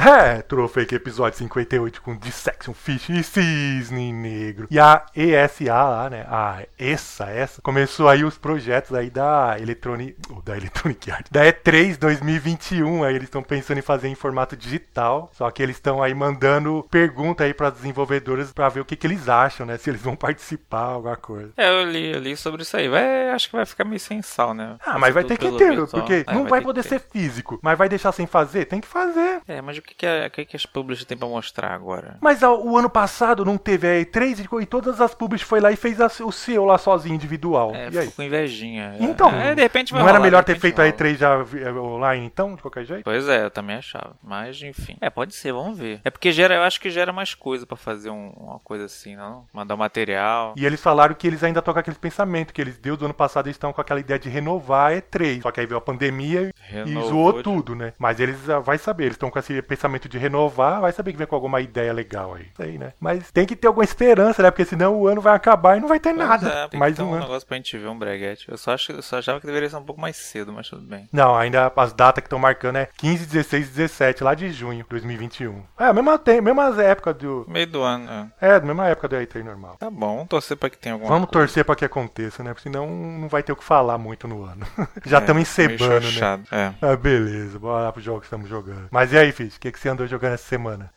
Retrofake 0.00 0.94
episódio 0.94 1.36
58 1.38 2.00
com 2.02 2.16
Dissection 2.16 2.72
Fish 2.72 3.08
e 3.08 3.20
Cisne 3.20 4.12
Negro. 4.12 4.68
E 4.70 4.78
a 4.78 5.04
ESA 5.12 5.74
lá, 5.74 6.08
né? 6.08 6.24
A 6.28 6.62
essa, 6.78 7.24
essa, 7.24 7.60
começou 7.60 8.08
aí 8.08 8.22
os 8.22 8.38
projetos 8.38 8.94
aí 8.94 9.10
da 9.10 9.56
Electronic, 9.58 10.14
oh, 10.30 10.40
da 10.40 10.56
Electronic 10.56 11.10
Arts, 11.10 11.32
da 11.32 11.44
E3 11.44 11.98
2021. 11.98 13.02
Aí 13.02 13.12
eles 13.12 13.24
estão 13.24 13.42
pensando 13.42 13.78
em 13.78 13.82
fazer 13.82 14.06
em 14.06 14.14
formato 14.14 14.56
digital. 14.56 15.32
Só 15.34 15.50
que 15.50 15.60
eles 15.60 15.74
estão 15.74 16.00
aí 16.00 16.14
mandando 16.14 16.86
pergunta 16.88 17.42
aí 17.42 17.52
para 17.52 17.68
desenvolvedores 17.68 18.52
para 18.52 18.68
ver 18.68 18.80
o 18.82 18.84
que, 18.84 18.94
que 18.94 19.04
eles 19.04 19.28
acham, 19.28 19.66
né? 19.66 19.78
Se 19.78 19.90
eles 19.90 20.00
vão 20.00 20.14
participar, 20.14 20.92
alguma 20.92 21.16
coisa. 21.16 21.52
É, 21.56 21.68
eu 21.68 21.90
li, 21.90 22.12
eu 22.12 22.20
li 22.20 22.36
sobre 22.36 22.62
isso 22.62 22.76
aí. 22.76 22.88
Vai, 22.88 23.30
acho 23.30 23.50
que 23.50 23.56
vai 23.56 23.66
ficar 23.66 23.84
meio 23.84 23.98
sem 23.98 24.22
sal, 24.22 24.54
né? 24.54 24.76
Ah, 24.86 24.96
mas 24.96 25.12
vai 25.12 25.24
ter 25.24 25.36
que 25.36 25.50
ter, 25.50 25.74
virtual. 25.74 25.88
porque 25.88 26.24
É, 26.24 26.32
não 26.32 26.46
vai, 26.46 26.60
ter 26.60 26.66
poder 26.66 26.84
ser 26.84 27.00
físico, 27.00 27.58
mas 27.60 27.76
vai 27.76 27.88
deixar 27.88 28.12
sem 28.12 28.28
fazer? 28.28 28.64
Tem 28.66 28.80
que 28.80 28.86
fazer. 28.86 29.42
É, 29.48 29.60
mas 29.60 29.87
que, 29.88 29.94
que, 29.94 30.06
é, 30.06 30.26
o 30.26 30.30
que, 30.30 30.44
que 30.44 30.56
as 30.56 30.66
publishers 30.66 31.06
têm 31.06 31.16
pra 31.16 31.26
mostrar 31.28 31.72
agora? 31.72 32.16
Mas 32.20 32.42
ó, 32.42 32.56
o 32.58 32.76
ano 32.76 32.90
passado 32.90 33.44
não 33.44 33.56
teve 33.58 33.86
a 33.86 34.00
E3 34.04 34.40
e- 34.40 34.62
e 34.62 34.66
todas 34.66 35.00
as 35.00 35.14
publishers 35.14 35.48
foi 35.48 35.60
lá 35.60 35.70
e 35.72 35.76
fez 35.76 36.00
a- 36.00 36.06
o 36.24 36.32
seu 36.32 36.64
lá 36.64 36.78
sozinho, 36.78 37.14
individual. 37.14 37.74
É, 37.74 37.84
e 37.90 37.98
aí? 37.98 38.06
ficou 38.06 38.12
com 38.16 38.22
invejinha. 38.22 38.96
Então, 39.00 39.30
é, 39.30 39.54
de 39.54 39.62
repente 39.62 39.92
vai 39.92 40.02
não 40.02 40.08
era 40.08 40.18
rolar, 40.18 40.26
melhor 40.26 40.40
de 40.42 40.46
ter 40.46 40.58
feito 40.60 40.78
a 40.80 40.84
rola. 40.84 40.94
E3 40.96 41.16
já 41.16 41.38
online 41.80 42.26
então, 42.26 42.54
de 42.54 42.62
qualquer 42.62 42.84
jeito? 42.84 43.04
Pois 43.04 43.28
é, 43.28 43.44
eu 43.44 43.50
também 43.50 43.76
achava. 43.76 44.16
Mas, 44.22 44.60
enfim. 44.62 44.96
É, 45.00 45.08
pode 45.10 45.34
ser, 45.34 45.52
vamos 45.52 45.78
ver. 45.78 46.00
É 46.04 46.10
porque 46.10 46.30
gera, 46.32 46.54
eu 46.54 46.62
acho 46.62 46.80
que 46.80 46.90
gera 46.90 47.12
mais 47.12 47.34
coisa 47.34 47.66
pra 47.66 47.76
fazer 47.76 48.10
um- 48.10 48.30
uma 48.36 48.58
coisa 48.58 48.84
assim, 48.84 49.16
não? 49.16 49.46
Mandar 49.52 49.76
material. 49.76 50.54
E 50.56 50.64
eles 50.66 50.80
falaram 50.80 51.14
que 51.14 51.26
eles 51.26 51.42
ainda 51.42 51.58
estão 51.60 51.72
com 51.74 51.80
aquele 51.80 51.96
pensamento 51.96 52.52
que 52.52 52.60
eles 52.60 52.78
deu 52.78 52.96
do 52.96 53.04
ano 53.04 53.14
passado, 53.14 53.46
eles 53.46 53.56
estão 53.56 53.72
com 53.72 53.80
aquela 53.80 54.00
ideia 54.00 54.18
de 54.18 54.28
renovar 54.28 54.92
a 54.92 54.94
E3. 54.96 55.42
Só 55.42 55.50
que 55.50 55.60
aí 55.60 55.66
veio 55.66 55.78
a 55.78 55.80
pandemia 55.80 56.50
e 56.50 56.52
Renovou 56.72 57.08
zoou 57.08 57.32
de- 57.34 57.42
tudo, 57.42 57.74
né? 57.74 57.92
Mas 57.98 58.20
eles 58.20 58.48
ah, 58.50 58.58
vai 58.60 58.78
saber, 58.78 59.04
eles 59.04 59.14
estão 59.14 59.30
com 59.30 59.38
esse 59.38 59.60
pensamento 59.62 59.77
de 60.08 60.18
renovar, 60.18 60.80
vai 60.80 60.92
saber 60.92 61.12
que 61.12 61.18
vem 61.18 61.26
com 61.26 61.34
alguma 61.34 61.60
ideia 61.60 61.92
legal 61.92 62.34
aí. 62.34 62.46
Isso 62.52 62.62
aí, 62.62 62.78
né? 62.78 62.92
Mas 63.00 63.30
tem 63.30 63.46
que 63.46 63.56
ter 63.56 63.66
alguma 63.68 63.84
esperança, 63.84 64.42
né? 64.42 64.50
Porque 64.50 64.64
senão 64.64 64.94
o 64.96 65.06
ano 65.06 65.20
vai 65.20 65.34
acabar 65.34 65.76
e 65.76 65.80
não 65.80 65.88
vai 65.88 65.98
ter 66.00 66.14
Pois 66.14 66.28
nada. 66.28 66.68
é, 66.72 66.76
Mais 66.76 66.98
um 66.98 67.06
um 67.08 67.12
ano. 67.14 67.22
negócio 67.22 67.46
pra 67.46 67.56
gente 67.56 67.76
ver 67.78 67.88
um 67.88 67.98
breguete. 67.98 68.46
Eu 68.50 68.58
só, 68.58 68.72
acho, 68.72 68.92
eu 68.92 69.02
só 69.02 69.18
achava 69.18 69.40
que 69.40 69.46
deveria 69.46 69.68
ser 69.70 69.76
um 69.76 69.82
pouco 69.84 70.00
mais 70.00 70.16
cedo, 70.16 70.52
mas 70.52 70.68
tudo 70.68 70.82
bem. 70.82 71.08
Não, 71.12 71.34
ainda 71.36 71.72
as 71.76 71.92
datas 71.92 72.22
que 72.22 72.26
estão 72.26 72.38
marcando 72.38 72.76
é 72.76 72.88
15, 72.96 73.26
16 73.26 73.66
e 73.66 73.70
17, 73.70 74.24
lá 74.24 74.34
de 74.34 74.50
junho 74.52 74.82
de 74.82 74.88
2021. 74.88 75.62
É, 75.78 75.84
a 75.86 75.92
mesma, 75.92 76.18
tem, 76.18 76.40
mesmas 76.40 76.78
época 76.78 77.14
do. 77.14 77.44
Meio 77.48 77.66
do 77.66 77.82
ano, 77.82 78.08
é. 78.40 78.56
É, 78.56 78.60
mesma 78.60 78.86
época 78.88 79.08
do 79.08 79.16
E3 79.16 79.42
normal. 79.44 79.76
Tá 79.78 79.90
bom, 79.90 80.14
vamos 80.16 80.28
torcer 80.28 80.56
pra 80.56 80.68
que 80.70 80.78
tenha 80.78 80.94
alguma 80.94 81.08
Vamos 81.10 81.28
coisa. 81.28 81.46
torcer 81.46 81.64
pra 81.64 81.76
que 81.76 81.84
aconteça, 81.84 82.42
né? 82.42 82.50
Porque 82.50 82.62
senão 82.68 82.86
não 82.88 83.28
vai 83.28 83.42
ter 83.42 83.52
o 83.52 83.56
que 83.56 83.64
falar 83.64 83.98
muito 83.98 84.26
no 84.28 84.44
ano. 84.44 84.66
Já 85.04 85.18
É, 85.18 85.20
estamos 85.20 85.56
meio 85.56 85.70
encebando, 85.70 86.10
né? 86.12 86.40
É. 86.50 86.72
Ah, 86.82 86.96
beleza, 86.96 87.58
bora 87.58 87.84
lá 87.84 87.92
pro 87.92 88.00
jogo 88.02 88.20
que 88.20 88.26
estamos 88.26 88.48
jogando. 88.48 88.88
Mas 88.90 89.12
e 89.12 89.18
aí, 89.18 89.32
Fiz, 89.32 89.57
o 89.58 89.60
que, 89.60 89.72
que 89.72 89.80
você 89.80 89.88
andou 89.88 90.06
jogando 90.06 90.34
essa 90.34 90.46
semana? 90.46 90.92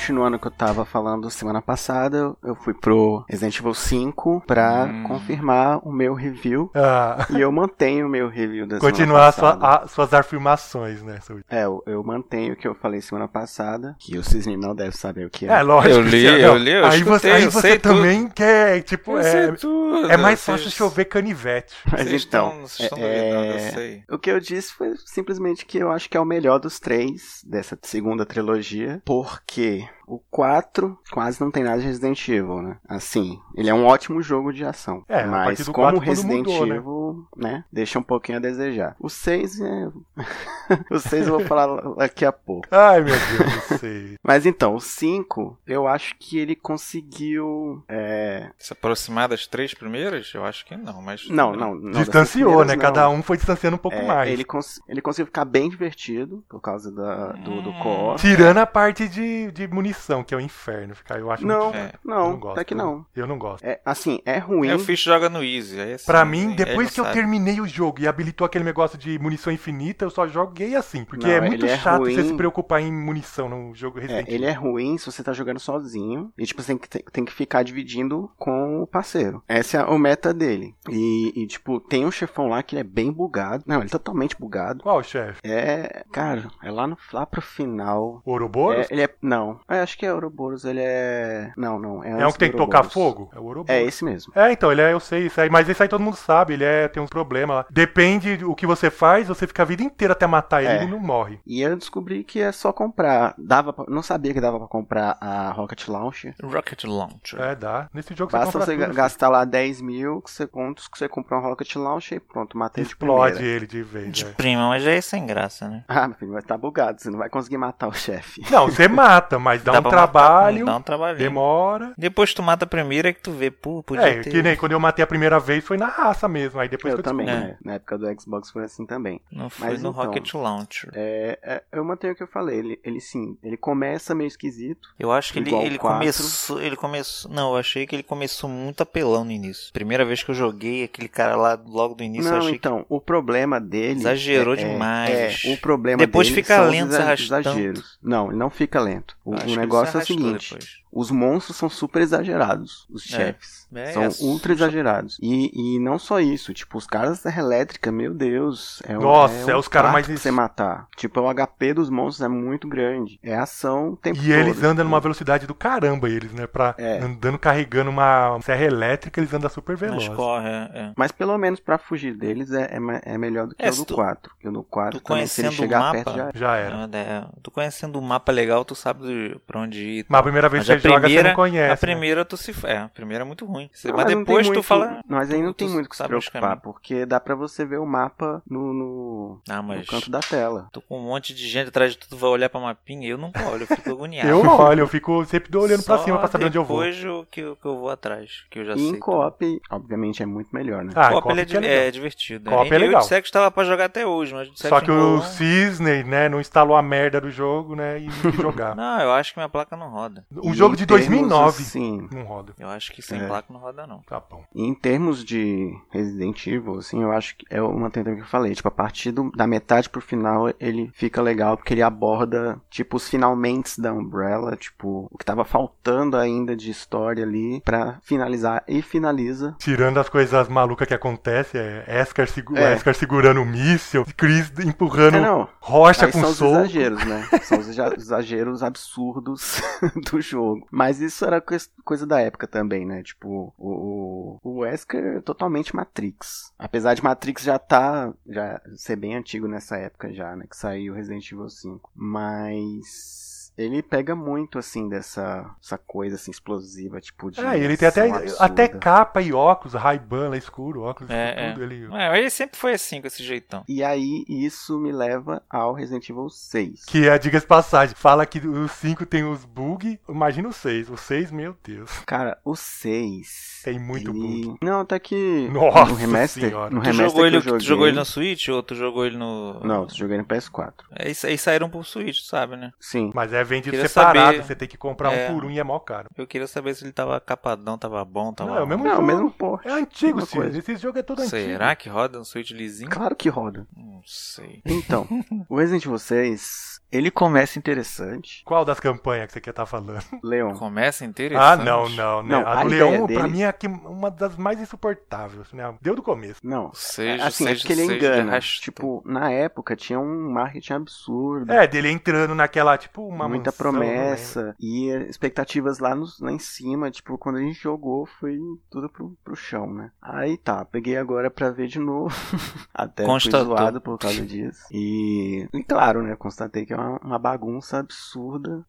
Continuando 0.00 0.38
o 0.38 0.40
que 0.40 0.46
eu 0.46 0.50
tava 0.50 0.86
falando 0.86 1.30
semana 1.30 1.60
passada, 1.60 2.34
eu- 2.42 2.54
fui 2.54 2.72
pro 2.72 3.22
Resident 3.28 3.58
Evil 3.58 3.74
5 3.74 4.42
pra 4.46 4.84
Hum. 4.84 5.02
confirmar 5.06 5.78
o 5.86 5.92
meu 5.92 6.14
review. 6.14 6.70
Ah, 6.74 7.26
E 7.30 7.38
eu 7.40 7.52
mantenho 7.52 8.06
o 8.06 8.08
meu 8.08 8.28
review 8.28 8.66
da 8.66 8.78
continuar 8.78 9.30
sua- 9.32 9.58
a- 9.60 9.86
suas 9.86 10.14
afirmações, 10.14 11.02
né? 11.02 11.18
seu- 11.20 11.40
É, 11.50 11.64
eu, 11.64 11.82
eu 11.86 12.02
mantenho 12.02 12.54
o 12.54 12.56
que 12.56 12.66
eu 12.66 12.74
falei 12.74 13.02
semana 13.02 13.28
passada, 13.28 13.94
que 13.98 14.16
o 14.16 14.24
Cisne 14.24 14.56
não 14.56 14.74
deve 14.74 14.96
saber 14.96 15.26
o 15.26 15.30
que 15.30 15.46
é. 15.46 15.52
É, 15.52 15.62
lógico. 15.62 15.94
Eu 15.96 16.02
li, 16.02 16.24
eu 16.24 16.56
li, 16.56 16.70
eu 16.70 16.84
aí 16.86 16.98
escutei, 17.00 17.18
você, 17.18 17.30
aí 17.30 17.42
eu 17.44 17.50
você 17.50 17.60
sei 17.60 17.78
também 17.78 18.26
quer, 18.28 18.82
tipo, 18.82 19.18
Eu 19.18 19.22
sei 19.22 19.40
é, 19.40 19.52
tudo, 19.52 20.10
é 20.10 20.16
mais 20.16 20.40
vocês- 20.40 20.62
fácil 20.62 20.70
chover 20.70 21.04
canivete. 21.04 21.74
Mas 21.90 22.04
Vocês 22.08 22.24
então, 22.24 22.48
estão, 22.48 22.60
vocês 22.66 22.90
estão 22.90 22.98
é- 23.02 23.70
sei. 23.74 24.02
O 24.10 24.18
que 24.18 24.30
eu 24.30 24.40
disse 24.40 24.72
foi 24.72 24.94
simplesmente 25.04 25.66
que 25.66 25.76
eu 25.78 25.90
acho 25.92 26.08
que 26.08 26.16
é 26.16 26.20
o 26.20 26.24
melhor 26.24 26.58
dos 26.58 26.80
três 26.80 27.42
dessa 27.46 27.78
segunda 27.82 28.24
trilogia, 28.24 29.02
porque 29.04 29.86
o 30.06 30.18
4 30.30 30.98
quase 31.12 31.40
não 31.40 31.50
tem 31.50 31.62
nada 31.62 31.78
de 31.80 31.86
Resident 31.86 32.28
Evil, 32.28 32.62
né? 32.62 32.76
Assim, 32.88 33.38
ele 33.54 33.70
é 33.70 33.74
um 33.74 33.86
ótimo 33.86 34.20
jogo 34.22 34.52
de 34.52 34.64
ação. 34.64 35.04
É, 35.08 35.22
a 35.22 35.26
mas 35.26 35.62
como 35.64 35.74
4 35.74 35.98
tudo 36.00 36.06
Resident 36.08 36.46
mudou, 36.46 36.66
né? 36.66 36.76
Evil, 36.76 37.26
né? 37.36 37.64
deixa 37.72 37.98
um 37.98 38.02
pouquinho 38.02 38.38
a 38.38 38.40
desejar. 38.40 38.96
O 38.98 39.08
6 39.08 39.60
é. 39.60 39.88
o 40.90 40.98
6 40.98 41.26
eu 41.28 41.38
vou 41.38 41.46
falar 41.46 41.80
daqui 41.96 42.24
a 42.24 42.32
pouco. 42.32 42.66
Ai, 42.70 43.00
meu 43.00 43.14
Deus 43.14 43.54
do 43.68 43.78
céu. 43.78 43.90
Mas 44.22 44.46
então, 44.46 44.74
o 44.74 44.80
5, 44.80 45.58
eu 45.66 45.86
acho 45.86 46.14
que 46.18 46.38
ele 46.38 46.54
conseguiu. 46.54 47.82
é, 47.88 48.50
Se 48.58 48.72
aproximar 48.72 49.28
das 49.28 49.46
três 49.46 49.74
primeiras? 49.74 50.30
Eu 50.34 50.44
acho 50.44 50.64
que 50.66 50.76
não, 50.76 51.00
mas. 51.02 51.28
Não, 51.28 51.52
não. 51.52 51.74
não 51.74 51.90
Distanciou, 52.00 52.64
né? 52.64 52.74
não. 52.74 52.80
Cada 52.82 53.08
um 53.08 53.22
foi 53.22 53.36
distanciando 53.36 53.76
um 53.76 53.78
pouco 53.80 53.96
É, 53.96 54.06
mais. 54.06 54.30
Ele, 54.30 54.44
cons- 54.44 54.80
ele 54.88 55.00
conseguiu 55.00 55.26
ficar 55.26 55.44
bem 55.44 55.68
divertido 55.68 56.44
por 56.48 56.60
causa 56.60 56.90
da, 56.92 57.32
do, 57.32 57.62
do 57.62 57.72
co-op. 57.74 58.20
Tirando 58.20 58.58
a 58.58 58.66
parte 58.66 59.08
de, 59.08 59.50
de 59.52 59.66
munição, 59.80 60.22
que 60.22 60.34
é 60.34 60.36
o 60.36 60.40
inferno. 60.40 60.94
Ficar, 60.94 61.18
eu 61.18 61.30
acho 61.30 61.46
Não, 61.46 61.64
muito... 61.64 61.76
É, 61.76 61.92
eu 61.94 62.10
não, 62.10 62.38
gosto. 62.38 62.52
até 62.52 62.64
que 62.64 62.74
não. 62.74 63.04
Eu 63.16 63.26
não 63.26 63.38
gosto. 63.38 63.64
É, 63.64 63.80
assim, 63.84 64.20
é 64.24 64.38
ruim. 64.38 64.68
É, 64.68 64.74
o 64.74 64.78
Fish 64.78 65.00
joga 65.02 65.28
no 65.28 65.42
Easy. 65.42 65.80
Aí 65.80 65.94
assim, 65.94 66.06
Pra 66.06 66.24
mim, 66.24 66.54
depois 66.54 66.88
não 66.88 66.94
que 66.94 67.00
eu 67.00 67.04
sabe. 67.04 67.16
terminei 67.16 67.60
o 67.60 67.66
jogo 67.66 68.00
e 68.00 68.06
habilitou 68.06 68.44
aquele 68.44 68.64
negócio 68.64 68.98
de 68.98 69.18
munição 69.18 69.52
infinita, 69.52 70.04
eu 70.04 70.10
só 70.10 70.26
joguei 70.26 70.76
assim. 70.76 71.04
Porque 71.04 71.26
Não, 71.26 71.32
é 71.32 71.40
muito 71.40 71.64
é 71.66 71.76
chato 71.78 72.00
ruim. 72.02 72.14
você 72.14 72.24
se 72.24 72.34
preocupar 72.34 72.80
em 72.80 72.92
munição 72.92 73.48
num 73.48 73.74
jogo 73.74 73.98
É, 73.98 74.02
Resident 74.02 74.28
ele 74.28 74.44
é 74.44 74.52
ruim 74.52 74.98
se 74.98 75.06
você 75.06 75.22
tá 75.22 75.32
jogando 75.32 75.58
sozinho. 75.60 76.32
E, 76.38 76.44
tipo, 76.44 76.62
você 76.62 76.68
tem 76.68 76.78
que, 76.78 76.88
tem, 76.88 77.02
tem 77.12 77.24
que 77.24 77.32
ficar 77.32 77.62
dividindo 77.62 78.30
com 78.36 78.82
o 78.82 78.86
parceiro. 78.86 79.42
Essa 79.48 79.78
é 79.78 79.84
o 79.84 79.98
meta 79.98 80.32
dele. 80.34 80.74
E, 80.88 81.32
e, 81.34 81.46
tipo, 81.46 81.80
tem 81.80 82.04
um 82.04 82.10
chefão 82.10 82.48
lá 82.48 82.62
que 82.62 82.74
ele 82.74 82.80
é 82.80 82.84
bem 82.84 83.10
bugado. 83.10 83.64
Não, 83.66 83.76
ele 83.78 83.86
é 83.86 83.90
totalmente 83.90 84.36
bugado. 84.38 84.82
Qual, 84.82 85.02
chefe? 85.02 85.40
É, 85.44 86.04
cara, 86.12 86.48
é 86.62 86.70
lá, 86.70 86.86
no, 86.86 86.96
lá 87.12 87.24
pro 87.26 87.40
final. 87.40 88.22
Ouroboros? 88.24 88.86
É, 88.90 88.94
ele 88.94 89.02
é. 89.02 89.10
Não, 89.22 89.60
é, 89.70 89.80
acho 89.80 89.96
que 89.96 90.04
é 90.06 90.12
Ouroboros. 90.12 90.64
Ele 90.64 90.80
é. 90.82 91.52
Não, 91.56 91.78
não. 91.78 92.02
É, 92.04 92.22
É, 92.22 92.26
um 92.26 92.32
que 92.32 92.38
tem 92.38 92.50
que 92.50 92.56
tocar 92.56 92.82
fogo? 92.84 93.30
É 93.34 93.38
o 93.38 93.44
Ouroboros. 93.44 93.70
É 93.70 93.82
esse 93.82 94.04
mesmo. 94.04 94.32
É, 94.34 94.52
então, 94.52 94.70
ele 94.72 94.80
é, 94.82 94.92
eu 94.92 95.00
sei, 95.00 95.26
isso 95.26 95.40
aí, 95.40 95.48
mas 95.50 95.68
isso 95.68 95.82
aí 95.82 95.88
todo 95.88 96.02
mundo 96.02 96.16
sabe, 96.16 96.54
ele 96.54 96.64
é, 96.64 96.88
tem 96.88 97.02
uns 97.02 97.10
problemas 97.10 97.56
lá. 97.56 97.66
Depende 97.70 98.36
do 98.38 98.54
que 98.54 98.66
você 98.66 98.90
faz, 98.90 99.28
você 99.28 99.46
fica 99.46 99.62
a 99.62 99.66
vida 99.66 99.82
inteira 99.82 100.12
até 100.12 100.26
matar 100.26 100.62
ele 100.62 100.72
É. 100.72 100.76
e 100.76 100.82
ele 100.82 100.90
não 100.90 100.98
morre. 100.98 101.40
E 101.46 101.60
eu 101.62 101.76
descobri 101.76 102.24
que 102.24 102.40
é 102.40 102.52
só 102.52 102.72
comprar. 102.72 103.34
Dava 103.38 103.72
pra- 103.72 103.84
não 103.88 104.02
sabia 104.02 104.32
que 104.34 104.40
dava 104.40 104.58
pra 104.58 104.68
comprar 104.68 105.16
a 105.20 105.50
Rocket 105.50 105.86
Launcher. 105.88 106.34
Rocket 106.42 106.84
Launcher. 106.84 107.40
É, 107.40 107.54
dá. 107.54 107.88
Nesse 107.94 108.14
jogo 108.14 108.30
Basta 108.32 108.46
você 108.52 108.58
você 108.64 108.72
compra 108.72 108.86
tudo, 108.88 108.96
gastar 108.96 109.28
lá 109.28 109.44
10 109.44 109.80
mil 109.80 110.20
que 110.22 110.30
você, 110.30 110.46
contos 110.46 110.88
que 110.88 110.98
você 110.98 111.08
compra 111.08 111.38
um 111.38 111.40
Rocket 111.40 111.74
Launcher 111.76 112.16
e 112.18 112.20
pronto, 112.20 112.56
matei 112.56 112.84
de 112.84 112.90
Explode 112.90 113.44
ele 113.44 113.66
de 113.66 113.82
vez. 113.82 114.12
De 114.12 114.24
é. 114.24 114.28
prima, 114.30 114.68
mas 114.68 114.82
já 114.82 114.90
é 114.92 115.00
sem 115.00 115.26
graça, 115.26 115.68
né? 115.68 115.84
Ah, 115.88 116.06
meu 116.08 116.16
filho, 116.16 116.32
vai 116.32 116.40
estar 116.40 116.58
bugado, 116.58 117.00
você 117.00 117.10
não 117.10 117.18
vai 117.18 117.28
conseguir 117.28 117.56
matar 117.58 117.88
o 117.88 117.92
chefe. 117.92 118.42
Não, 118.50 118.68
você 118.68 118.86
mata, 118.88 119.38
mas 119.38 119.59
dá, 119.60 119.72
um 119.72 119.74
pra 119.74 119.82
matar, 119.82 119.90
trabalho, 119.90 120.64
dá 120.66 120.76
um 120.76 120.82
trabalhinho. 120.82 121.18
demora. 121.18 121.92
Depois 121.96 122.32
tu 122.34 122.42
mata 122.42 122.64
a 122.64 122.68
primeira 122.68 123.08
é 123.08 123.12
que 123.12 123.20
tu 123.20 123.32
vê, 123.32 123.50
pô, 123.50 123.82
podia 123.82 124.06
É, 124.08 124.22
ter. 124.22 124.30
que 124.30 124.42
nem 124.42 124.56
quando 124.56 124.72
eu 124.72 124.80
matei 124.80 125.02
a 125.02 125.06
primeira 125.06 125.38
vez 125.38 125.64
foi 125.64 125.76
na 125.76 125.86
raça 125.86 126.28
mesmo. 126.28 126.58
Aí 126.60 126.68
depois 126.68 126.92
eu 126.92 126.96
que 126.98 127.00
eu 127.00 127.04
também, 127.04 127.26
descobri. 127.26 127.50
né? 127.52 127.58
Na 127.64 127.72
época 127.74 127.98
do 127.98 128.20
Xbox 128.20 128.50
foi 128.50 128.64
assim 128.64 128.86
também. 128.86 129.20
Não 129.30 129.48
foi 129.50 129.68
Mas 129.68 129.82
no 129.82 129.90
então, 129.90 130.04
Rocket 130.04 130.34
Launcher. 130.34 130.90
É, 130.94 131.38
é, 131.42 131.62
eu 131.72 131.84
mantenho 131.84 132.12
o 132.12 132.16
que 132.16 132.22
eu 132.22 132.28
falei. 132.28 132.58
Ele, 132.58 132.80
ele 132.84 133.00
sim, 133.00 133.36
ele 133.42 133.56
começa 133.56 134.14
meio 134.14 134.28
esquisito. 134.28 134.88
Eu 134.98 135.12
acho 135.12 135.32
que 135.32 135.38
ele, 135.38 135.54
ele 135.54 135.78
começou. 135.78 136.60
Ele 136.60 136.76
começou. 136.76 137.30
Não, 137.30 137.52
eu 137.52 137.56
achei 137.58 137.86
que 137.86 137.94
ele 137.96 138.02
começou 138.02 138.48
muito 138.50 138.82
apelão 138.82 139.24
no 139.24 139.30
início. 139.32 139.72
Primeira 139.72 140.04
vez 140.04 140.22
que 140.22 140.30
eu 140.30 140.34
joguei, 140.34 140.84
aquele 140.84 141.08
cara 141.08 141.36
lá 141.36 141.58
logo 141.66 141.94
do 141.94 142.02
início, 142.02 142.28
eu 142.28 142.32
não, 142.32 142.38
achei 142.40 142.54
então, 142.54 142.84
o 142.88 143.00
problema 143.00 143.60
dele. 143.60 144.00
Exagerou 144.00 144.54
é- 144.54 144.60
é- 144.60 144.64
demais. 144.68 145.44
É, 145.44 145.52
o 145.52 145.56
problema 145.56 145.98
Depois 145.98 146.28
dele 146.28 146.42
fica 146.42 146.60
lento, 146.62 146.92
exa- 146.94 147.12
exageros. 147.14 147.98
Não, 148.02 148.28
ele 148.28 148.36
não 148.38 148.50
fica 148.50 148.80
lento. 148.80 149.16
O, 149.24 149.34
o 149.34 149.49
ele 149.52 149.60
negócio 149.60 149.98
é 149.98 150.02
o 150.02 150.06
seguinte: 150.06 150.50
depois. 150.50 150.79
Os 150.92 151.10
monstros 151.10 151.56
são 151.56 151.68
super 151.70 152.02
exagerados, 152.02 152.86
os 152.90 153.04
É. 153.12 153.16
chefes. 153.16 153.60
É, 153.72 153.92
são 153.92 154.02
é 154.02 154.08
ultra 154.20 154.52
exagerados. 154.52 155.16
E, 155.22 155.76
e 155.76 155.78
não 155.78 155.96
só 155.98 156.18
isso, 156.18 156.52
tipo, 156.52 156.76
os 156.76 156.86
caras 156.86 157.10
da 157.10 157.16
Serra 157.16 157.42
Elétrica, 157.42 157.92
meu 157.92 158.12
Deus. 158.12 158.82
É, 158.84 158.98
um- 158.98 159.02
Nossa, 159.02 159.52
é 159.52 159.54
um 159.54 159.58
os 159.60 159.68
caras 159.68 159.92
mais- 159.92 160.06
pra 160.06 160.16
você 160.16 160.30
matar. 160.32 160.88
Tipo, 160.96 161.20
o 161.20 161.28
HP 161.32 161.74
dos 161.74 161.88
monstros 161.88 162.24
é 162.24 162.28
muito 162.28 162.66
grande. 162.66 163.20
É 163.22 163.36
ação 163.36 163.90
o 163.90 163.96
tempo 163.96 164.18
E 164.20 164.32
eles 164.32 164.54
todo, 164.56 164.64
andam 164.64 164.74
tipo. 164.78 164.84
numa 164.84 164.98
velocidade 165.00 165.46
do 165.46 165.54
caramba, 165.54 166.08
eles, 166.08 166.32
né? 166.32 166.48
Pra, 166.48 166.74
É. 166.76 166.98
Andando 166.98 167.38
carregando 167.38 167.90
uma 167.90 168.40
serra 168.42 168.64
elétrica, 168.64 169.20
eles 169.20 169.32
andam 169.32 169.48
super 169.48 169.72
Mas 169.74 169.80
velozes. 169.80 170.08
corre, 170.08 170.48
é, 170.48 170.70
é. 170.74 170.92
Mas 170.96 171.12
pelo 171.12 171.38
menos 171.38 171.60
pra 171.60 171.78
fugir 171.78 172.14
deles 172.14 172.50
é, 172.52 172.62
é, 172.76 173.12
é 173.14 173.18
melhor 173.18 173.46
do 173.46 173.54
que 173.54 173.64
É, 173.64 173.70
o 173.70 173.74
do 173.76 173.84
tu- 173.84 173.94
4. 173.94 174.30
Porque 174.34 174.48
o 174.48 174.52
do 174.52 174.64
4 174.64 174.98
tu 174.98 175.04
também, 175.04 175.26
se 175.28 175.40
ele 175.42 175.48
conhecendo 175.48 175.52
o 175.52 175.68
chegar 175.68 175.80
mapa- 175.80 175.92
perto 176.12 176.16
já 176.16 176.30
Já 176.34 176.56
era. 176.56 176.88
É, 176.92 176.98
é. 176.98 177.24
Tu 177.42 177.50
conhecendo 177.52 177.98
o 177.98 178.02
mapa 178.02 178.32
legal, 178.32 178.64
tu 178.64 178.74
sabe 178.74 179.38
pra 179.46 179.60
onde 179.60 179.78
ir. 179.80 180.00
e 180.00 180.06
Mas 180.08 180.18
a 180.18 180.22
primeira 180.24 180.48
vez 180.48 180.60
Mas 180.66 180.66
que 180.66 180.72
a 180.80 180.82
você 180.82 180.88
joga, 180.88 181.00
você 181.00 181.06
primeira- 181.06 181.28
não 181.28 181.36
conhece. 181.36 181.66
A 181.66 181.68
né? 181.70 181.76
primeira 181.76 182.24
tu 182.24 182.36
se. 182.36 182.54
É, 182.64 182.78
a 182.78 182.88
primeira 182.88 183.24
é 183.24 183.26
muito 183.26 183.44
ruim. 183.46 183.70
Não, 183.84 183.92
mas 183.94 184.04
não 184.04 184.06
tem 184.06 184.18
depois 184.18 184.46
tu 184.46 184.52
muito- 184.52 184.62
fala. 184.64 185.00
Mas 185.08 185.30
aí 185.30 185.38
tu- 185.38 185.44
não 185.44 185.52
tem 185.52 185.68
tu 185.68 185.72
muito 185.74 185.86
o 185.86 185.88
que 185.88 185.96
se 185.96 185.98
sabe 186.02 186.14
os 186.16 186.28
preocupar, 186.28 186.56
caminhos. 186.56 186.62
porque 186.62 187.06
dá 187.06 187.20
pra 187.20 187.34
você 187.34 187.64
ver 187.64 187.78
o 187.78 187.86
mapa 187.86 188.42
no, 188.48 188.72
no, 188.72 189.40
Ah, 189.48 189.56
no 189.56 189.62
mas. 189.68 189.86
canto 189.88 190.10
da 190.10 190.20
tela. 190.20 190.68
Tô 190.72 190.80
com 190.80 190.98
um 190.98 191.02
monte 191.02 191.34
de 191.34 191.48
gente 191.48 191.68
atrás 191.68 191.92
de 191.92 191.98
tudo, 191.98 192.16
vai 192.16 192.30
olhar 192.30 192.48
pra 192.48 192.60
mapinha. 192.60 193.08
Eu 193.08 193.18
não 193.18 193.30
olho, 193.52 193.62
eu 193.62 193.66
fico 193.66 193.90
agoniado. 193.90 194.28
Eu 194.28 194.40
olho, 194.46 194.80
eu 194.80 194.88
fico 194.88 195.24
sempre 195.24 195.56
olhando 195.56 195.82
pra 195.84 195.98
cima 195.98 196.18
pra 196.18 196.28
saber 196.28 196.46
onde 196.46 196.58
eu 196.58 196.64
vou. 196.64 196.78
Depois 196.82 197.26
que, 197.30 197.40
eu- 197.40 197.56
que 197.56 197.66
eu 197.66 197.78
vou 197.78 197.90
atrás, 197.90 198.44
que 198.50 198.58
eu 198.60 198.64
já 198.64 198.74
E 198.74 198.78
sei. 198.78 198.88
em 198.90 198.98
co-op, 198.98 199.60
obviamente, 199.70 200.22
é 200.22 200.26
muito 200.26 200.48
melhor, 200.52 200.84
né? 200.84 200.92
Ah, 200.94 201.08
Co-op 201.10 201.22
co-op 201.28 201.38
ele 201.38 201.66
é, 201.66 201.70
é 201.84 201.88
é 201.88 201.90
divertido. 201.90 202.50
Co-op 202.50 202.70
né? 202.70 202.76
é 202.76 202.78
legal. 202.78 203.00
o 203.00 203.04
Sex 203.04 203.30
tava 203.30 203.50
pra 203.50 203.64
jogar 203.64 203.86
até 203.86 204.06
hoje, 204.06 204.34
mas 204.34 204.48
o 204.48 204.52
Só 204.56 204.80
que 204.80 204.90
o 204.90 204.94
enrolou. 204.94 205.22
Cisne, 205.22 206.04
né, 206.04 206.28
não 206.28 206.40
instalou 206.40 206.76
a 206.76 206.82
merda 206.82 207.20
do 207.20 207.30
jogo, 207.30 207.74
né, 207.74 207.98
e 208.00 208.06
não 208.24 208.32
jogar. 208.32 208.74
Não, 208.80 209.00
eu 209.00 209.12
acho 209.12 209.32
que 209.32 209.38
minha 209.38 209.48
placa 209.48 209.76
não 209.76 209.88
roda. 209.90 210.24
Um 210.42 210.50
E 210.52 210.54
jogo 210.70 210.76
de 210.76 210.86
termos, 210.86 211.06
2009 211.08 211.62
Assim, 211.62 212.08
não 212.12 212.22
roda. 212.24 212.52
Eu 212.58 212.68
acho 212.68 212.92
que 212.92 213.02
sem 213.02 213.20
É. 213.20 213.26
placa 213.26 213.52
não 213.52 213.60
roda, 213.60 213.86
não. 213.86 214.00
Tá 214.02 214.20
bom. 214.20 214.42
em 214.54 214.74
termos 214.74 215.24
de 215.24 215.72
Resident 215.90 216.46
Evil, 216.46 216.78
assim, 216.78 217.02
eu 217.02 217.12
acho 217.12 217.36
que 217.36 217.46
é 217.50 217.60
uma 217.62 217.90
tentativa 217.90 218.16
que 218.16 218.22
eu 218.22 218.26
falei. 218.28 218.54
Tipo, 218.54 218.68
a 218.68 218.72
partir 218.72 219.10
do- 219.12 219.30
da 219.32 219.46
metade 219.46 219.88
pro 219.88 220.00
final, 220.00 220.52
ele 220.58 220.90
fica 220.94 221.20
legal, 221.22 221.56
porque 221.56 221.74
ele 221.74 221.82
aborda, 221.82 222.60
tipo, 222.70 222.96
os 222.96 223.08
finalmente 223.08 223.80
da 223.80 223.92
Umbrella, 223.92 224.56
tipo, 224.56 225.08
o 225.10 225.18
que 225.18 225.24
tava 225.24 225.44
faltando 225.44 226.16
ainda 226.16 226.56
de 226.56 226.70
história 226.70 227.22
ali 227.24 227.60
pra 227.64 227.98
finalizar. 228.02 228.62
E 228.68 228.82
finaliza 228.82 229.54
Tirando 229.58 229.98
as 229.98 230.08
coisas 230.08 230.48
malucas 230.48 230.86
que 230.88 230.94
acontecem, 230.94 231.60
é 231.60 232.00
Esker, 232.00 232.28
segu 232.28 232.56
É. 232.56 232.78
Segurando 233.00 233.40
o 233.42 233.46
míssil, 233.46 234.04
Chris 234.16 234.52
empurrando 234.58 235.16
É, 235.16 235.48
rocha 235.60 236.06
Aí 236.06 236.12
com 236.12 236.20
são 236.20 236.30
os 236.30 236.36
soco. 236.36 236.50
exageros, 236.56 237.04
né? 237.04 237.28
São 237.42 237.58
os 237.58 237.68
exa- 237.68 237.94
exageros 237.96 238.62
absurdos 238.62 239.60
do 240.10 240.20
jogo. 240.20 240.59
Mas 240.70 241.00
isso 241.00 241.24
era 241.24 241.40
cois- 241.40 241.70
coisa 241.84 242.06
da 242.06 242.20
época 242.20 242.46
também, 242.46 242.84
né? 242.86 243.02
Tipo, 243.02 243.54
o, 243.58 244.38
o 244.42 244.58
Wesker 244.60 245.16
é 245.18 245.20
totalmente 245.20 245.74
Matrix. 245.74 246.52
Apesar 246.58 246.94
de 246.94 247.02
Matrix 247.04 247.42
já 247.42 247.58
tá. 247.58 248.12
já 248.26 248.60
ser 248.76 248.96
bem 248.96 249.14
antigo 249.16 249.46
nessa 249.48 249.76
época 249.76 250.12
já, 250.12 250.34
né? 250.36 250.46
Que 250.48 250.56
saiu 250.56 250.94
Resident 250.94 251.30
Evil 251.30 251.48
5. 251.48 251.90
Mas. 251.94 253.29
Ele 253.56 253.82
pega 253.82 254.14
muito, 254.14 254.58
assim, 254.58 254.88
dessa 254.88 255.50
essa 255.62 255.76
coisa, 255.78 256.16
assim, 256.16 256.30
explosiva, 256.30 257.00
tipo, 257.00 257.30
de 257.30 257.40
É, 257.44 257.58
ele 257.58 257.76
tem 257.76 257.88
até, 257.88 258.10
absurda. 258.10 258.44
até 258.44 258.68
capa 258.68 259.20
e 259.20 259.32
óculos, 259.32 259.74
Ray-Ban 259.74 260.30
lá 260.30 260.36
escuro, 260.36 260.82
óculos 260.82 261.10
É, 261.10 261.52
tudo. 261.52 261.64
Ele... 261.64 261.88
É, 261.94 262.18
ele 262.18 262.30
sempre 262.30 262.58
foi 262.58 262.72
assim, 262.74 263.00
com 263.00 263.06
esse 263.06 263.22
jeitão. 263.22 263.64
E 263.68 263.82
aí, 263.82 264.24
isso 264.28 264.78
me 264.78 264.92
leva 264.92 265.42
ao 265.50 265.72
Resident 265.74 266.08
Evil 266.08 266.28
6. 266.28 266.84
Que 266.86 267.08
é, 267.08 267.18
diga-se 267.18 267.44
de 267.44 267.48
passagem, 267.48 267.94
fala 267.94 268.24
que 268.24 268.38
o 268.38 268.68
5 268.68 269.04
tem 269.06 269.24
os 269.24 269.44
bug, 269.44 269.98
imagina 270.08 270.48
o 270.48 270.52
6. 270.52 270.90
O 270.90 270.96
6, 270.96 271.30
meu 271.30 271.54
Deus, 271.62 271.90
Cara, 272.06 272.38
o 272.44 272.54
6. 272.56 273.62
tem 273.64 273.78
muito 273.78 274.10
ele... 274.10 274.18
bug. 274.46 274.58
Não, 274.62 274.80
até 274.80 274.98
que. 274.98 275.48
Nossa 275.52 275.84
no 275.86 275.94
remaster. 275.94 276.48
senhora. 276.48 276.70
No 276.74 276.80
Tu 276.80 276.86
remaster 276.86 277.08
jogou, 277.08 277.20
que 277.22 277.26
ele, 277.26 277.36
eu 277.36 277.40
tu 277.42 277.46
joguei... 277.48 277.66
jogou 277.66 277.86
ele 277.88 277.96
no 277.98 278.04
Switch 278.04 278.48
ou 278.48 278.62
tu 278.62 278.74
jogou 278.74 279.06
ele 279.06 279.16
no. 279.16 279.60
Não, 279.60 279.82
eu 279.82 279.88
joguei 279.90 280.16
no 280.18 280.24
PS4. 280.24 280.72
É, 280.98 281.10
isso 281.10 281.26
aí 281.26 281.36
saíram 281.36 281.68
pro 281.68 281.82
Switch, 281.84 282.18
tu 282.20 282.26
sabe, 282.26 282.56
né? 282.56 282.72
Sim. 282.80 283.10
Mas 283.14 283.32
é 283.32 283.39
vendido 283.44 283.72
Queria 283.72 283.88
separado, 283.88 284.32
saber- 284.36 284.42
você 284.46 284.54
tem 284.54 284.68
que 284.68 284.76
comprar 284.76 285.12
É. 285.12 285.30
um 285.30 285.34
por 285.34 285.44
um 285.44 285.50
e 285.50 285.58
é 285.58 285.64
mó 285.64 285.78
caro. 285.78 286.08
Eu 286.16 286.26
queria 286.26 286.46
saber 286.46 286.74
se 286.74 286.84
ele 286.84 286.92
tava 286.92 287.18
capadão, 287.20 287.76
tava 287.78 288.04
bom, 288.04 288.32
tava. 288.32 288.50
Não, 288.50 288.56
é 288.58 288.62
o 288.62 288.66
mesmo 288.66 288.84
Não, 288.84 289.02
mesmo 289.02 289.30
porra. 289.30 289.62
É 289.64 289.72
antigo, 289.72 290.26
coisa. 290.26 290.58
Esse 290.58 290.76
jogo 290.76 290.98
é 290.98 291.02
todo 291.02 291.20
antigo. 291.20 291.30
Será 291.36 291.74
que 291.76 291.88
roda 291.88 292.18
no 292.18 292.24
Switch 292.24 292.50
lisinho? 292.50 292.90
Claro 292.90 293.14
que 293.16 293.28
roda. 293.28 293.66
Não 293.76 294.02
sei. 294.04 294.62
Então, 294.64 295.06
o 295.48 295.56
Resident 295.56 295.84
Evil 295.84 295.98
6, 295.98 296.79
ele 296.92 297.10
começa 297.10 297.58
interessante. 297.58 298.42
Qual 298.44 298.64
das 298.64 298.80
campanhas 298.80 299.26
que 299.26 299.32
você 299.34 299.40
quer 299.40 299.50
estar 299.50 299.66
falando? 299.66 299.98
Leon. 300.22 300.54
Começa 300.54 301.04
interessante. 301.04 301.60
Ah, 301.60 301.64
não, 301.64 301.88
não, 301.90 302.22
né? 302.22 302.28
Não, 302.30 302.46
a 302.46 302.60
a 302.60 302.62
Leon, 302.62 303.06
pra 303.06 303.28
mim, 303.28 303.42
é 303.42 303.52
que- 303.52 303.66
uma 303.66 304.10
das 304.10 304.36
mais 304.36 304.60
insuportáveis, 304.60 305.52
né? 305.52 305.74
Deu 305.80 305.94
do 305.94 306.02
começo. 306.02 306.40
Não. 306.42 306.70
Seja, 306.74 307.24
assim, 307.26 307.44
seja, 307.44 307.60
porque 307.60 307.72
ele 307.72 307.86
seja 307.86 307.96
engana. 307.96 308.32
arrasto. 308.32 308.60
Tipo, 308.62 309.02
na 309.06 309.30
época 309.30 309.76
tinha 309.76 309.98
um 309.98 310.30
marketing 310.30 310.72
absurdo. 310.74 311.52
É, 311.52 311.66
dele 311.66 311.90
entrando 311.90 312.34
naquela, 312.34 312.76
tipo, 312.76 313.06
uma 313.06 313.28
muita 313.28 313.50
mansão, 313.50 313.72
lembro. 313.72 313.86
promessa 313.88 314.54
e 314.60 314.88
expectativas 315.08 315.78
lá, 315.78 315.94
no- 315.94 316.06
lá 316.20 316.32
em 316.32 316.38
cima, 316.38 316.90
tipo, 316.90 317.16
quando 317.18 317.36
a 317.36 317.40
gente 317.40 317.60
jogou 317.60 318.06
foi 318.18 318.38
tudo 318.70 318.88
pro, 318.88 319.16
pro 319.24 319.36
chão, 319.36 319.72
né? 319.72 319.90
Aí 320.02 320.36
tá, 320.36 320.64
peguei 320.64 320.96
agora 320.96 321.30
pra 321.30 321.50
ver 321.50 321.66
de 321.68 321.78
novo, 321.78 322.08
até 322.74 323.04
fui 323.04 323.12
Constatou. 323.12 323.46
zoado 323.56 323.80
por 323.80 323.98
causa 323.98 324.24
disso. 324.24 324.60
E, 324.72 325.46
e 325.52 325.62
claro, 325.64 326.02
né, 326.02 326.14
constatei 326.16 326.64
que 326.66 326.72
é 326.72 326.76
uma, 326.80 327.18
bagunça 327.18 327.78
absurda. 327.78 328.64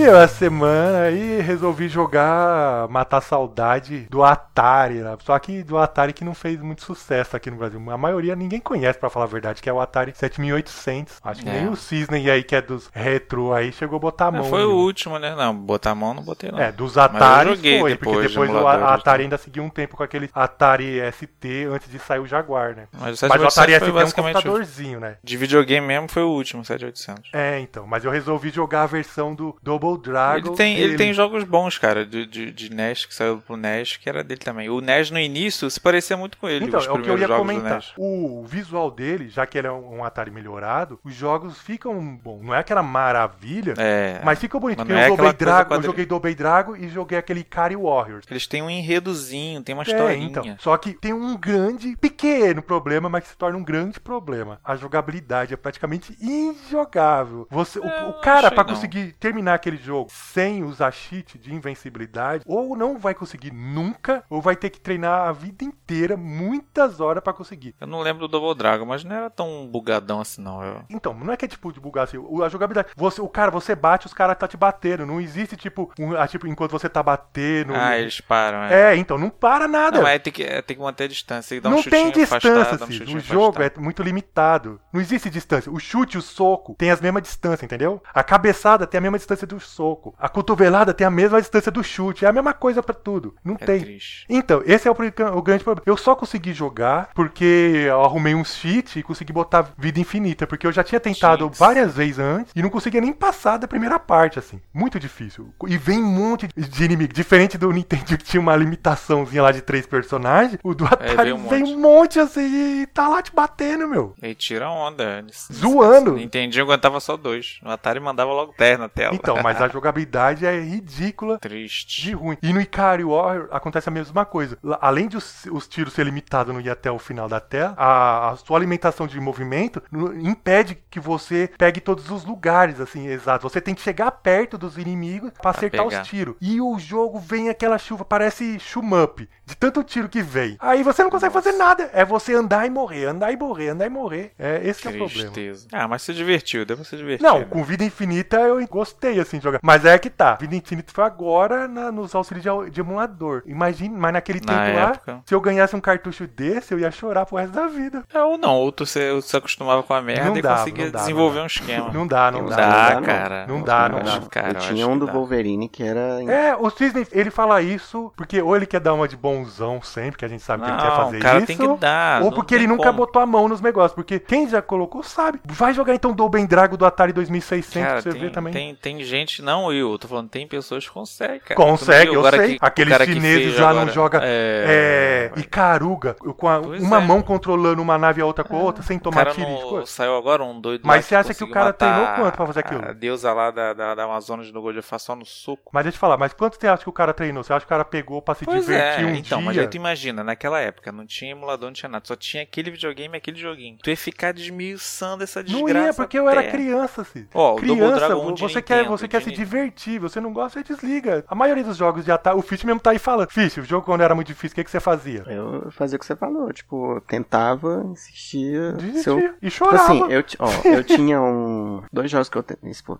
E 0.00 0.02
eu, 0.02 0.16
essa 0.16 0.34
semana 0.36 1.00
aí 1.02 1.40
resolvi 1.42 1.86
jogar 1.88 2.88
Matar 2.88 3.18
a 3.18 3.20
Saudade 3.20 4.06
do 4.10 4.24
Atari, 4.24 4.94
né? 4.94 5.14
Só 5.22 5.38
que 5.38 5.62
do 5.62 5.76
Atari 5.76 6.14
que 6.14 6.24
não 6.24 6.32
fez 6.34 6.58
muito 6.60 6.82
sucesso 6.82 7.36
aqui 7.36 7.50
no 7.50 7.58
Brasil. 7.58 7.78
A 7.90 7.98
maioria 7.98 8.34
ninguém 8.34 8.60
conhece, 8.60 8.98
pra 8.98 9.10
falar 9.10 9.26
a 9.26 9.28
verdade, 9.28 9.60
que 9.60 9.68
é 9.68 9.72
o 9.72 9.78
Atari 9.80 10.12
7800. 10.14 11.18
Acho 11.22 11.42
que 11.42 11.48
É. 11.50 11.52
nem 11.52 11.68
o 11.68 11.76
Cisne 11.76 12.30
aí, 12.30 12.42
que 12.42 12.56
é 12.56 12.62
dos 12.62 12.88
retro 12.94 13.52
aí, 13.52 13.72
chegou 13.72 13.96
a 13.96 14.00
botar 14.00 14.26
a 14.26 14.28
É, 14.28 14.30
mão. 14.32 14.44
foi 14.44 14.64
o 14.64 14.68
nele. 14.68 14.80
último, 14.80 15.18
né? 15.18 15.34
Não, 15.34 15.54
botar 15.54 15.90
a 15.90 15.94
mão 15.94 16.14
não 16.14 16.22
botei, 16.22 16.50
não. 16.50 16.58
É, 16.58 16.72
dos 16.72 16.96
Atari 16.96 17.56
foi, 17.56 17.90
depois 17.90 17.98
porque 17.98 18.22
de 18.22 18.28
depois 18.28 18.50
o 18.50 18.66
a- 18.66 18.94
Atari 18.94 19.24
ainda 19.24 19.36
seguiu 19.36 19.62
um 19.62 19.68
tempo 19.70 19.96
com 19.98 20.02
aquele 20.02 20.30
Atari 20.34 20.98
ST 21.12 21.66
antes 21.70 21.90
de 21.90 21.98
sair 21.98 22.20
o 22.20 22.26
Jaguar, 22.26 22.74
né? 22.74 22.84
Mas 22.92 23.20
Mas 23.22 23.42
o 23.42 23.46
o 23.46 23.50
7800 23.50 23.58
Atari 23.58 23.72
ST 23.74 23.84
é 23.84 23.92
um 23.92 24.04
o- 24.06 24.32
computadorzinho, 24.32 25.00
né? 25.00 25.16
De 25.22 25.36
videogame 25.36 25.86
mesmo 25.86 26.08
foi 26.08 26.22
o 26.22 26.28
último, 26.30 26.64
7800. 26.64 27.30
É, 27.34 27.60
então, 27.60 27.86
mas 27.86 28.04
eu 28.04 28.10
resolvi 28.10 28.48
jogar 28.50 28.84
a 28.84 28.86
versão 28.86 29.34
do 29.34 29.54
Double 29.62 29.89
Dragon. 29.96 30.48
Ele 30.48 30.56
tem, 30.56 30.74
ele 30.76 30.84
dele. 30.88 30.96
tem 30.98 31.12
jogos 31.14 31.44
bons, 31.44 31.78
cara, 31.78 32.04
de, 32.06 32.26
de, 32.26 32.50
de 32.52 32.74
NES, 32.74 33.04
que 33.06 33.14
saiu 33.14 33.38
pro 33.38 33.56
NES, 33.56 33.96
que 33.96 34.08
era 34.08 34.22
dele 34.24 34.40
também. 34.40 34.68
O 34.68 34.80
NES 34.80 35.10
no 35.10 35.18
início 35.18 35.70
se 35.70 35.80
parecia 35.80 36.16
muito 36.16 36.36
com 36.38 36.48
ele, 36.48 36.64
Então, 36.66 36.80
os 36.80 36.86
é 36.86 36.90
o 36.90 37.00
que 37.02 37.08
eu 37.10 37.18
ia 37.18 37.28
comentar. 37.28 37.82
O 37.96 38.44
visual 38.46 38.90
dele, 38.90 39.28
já 39.28 39.46
que 39.46 39.56
ele 39.58 39.66
é 39.66 39.72
um 39.72 40.04
Atari 40.04 40.30
melhorado, 40.30 40.98
os 41.04 41.14
jogos 41.14 41.58
ficam 41.60 42.00
bom. 42.16 42.40
Não 42.42 42.54
é 42.54 42.58
aquela 42.58 42.82
maravilha, 42.82 43.74
É, 43.78 44.20
mas 44.24 44.38
ficam 44.38 44.60
bonitos. 44.60 44.84
Porque 44.84 44.98
é 44.98 45.04
eu, 45.04 45.08
Double 45.08 45.24
coisa 45.24 45.36
Dragon, 45.38 45.74
eu 45.74 45.82
joguei 45.82 46.06
Double 46.06 46.34
Dragon 46.34 46.76
e 46.76 46.88
joguei 46.88 47.18
aquele 47.18 47.40
Ikari 47.40 47.76
Warriors. 47.76 48.24
eles 48.30 48.46
têm 48.46 48.62
um 48.62 48.70
enredozinho, 48.70 49.62
tem 49.62 49.74
uma 49.74 49.82
É, 49.84 49.86
historinha. 49.86 50.26
então. 50.26 50.56
Só 50.58 50.76
que 50.76 50.92
tem 50.92 51.12
um 51.12 51.36
grande, 51.36 51.96
pequeno 51.96 52.62
problema, 52.62 53.08
mas 53.08 53.24
que 53.24 53.30
se 53.30 53.36
torna 53.36 53.56
um 53.58 53.64
grande 53.64 53.98
problema. 54.00 54.58
A 54.64 54.76
jogabilidade 54.76 55.52
é 55.54 55.56
praticamente 55.56 56.16
injogável. 56.20 57.46
Você, 57.50 57.78
o- 57.78 57.84
É, 57.84 58.04
o, 58.08 58.12
cara, 58.20 58.50
não. 58.50 58.64
conseguir 58.64 59.12
terminar 59.18 59.54
aquele 59.54 59.76
jogo 59.80 60.10
sem 60.10 60.62
usar 60.62 60.90
cheat 60.92 61.38
de 61.38 61.54
invencibilidade, 61.54 62.44
ou 62.46 62.76
não 62.76 62.98
vai 62.98 63.14
conseguir 63.14 63.52
nunca, 63.52 64.24
ou 64.28 64.40
vai 64.40 64.56
ter 64.56 64.70
que 64.70 64.80
treinar 64.80 65.28
a 65.28 65.32
vida 65.32 65.64
inteira, 65.64 66.16
muitas 66.16 67.00
horas 67.00 67.22
pra 67.22 67.32
conseguir. 67.32 67.74
Eu 67.80 67.86
não 67.86 68.00
lembro 68.00 68.26
do 68.26 68.28
Double 68.28 68.56
Dragon, 68.56 68.84
mas 68.84 69.04
não 69.04 69.14
era 69.14 69.30
tão 69.30 69.66
bugadão 69.66 70.20
assim, 70.20 70.42
não. 70.42 70.62
Eu... 70.62 70.82
Então, 70.90 71.14
não 71.14 71.32
é 71.32 71.36
que 71.36 71.44
é 71.44 71.48
tipo 71.48 71.72
de 71.72 71.80
bugar 71.80 72.04
assim, 72.04 72.18
a 72.44 72.48
jogabilidade. 72.48 72.92
Você, 72.96 73.20
o 73.20 73.28
cara, 73.28 73.50
você 73.50 73.74
bate, 73.74 74.06
os 74.06 74.14
caras 74.14 74.36
tá 74.38 74.46
te 74.46 74.56
batendo. 74.56 75.06
Não 75.06 75.20
existe 75.20 75.56
tipo, 75.56 75.92
um, 75.98 76.16
ah, 76.16 76.26
tipo 76.26 76.46
enquanto 76.46 76.72
você 76.72 76.88
tá 76.88 77.02
batendo. 77.02 77.74
Ah, 77.74 77.98
eles 77.98 78.20
param, 78.20 78.62
é. 78.64 78.92
É, 78.92 78.96
então, 78.96 79.18
não 79.18 79.30
para 79.30 79.66
nada. 79.66 79.96
Não, 79.96 80.02
mas 80.04 80.20
tem 80.22 80.32
que, 80.32 80.42
é, 80.42 80.62
tem 80.62 80.76
que 80.76 80.82
manter 80.82 81.04
a 81.04 81.08
distância, 81.08 81.60
um 81.64 81.70
não 81.70 81.82
chutinho 81.82 81.90
tem 81.90 82.12
distância, 82.12 82.50
afastado, 82.50 82.78
dar 82.78 83.12
um 83.12 83.16
O 83.16 83.20
jogo 83.20 83.62
é 83.62 83.70
muito 83.78 84.02
limitado. 84.02 84.80
Não 84.92 85.00
existe 85.00 85.30
distância. 85.30 85.72
O 85.72 85.78
chute 85.78 86.16
e 86.16 86.18
o 86.18 86.22
soco 86.22 86.74
tem 86.74 86.90
as 86.90 87.00
mesmas 87.00 87.22
distâncias, 87.22 87.62
entendeu? 87.62 88.02
A 88.12 88.22
cabeçada 88.22 88.86
tem 88.86 88.98
a 88.98 89.00
mesma 89.00 89.18
distância 89.18 89.46
do, 89.46 89.58
soco. 89.70 90.14
A 90.18 90.28
cotovelada 90.28 90.92
tem 90.94 91.06
a 91.06 91.10
mesma 91.10 91.40
distância 91.40 91.70
do 91.70 91.82
chute. 91.82 92.24
É 92.24 92.28
a 92.28 92.32
mesma 92.32 92.52
coisa 92.52 92.82
pra 92.82 92.94
tudo. 92.94 93.34
Não 93.44 93.54
É 93.60 93.64
tem. 93.64 93.80
triste. 93.80 94.26
Então, 94.28 94.62
esse 94.66 94.86
é 94.88 94.90
o, 94.90 94.94
o 95.36 95.42
grande 95.42 95.64
problema. 95.64 95.82
Eu 95.86 95.96
só 95.96 96.14
consegui 96.14 96.52
jogar 96.52 97.10
porque 97.14 97.84
eu 97.86 98.02
arrumei 98.04 98.34
um 98.34 98.44
cheat 98.44 98.98
e 98.98 99.02
consegui 99.02 99.32
botar 99.32 99.70
vida 99.78 100.00
infinita. 100.00 100.46
Porque 100.46 100.66
eu 100.66 100.72
já 100.72 100.82
tinha 100.84 101.00
tentado 101.00 101.44
Cheats. 101.44 101.58
várias 101.58 101.94
vezes 101.94 102.18
antes 102.18 102.52
e 102.54 102.62
não 102.62 102.70
conseguia 102.70 103.00
nem 103.00 103.12
passar 103.12 103.56
da 103.56 103.68
primeira 103.68 103.98
parte, 103.98 104.38
assim. 104.38 104.60
Muito 104.74 104.98
difícil. 104.98 105.52
E 105.66 105.76
vem 105.76 105.98
um 106.02 106.06
monte 106.06 106.48
de 106.56 106.84
inimigo. 106.84 107.12
Diferente 107.12 107.56
do 107.56 107.70
Nintendo 107.72 108.04
que 108.18 108.24
tinha 108.24 108.40
uma 108.40 108.56
limitaçãozinha 108.56 109.42
lá 109.42 109.52
de 109.52 109.60
três 109.62 109.86
personagens, 109.86 110.58
o 110.62 110.74
do 110.74 110.84
Atari 110.84 111.16
veio 111.16 111.36
um 111.36 111.48
vem 111.48 111.62
um 111.76 111.78
monte 111.80 112.18
assim 112.18 112.82
e 112.82 112.86
tá 112.86 113.08
lá 113.08 113.22
te 113.22 113.32
batendo, 113.34 113.86
meu. 113.88 114.14
E 114.22 114.34
tira 114.34 114.66
a 114.66 114.70
onda. 114.72 115.22
Nesse- 115.22 115.52
Zoando. 115.52 116.14
Nintendinho 116.14 116.64
aguentava 116.64 116.98
só 117.00 117.16
dois. 117.16 117.58
O 117.64 117.68
Atari 117.70 118.00
mandava 118.00 118.32
logo 118.32 118.54
10 118.58 118.78
na 118.78 118.88
tela. 118.88 119.14
Então, 119.14 119.38
mas 119.42 119.59
a 119.60 119.68
jogabilidade 119.68 120.46
é 120.46 120.58
ridícula. 120.60 121.34
de 121.34 121.40
Triste. 121.40 122.12
ruim. 122.12 122.36
E 122.42 122.52
no 122.52 122.60
Ikari 122.60 123.04
Warrior 123.04 123.48
acontece 123.50 123.88
a 123.88 123.92
mesma 123.92 124.24
coisa. 124.24 124.58
Além 124.80 125.08
de 125.08 125.16
os, 125.16 125.44
os 125.50 125.66
tiros 125.68 125.92
ser 125.92 126.04
limitados 126.04 126.52
não 126.54 126.60
ir 126.60 126.70
até 126.70 126.90
o 126.90 126.98
final 126.98 127.28
da 127.28 127.40
tela, 127.40 127.74
a, 127.76 128.30
a 128.30 128.36
sua 128.36 128.56
alimentação 128.58 129.06
de 129.06 129.18
movimento 129.20 129.82
no- 129.90 130.14
impede 130.14 130.78
que 130.90 131.00
você 131.00 131.50
pegue 131.58 131.80
todos 131.80 132.10
os 132.10 132.24
lugares, 132.24 132.80
assim, 132.80 133.06
exato. 133.08 133.48
Você 133.48 133.60
tem 133.60 133.74
que 133.74 133.80
chegar 133.82 134.10
perto 134.10 134.56
dos 134.58 134.78
inimigos 134.78 135.30
pra 135.40 135.50
acertar 135.50 135.84
pegar. 135.86 136.02
os 136.02 136.08
tiros. 136.08 136.34
E 136.40 136.60
o 136.60 136.78
jogo 136.78 137.18
vem 137.18 137.48
aquela 137.48 137.78
chuva, 137.78 138.04
parece 138.04 138.58
shumup, 138.58 139.28
de 139.44 139.56
tanto 139.56 139.82
tiro 139.84 140.08
que 140.08 140.22
vem. 140.22 140.56
Aí 140.60 140.82
você 140.82 141.02
não 141.02 141.10
consegue 141.10 141.32
fazer 141.32 141.52
nada. 141.52 141.90
É 141.92 142.04
você 142.04 142.34
andar 142.34 142.66
e 142.66 142.70
morrer, 142.70 143.06
andar 143.06 143.32
e 143.32 143.36
morrer, 143.36 143.68
andar 143.68 143.86
e 143.86 143.90
morrer. 143.90 144.32
É 144.38 144.60
esse 144.64 144.80
que 144.82 144.88
é 144.88 144.90
o 144.90 144.94
problema. 144.96 145.32
Ah, 145.72 145.88
mas 145.88 146.02
se 146.02 146.12
divertiu, 146.14 146.64
deu 146.64 146.76
pra 146.76 146.84
se 146.84 146.96
divertir. 146.96 147.22
Não, 147.24 147.40
né? 147.40 147.44
com 147.44 147.62
vida 147.62 147.84
infinita 147.84 148.38
eu 148.40 148.64
gostei 148.68 149.18
assim 149.20 149.38
de 149.38 149.48
jogar. 149.52 149.60
Mas 149.62 149.84
é 149.84 149.98
que 149.98 150.10
tá. 150.10 150.34
Vida 150.34 150.54
infinita 150.56 150.92
foi 150.92 151.04
agora 151.04 151.66
na- 151.68 151.90
nos 151.92 152.14
auxílios 152.14 152.42
de, 152.44 152.70
de 152.70 152.80
emulador. 152.80 153.42
Imagine, 153.46 153.94
mas 153.96 154.12
naquele 154.12 154.40
Na 154.40 154.46
tempo 154.64 154.76
lá, 154.78 154.88
época. 154.90 155.22
se 155.26 155.34
eu 155.34 155.40
ganhasse 155.40 155.74
um 155.76 155.80
cartucho 155.80 156.26
desse, 156.26 156.72
eu 156.74 156.78
ia 156.78 156.90
chorar 156.90 157.26
pro 157.26 157.36
resto 157.36 157.52
da 157.52 157.66
vida. 157.66 158.04
É, 158.12 158.20
ou 158.22 158.36
não, 158.38 158.54
ou 158.56 158.70
tu 158.72 158.84
se, 158.86 159.00
se 159.22 159.36
acostumava 159.36 159.82
com 159.82 159.94
a 159.94 160.00
merda 160.02 160.24
Não 160.26 160.36
e 160.36 160.42
dá, 160.42 160.56
conseguia 160.56 160.90
dá, 160.90 160.98
desenvolver 161.00 161.40
um 161.40 161.46
esquema. 161.46 161.90
Não 161.92 162.06
dá, 162.06 162.30
não, 162.30 162.42
Não 162.42 162.48
dá. 162.50 162.56
dá, 162.56 162.64
não 162.66 162.72
dá, 162.82 162.94
não. 162.94 163.02
cara. 163.02 163.46
Não 163.46 163.62
dá, 163.62 163.88
não 163.88 163.98
Eu 163.98 164.04
dá. 164.04 164.20
Cara, 164.30 164.54
tinha 164.54 164.86
um 164.86 164.98
do 164.98 165.06
dá. 165.06 165.12
Wolverine 165.12 165.68
que 165.68 165.82
era. 165.82 166.22
É, 166.28 166.54
o 166.56 166.70
Disney, 166.70 167.06
ele 167.12 167.30
fala 167.30 167.60
isso 167.62 168.12
porque 168.16 168.40
ou 168.40 168.56
ele 168.56 168.66
quer 168.66 168.80
dar 168.80 168.94
uma 168.94 169.06
de 169.08 169.16
bonzão 169.16 169.80
sempre, 169.82 170.18
que 170.18 170.24
a 170.24 170.28
gente 170.28 170.42
sabe 170.42 170.64
que 170.64 170.70
ele 170.70 170.78
quer 170.80 170.96
fazer 170.96 171.16
o 171.18 171.20
cara 171.20 171.38
isso. 171.38 171.46
tem 171.46 171.56
que 171.56 171.76
dar. 171.76 172.22
ou 172.22 172.32
porque 172.32 172.54
ele 172.54 172.66
nunca 172.66 172.84
como. 172.84 172.98
botou 172.98 173.20
a 173.22 173.26
mão 173.26 173.48
nos 173.48 173.60
negócios. 173.60 173.94
Porque 173.94 174.18
quem 174.18 174.48
já 174.48 174.62
colocou 174.62 175.02
sabe. 175.02 175.40
Vai 175.44 175.72
jogar 175.74 175.94
então 175.94 176.12
Double 176.12 176.46
Dragon 176.46 176.76
do 176.76 176.86
Atari 176.86 177.12
2600 177.12 177.70
Cara, 177.82 177.92
pra 177.94 178.02
você 178.02 178.10
tem, 178.10 178.20
ver 178.20 178.30
também. 178.32 178.52
Tem, 178.52 178.74
tem 178.74 179.04
gente, 179.04 179.29
não 179.38 179.72
eu, 179.72 179.98
tô 179.98 180.08
falando, 180.08 180.28
tem 180.28 180.46
pessoas 180.46 180.84
que 180.86 180.90
conseguem, 180.92 181.40
cara. 181.40 181.54
Consegue, 181.54 182.14
eu 182.14 182.24
sei. 182.30 182.58
que- 182.58 182.58
Aqueles 182.60 182.96
chineses 183.02 183.58
lá 183.58 183.72
não 183.72 183.88
joga 183.88 184.20
É. 184.22 185.30
é, 185.36 185.40
Icaruga, 185.40 186.14
com 186.14 186.48
a- 186.48 186.58
uma 186.60 186.98
é. 186.98 187.00
mão 187.00 187.22
controlando 187.22 187.80
uma 187.82 187.96
nave 187.98 188.20
e 188.20 188.22
a 188.22 188.26
outra 188.26 188.44
com 188.44 188.56
a 188.56 188.60
outra, 188.60 188.82
sem 188.82 188.98
tomar 188.98 189.26
tiro 189.32 189.46
de 189.56 189.62
coisa. 189.62 189.86
saiu 189.86 190.16
agora 190.16 190.42
um 190.42 190.60
doido 190.60 190.82
Mas 190.84 191.04
você 191.04 191.14
acha 191.14 191.32
que 191.34 191.44
o 191.44 191.50
cara 191.50 191.72
treinou 191.72 192.06
quanto 192.16 192.36
pra 192.36 192.46
fazer 192.46 192.60
aquilo? 192.60 192.84
A 192.84 192.92
deusa 192.92 193.32
lá 193.32 193.50
da, 193.50 193.72
da, 193.72 193.94
da 193.94 194.04
Amazonas 194.04 194.50
no 194.52 194.62
War 194.62 194.74
só 194.98 195.14
no 195.14 195.24
soco. 195.24 195.70
Mas 195.72 195.84
deixa 195.84 195.94
eu 195.96 195.98
te 195.98 196.00
falar, 196.00 196.16
mas 196.16 196.32
quanto 196.32 196.58
você 196.60 196.66
acha 196.66 196.82
que 196.82 196.88
o 196.88 196.92
cara 196.92 197.12
treinou? 197.12 197.42
Você 197.42 197.52
acha 197.52 197.60
que 197.60 197.66
o 197.66 197.68
cara 197.68 197.84
pegou 197.84 198.20
pra 198.22 198.34
se 198.34 198.44
Pois 198.44 198.66
divertir 198.66 199.04
é, 199.04 199.06
um 199.06 199.14
então, 199.14 199.38
dia? 199.38 199.46
mas 199.46 199.58
aí 199.58 199.68
tu 199.68 199.76
imagina, 199.76 200.24
naquela 200.24 200.60
época 200.60 200.90
não 200.92 201.06
tinha 201.06 201.30
emulador, 201.32 201.66
não 201.68 201.72
tinha 201.74 201.88
nada, 201.88 202.04
só 202.06 202.16
tinha 202.16 202.42
aquele 202.42 202.70
videogame 202.70 203.14
e 203.14 203.18
aquele 203.18 203.38
joguinho. 203.38 203.78
Tu 203.82 203.90
ia 203.90 203.96
ficar 203.96 204.32
desmiuçando 204.32 205.22
essa 205.24 205.42
desgraça. 205.42 205.74
Não 205.74 205.84
ia, 205.86 205.94
porque 205.94 206.18
eu 206.18 206.28
era 206.28 206.42
criança, 206.50 207.02
assim. 207.02 207.26
Ó, 207.34 207.54
criança, 207.56 208.14
você 208.36 208.62
quer, 208.62 208.84
você 208.84 209.08
quer 209.08 209.19
de 209.24 209.30
se 209.30 209.36
divertir, 209.36 209.98
você 210.00 210.20
não 210.20 210.32
gosta, 210.32 210.58
você 210.62 210.72
desliga. 210.74 211.24
A 211.28 211.34
maioria 211.34 211.64
dos 211.64 211.76
jogos 211.76 212.04
de 212.04 212.12
Atari, 212.12 212.36
o 212.38 212.42
Fish 212.42 212.64
mesmo 212.64 212.80
tá 212.80 212.90
aí 212.90 212.98
falando. 212.98 213.30
Fish, 213.30 213.56
o 213.58 213.62
jogo 213.64 213.84
quando 213.84 214.00
era 214.02 214.14
muito 214.14 214.28
difícil, 214.28 214.52
o 214.52 214.56
que, 214.56 214.64
que 214.64 214.70
você 214.70 214.80
fazia? 214.80 215.24
Eu 215.26 215.70
fazia 215.70 215.96
o 215.96 215.98
que 216.00 216.06
você 216.06 216.16
falou, 216.16 216.52
tipo, 216.52 216.94
eu 216.96 217.00
tentava, 217.02 217.82
insistia. 217.90 218.72
Desistia. 218.72 219.12
Eu 219.12 219.34
E 219.42 219.50
Tipo 219.50 219.64
chorava. 219.64 219.82
assim, 219.84 220.12
eu, 220.12 220.24
ó, 220.38 220.50
eu 220.68 220.84
tinha 220.84 221.20
um. 221.20 221.82
Dois 221.92 222.10
jogos 222.10 222.28
que 222.28 222.36
eu 222.38 222.42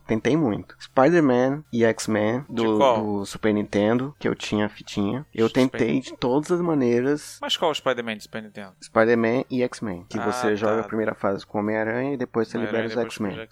tentei 0.07 0.37
muito: 0.37 0.77
Spider-Man 0.81 1.65
e 1.73 1.85
X-Men 1.85 2.45
do, 2.49 2.79
do 2.79 3.25
Super 3.27 3.53
Nintendo, 3.55 4.15
que 4.19 4.29
eu 4.29 4.35
tinha 4.35 4.67
a 4.67 4.69
fitinha. 4.69 5.27
Eu 5.35 5.49
Super 5.49 5.61
tentei 5.69 6.01
de 6.01 6.17
todas 6.17 6.51
as 6.51 6.61
maneiras 6.61 7.39
Mas 7.41 7.57
qual 7.57 7.71
o 7.71 7.75
Spider-Man 7.75 8.17
do 8.17 8.23
Super 8.23 8.43
Nintendo? 8.43 8.73
Spider-Man 8.83 9.45
e 9.51 9.63
X-Men. 9.63 10.05
Que 10.09 10.19
Ah, 10.19 10.31
você 10.33 10.49
tá. 10.49 10.55
joga 10.55 10.81
a 10.81 10.85
primeira 10.85 11.15
fase 11.15 11.47
com 11.47 11.59
Homem-Aranha 11.59 12.15
e 12.15 12.17
depois 12.17 12.49
você 12.49 12.59
libera 12.59 12.87
os 12.87 12.97
X-Men. 12.97 13.47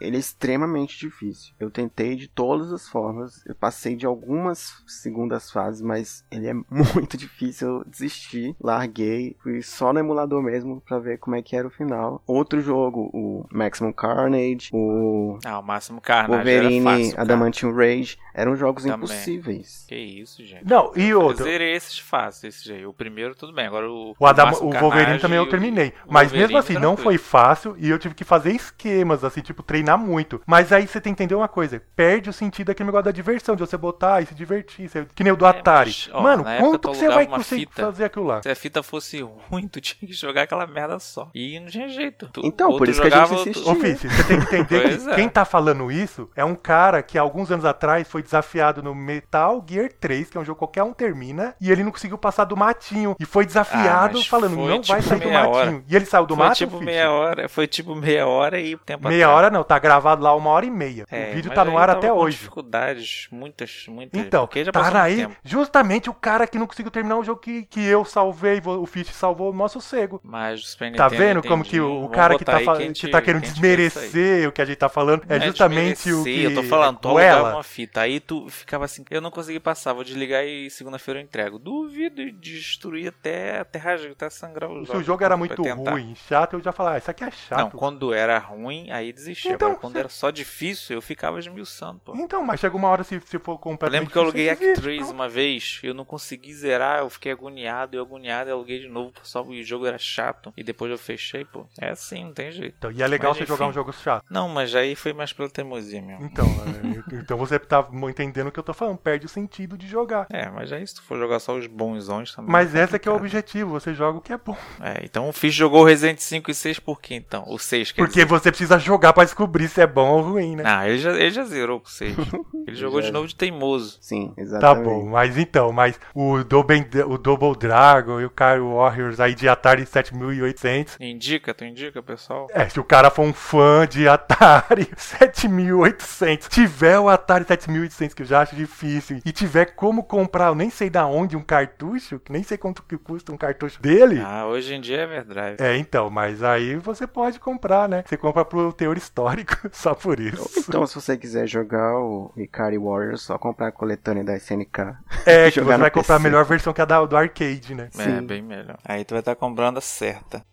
Ele 0.00 0.16
é 0.16 0.20
extremamente 0.20 0.98
difícil. 0.98 1.54
Eu 1.58 1.70
tentei 1.74 2.14
de 2.16 2.28
todas 2.28 2.72
as 2.72 2.88
formas. 2.88 3.44
Eu 3.46 3.54
passei 3.54 3.96
de 3.96 4.06
algumas 4.06 4.82
segundas 4.86 5.50
fases, 5.50 5.82
mas 5.82 6.24
ele 6.30 6.46
é 6.48 6.54
muito 6.94 7.16
difícil. 7.16 7.68
Eu 7.68 7.84
desisti, 7.84 8.54
larguei, 8.60 9.36
fui 9.42 9.60
só 9.62 9.92
no 9.92 9.98
emulador 9.98 10.42
mesmo 10.42 10.80
pra 10.86 10.98
ver 10.98 11.18
como 11.18 11.36
é 11.36 11.42
que 11.42 11.56
era 11.56 11.66
o 11.66 11.70
final. 11.70 12.22
Outro 12.26 12.60
jogo, 12.60 13.10
o 13.12 13.46
Maximum 13.52 13.92
Carnage, 13.92 14.70
o 14.72 15.38
Ah, 15.44 15.58
o 15.58 15.62
Máximo 15.62 16.00
Carnage 16.00 16.48
era 16.48 16.62
Wolverine, 16.62 16.84
fácil, 16.84 17.10
cara. 17.10 17.22
Adamantium 17.22 17.74
Rage, 17.74 18.18
eram 18.32 18.56
jogos 18.56 18.82
Também. 18.84 18.96
impossíveis. 18.98 19.84
Que 19.88 19.96
isso, 19.96 20.44
gente. 20.44 20.64
Não, 20.68 20.92
e 20.96 21.08
Eu 21.08 21.20
outro. 21.22 21.44
zerei 21.44 21.74
esses 21.74 21.98
fáceis, 21.98 22.54
esses 22.54 22.70
aí. 22.70 22.86
O 22.86 22.92
primeiro, 22.92 23.34
tudo 23.34 23.52
bem. 23.52 23.66
Agora 23.66 23.90
o. 23.90 24.14
O, 24.18 24.26
Adam, 24.26 24.50
o 24.62 24.70
Wolverine 24.72 25.18
também 25.18 25.38
eu 25.38 25.48
terminei. 25.48 25.92
Mas 26.08 26.28
Wolverine, 26.30 26.42
mesmo 26.42 26.58
assim, 26.58 26.74
não 26.74 26.94
tranquilo. 26.94 27.02
foi 27.04 27.18
fácil 27.18 27.74
e 27.78 27.88
eu 27.90 27.98
tive 27.98 28.14
que 28.14 28.24
fazer 28.24 28.52
esquemas, 28.52 29.24
assim, 29.24 29.40
tipo, 29.40 29.62
treinar 29.62 29.98
muito. 29.98 30.40
Mas 30.46 30.72
aí 30.72 30.86
você 30.86 31.00
tem 31.00 31.12
que 31.14 31.22
entender 31.22 31.34
uma 31.34 31.48
coisa: 31.48 31.63
perde 31.96 32.30
o 32.30 32.32
sentido 32.32 32.68
daquele 32.68 32.86
negócio 32.86 33.04
da 33.04 33.10
diversão, 33.10 33.54
de 33.56 33.60
você 33.60 33.76
botar 33.76 34.22
e 34.22 34.26
se 34.26 34.34
divertir. 34.34 34.88
você- 34.88 35.06
Que 35.14 35.22
nem 35.24 35.32
o 35.32 35.36
do 35.36 35.44
É, 35.46 35.48
Atari. 35.50 35.90
mas, 35.90 36.10
ó, 36.12 36.22
Mano, 36.22 36.44
quanto 36.44 36.90
que 36.90 36.96
você 36.96 37.08
vai 37.08 37.26
conseguir 37.26 37.66
fita. 37.66 37.82
fazer 37.82 38.04
aquilo 38.04 38.24
lá? 38.26 38.42
Se 38.42 38.48
a 38.50 38.54
fita 38.56 38.82
fosse 38.82 39.20
ruim, 39.50 39.66
tu 39.68 39.80
tinha 39.80 40.08
que 40.08 40.14
jogar 40.14 40.42
aquela 40.42 40.66
merda 40.66 40.98
só. 40.98 41.30
E 41.34 41.58
não 41.60 41.68
tinha 41.68 41.88
jeito. 41.88 42.28
Tu- 42.32 42.40
Então, 42.44 42.76
por 42.76 42.88
isso 42.88 43.00
que 43.00 43.08
a 43.08 43.24
gente 43.26 43.34
insistia. 43.40 43.72
Ô, 43.72 43.74
Fício, 43.76 44.10
você 44.10 44.24
tem 44.24 44.38
que 44.40 44.56
entender 44.56 44.98
que 44.98 45.10
é. 45.10 45.14
quem 45.14 45.28
tá 45.28 45.44
falando 45.44 45.90
isso 45.90 46.28
é 46.36 46.44
um 46.44 46.54
cara 46.54 47.02
que 47.02 47.18
há 47.18 47.22
alguns 47.22 47.50
anos 47.50 47.64
atrás 47.64 48.06
foi 48.08 48.22
desafiado 48.22 48.82
no 48.82 48.94
Metal 48.94 49.64
Gear 49.68 49.90
3, 50.00 50.30
que 50.30 50.36
é 50.36 50.40
um 50.40 50.44
jogo 50.44 50.54
que 50.56 50.60
qualquer 50.60 50.82
um 50.82 50.92
termina, 50.92 51.54
e 51.60 51.70
ele 51.70 51.82
não 51.84 51.90
conseguiu 51.90 52.16
passar 52.18 52.44
do 52.44 52.56
matinho. 52.56 53.14
E 53.20 53.24
foi 53.24 53.44
desafiado 53.46 54.18
Ah, 54.18 54.24
falando, 54.24 54.54
foi 54.54 54.64
não 54.68 54.82
vai 54.82 54.98
tipo 55.00 55.02
sair 55.08 55.20
do 55.20 55.30
matinho. 55.30 55.54
hora. 55.54 55.82
E 55.88 55.96
ele 55.96 56.04
saiu 56.06 56.26
do 56.26 56.34
Foi 56.36 56.44
mato, 56.46 56.56
tipo 56.56 56.80
meia 56.80 57.10
hora, 57.10 57.48
foi 57.48 57.66
tipo 57.66 57.94
meia 57.94 58.26
hora 58.26 58.60
e 58.60 58.76
tempo 58.78 59.08
Meia 59.08 59.26
atrás. 59.26 59.38
hora 59.38 59.50
não, 59.50 59.62
tá 59.64 59.78
gravado 59.78 60.22
lá 60.22 60.34
uma 60.34 60.50
hora 60.50 60.64
e 60.66 60.70
meia. 60.70 61.04
É, 61.10 61.30
o 61.30 61.34
vídeo 61.34 61.52
tá 61.54 61.64
no 61.64 61.78
ar 61.78 61.90
até 61.90 62.12
hoje. 62.12 62.36
dificuldades, 62.38 63.28
muitas, 63.30 63.86
muitas. 63.88 64.20
Então, 64.20 64.48
já 64.64 64.72
tá 64.72 65.02
aí 65.02 65.28
justamente 65.44 66.10
o 66.10 66.14
cara 66.14 66.46
que 66.46 66.58
não 66.58 66.66
conseguiu 66.66 66.90
terminar 66.90 67.16
um 67.16 67.24
jogo 67.24 67.40
que, 67.40 67.64
que 67.64 67.84
eu 67.84 68.04
salvei, 68.04 68.60
o 68.64 68.86
Fish 68.86 69.08
salvou 69.08 69.50
o 69.50 69.54
nosso 69.54 69.80
sossego. 69.80 70.20
Mas 70.22 70.60
o 70.60 70.66
Super 70.66 70.94
Tá 70.94 71.04
Nintendo, 71.04 71.22
vendo 71.22 71.42
como 71.42 71.62
entendi. 71.62 71.70
que 71.70 71.80
o, 71.80 71.86
o 71.90 72.00
Vamos 72.02 72.14
cara 72.16 72.36
que 72.38 72.44
tá, 72.44 72.76
quem 72.76 72.92
que 72.92 73.08
tá 73.08 73.20
querendo 73.22 73.42
aí. 73.44 73.50
desmerecer 73.50 74.48
o 74.48 74.52
que 74.52 74.62
a 74.62 74.64
gente 74.64 74.76
tá 74.76 74.88
falando 74.88 75.24
é 75.28 75.38
Não 75.38 75.46
justamente 75.46 76.12
o 76.12 76.24
que 76.24 76.42
Eu 76.42 76.54
tô 76.54 76.62
falando, 76.62 76.98
tu 76.98 77.08
o 77.08 77.18
uma 77.52 77.62
fita, 77.62 78.00
aí 78.00 78.20
tu 78.20 78.48
ficava 78.48 78.84
assim, 78.84 79.04
eu 79.10 79.20
não 79.20 79.30
consegui 79.30 79.60
passar, 79.60 79.92
vou 79.92 80.04
desligar 80.04 80.44
e 80.44 80.70
segunda-feira 80.70 81.20
eu 81.20 81.24
entrego. 81.24 81.58
Duvido 81.58 82.20
e 82.22 82.30
destruir 82.32 83.08
até, 83.08 83.58
até 83.60 83.78
rasgar, 83.78 84.12
até 84.12 84.30
sangrar 84.30 84.70
os 84.70 84.88
Se 84.88 84.96
o 84.96 85.02
jogo 85.02 85.24
era 85.24 85.36
muito 85.36 85.62
ruim, 85.62 86.14
chato, 86.28 86.54
eu 86.54 86.60
já 86.60 86.72
falava, 86.72 86.96
ah, 86.96 86.98
isso 86.98 87.10
aqui 87.10 87.24
é 87.24 87.30
chato. 87.30 87.58
Não, 87.58 87.70
quando 87.70 88.12
era 88.12 88.38
ruim, 88.38 88.90
aí 88.90 89.12
desistia. 89.12 89.52
Então, 89.52 89.68
Agora, 89.68 89.80
quando 89.80 89.92
cê- 89.94 89.98
era 90.00 90.08
só 90.08 90.30
difícil, 90.30 90.96
eu 90.96 91.02
ficava 91.02 91.40
esmiuçando, 91.48 92.00
pô. 92.04 92.14
Então, 92.16 92.42
mas 92.44 92.60
chega 92.60 92.76
uma 92.76 92.88
hora 92.88 93.04
se, 93.04 93.20
se 93.20 93.38
for 93.38 93.52
Eu 93.52 93.58
completamente 93.58 94.00
lembro 94.00 94.12
que 94.12 94.18
eu 94.18 94.22
aluguei 94.22 94.48
difícil, 94.48 94.70
Act 94.70 94.76
você 94.76 94.82
3 94.82 94.98
desiste, 94.98 95.14
uma 95.14 95.28
vez, 95.28 95.80
eu 95.82 95.94
não 95.94 96.04
consegui 96.04 96.52
zerar, 96.54 97.00
eu 97.00 97.10
fiquei 97.10 97.32
agoniado, 97.32 97.96
eu 97.96 98.02
agoniado, 98.02 98.50
eu 98.50 98.56
aluguei 98.56 98.80
de 98.80 98.88
novo, 98.88 99.12
só 99.22 99.42
o 99.42 99.62
jogo 99.62 99.86
era 99.86 99.98
chato, 99.98 100.52
e 100.56 100.62
depois 100.62 100.90
eu 100.90 100.98
fechei, 100.98 101.44
pô. 101.44 101.66
É 101.80 101.90
assim, 101.90 102.24
não 102.24 102.32
tem 102.32 102.50
jeito. 102.52 102.74
Então, 102.78 102.90
e 102.90 103.02
é 103.02 103.06
legal 103.06 103.30
Mas, 103.32 103.38
você 103.38 103.46
jogar 103.46 103.64
enfim. 103.64 103.70
um 103.70 103.74
jogo 103.74 103.92
chato. 103.92 104.24
Não, 104.30 104.48
mas 104.48 104.74
aí 104.74 104.94
foi 104.94 105.12
mais 105.12 105.32
pela 105.32 105.48
teimosia 105.48 106.00
mesmo. 106.02 106.24
Então, 106.24 106.46
é, 106.46 107.16
então 107.16 107.36
você 107.36 107.58
tá 107.58 107.86
entendendo 108.08 108.48
o 108.48 108.52
que 108.52 108.58
eu 108.58 108.64
tô 108.64 108.74
falando, 108.74 108.98
perde 108.98 109.26
o 109.26 109.28
sentido 109.28 109.76
de 109.76 109.86
jogar. 109.86 110.26
É, 110.30 110.48
mas 110.48 110.72
aí 110.72 110.86
se 110.86 110.94
tu 110.96 111.02
for 111.02 111.18
jogar 111.18 111.40
só 111.40 111.56
os 111.56 111.66
bonzões 111.66 112.34
também. 112.34 112.50
Mas 112.50 112.74
é 112.74 112.84
esse 112.84 112.96
é 112.96 112.98
que 112.98 113.08
é 113.08 113.12
o 113.12 113.16
objetivo, 113.16 113.70
você 113.70 113.94
joga 113.94 114.18
o 114.18 114.20
que 114.20 114.32
é 114.32 114.38
bom. 114.38 114.56
É, 114.80 115.04
então 115.04 115.28
o 115.28 115.32
Fish 115.32 115.54
jogou 115.54 115.82
o 115.82 115.84
Resident 115.84 116.18
5 116.18 116.50
e 116.50 116.54
6 116.54 116.78
por 116.78 117.00
quê 117.00 117.14
então? 117.14 117.44
O 117.46 117.58
6 117.58 117.92
quer 117.92 118.02
Porque 118.02 118.14
dizer. 118.14 118.26
você 118.26 118.50
precisa 118.50 118.78
jogar 118.78 119.12
pra 119.12 119.24
descobrir 119.24 119.68
se 119.68 119.80
é 119.80 119.86
bom 119.86 120.10
ou 120.10 120.20
ruim, 120.22 120.56
né? 120.56 120.62
Ah, 120.66 120.88
ele 120.88 120.98
já, 120.98 121.10
ele 121.12 121.30
já 121.34 121.44
zerou 121.44 121.80
com 121.80 121.86
o 121.86 121.90
6. 121.90 122.16
Ele 122.66 122.76
jogou 122.76 123.00
Já. 123.02 123.08
de 123.08 123.12
novo 123.12 123.26
de 123.28 123.34
teimoso. 123.34 123.98
Sim, 124.00 124.32
Tá 124.34 124.42
exatamente. 124.42 124.84
bom, 124.84 125.06
mas 125.06 125.36
então, 125.36 125.72
mas 125.72 125.98
o 126.14 126.42
Double, 126.44 126.86
o 127.06 127.18
Double 127.18 127.54
Dragon 127.56 128.20
e 128.20 128.24
o 128.24 128.30
Cairo 128.30 128.74
Warriors 128.74 129.20
aí 129.20 129.34
de 129.34 129.48
Atari 129.48 129.84
7800. 129.84 130.96
Indica, 131.00 131.52
tu 131.52 131.64
indica, 131.64 132.02
pessoal? 132.02 132.46
É, 132.50 132.68
se 132.68 132.80
o 132.80 132.84
cara 132.84 133.10
for 133.10 133.22
um 133.22 133.32
fã 133.32 133.86
de 133.86 134.08
Atari 134.08 134.88
7800, 134.96 136.48
tiver 136.48 136.98
o 136.98 137.08
Atari 137.08 137.44
7800, 137.46 138.14
que 138.14 138.22
eu 138.22 138.26
já 138.26 138.40
acho 138.42 138.56
difícil, 138.56 139.20
e 139.24 139.32
tiver 139.32 139.66
como 139.74 140.02
comprar, 140.04 140.48
eu 140.48 140.54
nem 140.54 140.70
sei 140.70 140.88
da 140.90 141.06
onde, 141.06 141.36
um 141.36 141.42
cartucho, 141.42 142.18
que 142.18 142.32
nem 142.32 142.42
sei 142.42 142.56
quanto 142.56 142.82
que 142.82 142.96
custa 142.96 143.32
um 143.32 143.36
cartucho 143.36 143.80
dele. 143.80 144.20
Ah, 144.24 144.46
hoje 144.46 144.74
em 144.74 144.80
dia 144.80 144.98
é 145.02 145.06
verdade. 145.06 145.62
É, 145.62 145.76
então, 145.76 146.08
mas 146.10 146.42
aí 146.42 146.76
você 146.76 147.06
pode 147.06 147.38
comprar, 147.40 147.88
né? 147.88 148.04
Você 148.06 148.16
compra 148.16 148.44
pro 148.44 148.72
teor 148.72 148.96
histórico, 148.96 149.56
só 149.72 149.94
por 149.94 150.20
isso. 150.20 150.64
Então, 150.68 150.86
se 150.86 150.94
você 150.94 151.16
quiser 151.24 151.46
jogar 151.46 151.96
o 151.96 152.30
Ikari 152.36 152.76
Warriors, 152.76 153.22
só 153.22 153.38
comprar 153.38 153.68
a 153.68 153.72
coletânea 153.72 154.22
da 154.22 154.36
SNK. 154.36 154.78
É, 155.24 155.48
que 155.50 155.58
você 155.58 155.76
vai 155.76 155.90
comprar 155.90 156.16
a 156.16 156.18
PC. 156.18 156.28
melhor 156.28 156.44
versão 156.44 156.72
que 156.74 156.82
a 156.82 156.84
da, 156.84 157.02
do 157.02 157.16
arcade, 157.16 157.74
né? 157.74 157.88
É, 157.98 158.02
Sim. 158.02 158.26
bem 158.26 158.42
melhor. 158.42 158.76
Aí 158.84 159.04
tu 159.06 159.12
vai 159.14 159.20
estar 159.20 159.34
comprando 159.34 159.78
a 159.78 159.80
certa. 159.80 160.44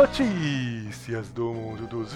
Notícias 0.00 1.28
do 1.28 1.52
mundo 1.52 1.86
dos 1.86 2.14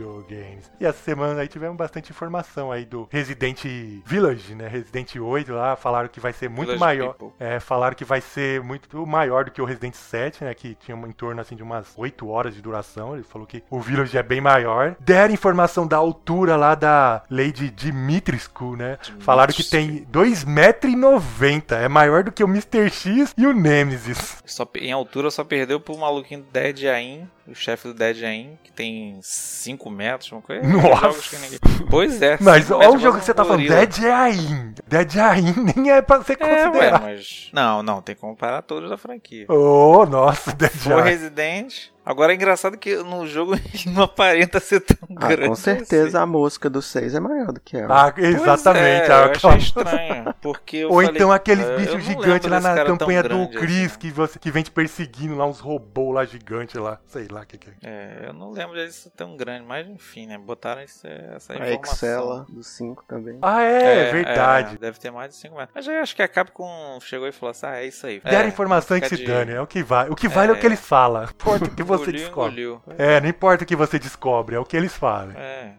videogames. 0.00 0.70
E 0.80 0.86
essa 0.86 0.98
semana 0.98 1.40
aí 1.40 1.48
tivemos 1.48 1.76
bastante 1.76 2.10
informação 2.10 2.72
aí 2.72 2.84
do 2.84 3.08
Resident 3.10 3.64
Village, 4.04 4.54
né? 4.54 4.66
Resident 4.66 5.16
8 5.16 5.52
lá, 5.52 5.76
falaram 5.76 6.08
que 6.08 6.20
vai 6.20 6.32
ser 6.32 6.48
muito 6.48 6.72
Village 6.72 6.80
maior. 6.80 7.14
People. 7.14 7.32
É, 7.38 7.60
falaram 7.60 7.94
que 7.94 8.04
vai 8.04 8.20
ser 8.20 8.62
muito 8.62 9.06
maior 9.06 9.44
do 9.44 9.50
que 9.50 9.60
o 9.60 9.64
Resident 9.64 9.94
7, 9.94 10.44
né? 10.44 10.54
Que 10.54 10.74
tinha 10.74 10.96
em 10.96 11.12
torno 11.12 11.40
assim 11.40 11.54
de 11.54 11.62
umas 11.62 11.92
8 11.96 12.28
horas 12.28 12.54
de 12.54 12.62
duração. 12.62 13.14
Ele 13.14 13.22
falou 13.22 13.46
que 13.46 13.62
o 13.70 13.80
Village 13.80 14.16
é 14.16 14.22
bem 14.22 14.40
maior. 14.40 14.96
Deram 15.00 15.34
informação 15.34 15.86
da 15.86 15.96
altura 15.96 16.56
lá 16.56 16.74
da 16.74 17.22
Lady 17.30 17.70
Dimitrescu, 17.70 18.76
né? 18.76 18.98
Falaram 19.20 19.52
que 19.52 19.64
tem 19.64 20.06
2,90m. 20.06 21.72
É 21.72 21.88
maior 21.88 22.24
do 22.24 22.32
que 22.32 22.42
o 22.42 22.48
Mr. 22.48 22.88
X 22.90 23.34
e 23.36 23.46
o 23.46 23.52
Nemesis. 23.52 24.42
Só, 24.46 24.68
em 24.76 24.92
altura 24.92 25.30
só 25.30 25.44
perdeu 25.44 25.78
pro 25.80 25.96
maluquinho 25.96 26.44
Dead 26.52 26.84
Ain, 26.86 27.28
o 27.50 27.54
chefe 27.54 27.88
do 27.88 27.94
Dead 27.94 28.22
Ain, 28.24 28.58
que 28.62 28.70
tem 28.72 29.18
5 29.22 29.90
metros, 29.90 30.30
uma 30.32 30.40
coisa. 30.42 30.66
Nossa. 30.66 31.00
Jogos 31.02 31.28
que 31.28 31.36
ninguém- 31.36 31.58
Pois 31.90 32.22
é. 32.22 32.38
Mas 32.40 32.70
olha 32.70 32.76
o 32.76 32.80
metros, 32.80 33.02
jogo 33.02 33.18
que 33.18 33.24
você 33.24 33.34
tá 33.34 33.44
falando. 33.44 33.66
Dead 33.68 34.04
Ain. 34.04 34.74
Dead 34.86 35.16
Ain 35.18 35.54
nem 35.76 35.90
é 35.90 36.00
pra 36.02 36.22
ser 36.22 36.36
É, 36.40 36.44
ué, 36.44 36.64
considerado. 36.66 37.02
mas. 37.02 37.48
Não, 37.52 37.82
não, 37.82 38.00
tem 38.02 38.14
que 38.14 38.20
comparar 38.20 38.62
todos 38.62 38.88
da 38.88 38.96
franquia. 38.96 39.46
Oh, 39.48 40.06
nossa, 40.06 40.52
Dead 40.52 40.70
O 40.86 40.94
Ain. 40.98 41.02
Resident. 41.04 41.74
Agora 42.04 42.32
é 42.32 42.34
engraçado 42.34 42.76
que 42.78 42.96
no 42.96 43.26
jogo 43.26 43.54
ele 43.74 43.94
não 43.94 44.04
aparenta 44.04 44.58
ser 44.58 44.80
tão 44.80 44.96
Ah, 45.16 45.28
grande. 45.28 45.48
com 45.48 45.54
certeza 45.54 46.20
a 46.20 46.26
mosca 46.26 46.68
do 46.70 46.80
6 46.80 47.14
é 47.14 47.20
maior 47.20 47.52
do 47.52 47.60
que 47.60 47.76
ela. 47.76 48.08
Ah, 48.08 48.12
Pois 48.12 48.26
exatamente. 48.34 49.10
É, 49.10 49.12
ah, 49.12 49.18
eu 49.20 49.24
aquela- 49.26 49.54
achei 49.54 49.66
estranho. 49.66 50.34
Porque 50.40 50.76
eu 50.78 50.88
Ou 50.88 50.94
falei, 50.96 51.10
então 51.10 51.30
aqueles 51.30 51.66
"Ah, 51.68 51.76
bichos 51.76 52.02
gigantes 52.04 52.48
lá 52.50 52.58
na 52.60 52.84
campanha 52.84 53.22
do 53.22 53.48
Chris 53.50 53.86
assim. 53.90 53.98
que, 53.98 54.10
você, 54.10 54.38
que 54.38 54.50
vem 54.50 54.62
te 54.62 54.70
perseguindo 54.70 55.36
lá, 55.36 55.46
uns 55.46 55.60
robôs 55.60 56.14
lá 56.14 56.24
gigantes 56.24 56.74
lá. 56.76 56.98
Sei 57.06 57.28
lá 57.30 57.42
o 57.42 57.46
que, 57.46 57.58
que 57.58 57.68
é. 57.68 57.72
É, 57.82 58.24
eu 58.28 58.32
não 58.32 58.50
lembro 58.50 58.74
disso 58.76 59.10
tão 59.16 59.36
grande, 59.36 59.66
mas 59.66 59.86
enfim, 59.86 60.26
né? 60.26 60.38
Botaram 60.38 60.80
esse, 60.80 61.06
essa 61.06 61.52
A 61.52 61.56
informação. 61.56 61.92
Excela 61.92 62.46
do 62.48 62.62
5 62.64 63.04
também. 63.06 63.38
Ah, 63.42 63.62
é, 63.62 64.10
verdade. 64.10 64.76
é, 64.76 64.78
deve 64.78 64.98
ter 64.98 65.10
mais 65.10 65.30
de 65.32 65.36
5 65.36 65.54
metros. 65.54 65.72
Mas 65.74 65.86
eu 65.86 66.00
acho 66.00 66.16
que 66.16 66.22
a 66.22 66.28
Capcom 66.28 66.98
chegou 67.02 67.28
e 67.28 67.32
falou 67.32 67.50
assim: 67.50 67.66
ah, 67.66 67.76
é 67.76 67.86
isso 67.86 68.06
aí. 68.06 68.20
Deram 68.20 68.46
é, 68.46 68.48
informação 68.48 68.98
que 68.98 69.08
se 69.08 69.16
de- 69.16 69.24
dane, 69.26 69.52
é 69.52 69.60
o 69.60 69.66
que 69.66 69.82
vale. 69.82 70.10
O 70.10 70.16
que 70.16 70.28
vale 70.28 70.50
é, 70.50 70.54
o 70.54 70.58
que 70.58 70.64
É. 70.66 70.68
eles 70.68 70.80
falam. 70.80 71.22
Não 71.22 71.28
importa 71.28 71.64
o 71.66 71.70
que 71.74 71.82
você 71.98 72.10
engoliu, 72.10 72.20
descobre. 72.20 72.62
engoliu. 72.62 72.82
É, 72.98 73.20
não 73.20 73.28
importa 73.28 73.64
o 73.64 73.66
que 73.66 73.76
você 73.76 73.98
descobre, 73.98 74.56
é 74.56 74.58
o 74.58 74.64
que 74.64 74.76
eles 74.76 74.94
falam. 74.94 75.32
É, 75.36 75.72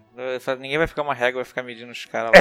ninguém 0.60 0.78
vai 0.78 0.88
ficar 0.88 1.02
uma 1.02 1.14
régua, 1.14 1.40
vai 1.40 1.46
ficar 1.46 1.64
medindo 1.64 1.92
os 1.92 2.06
caras 2.06 2.32
lá. 2.34 2.40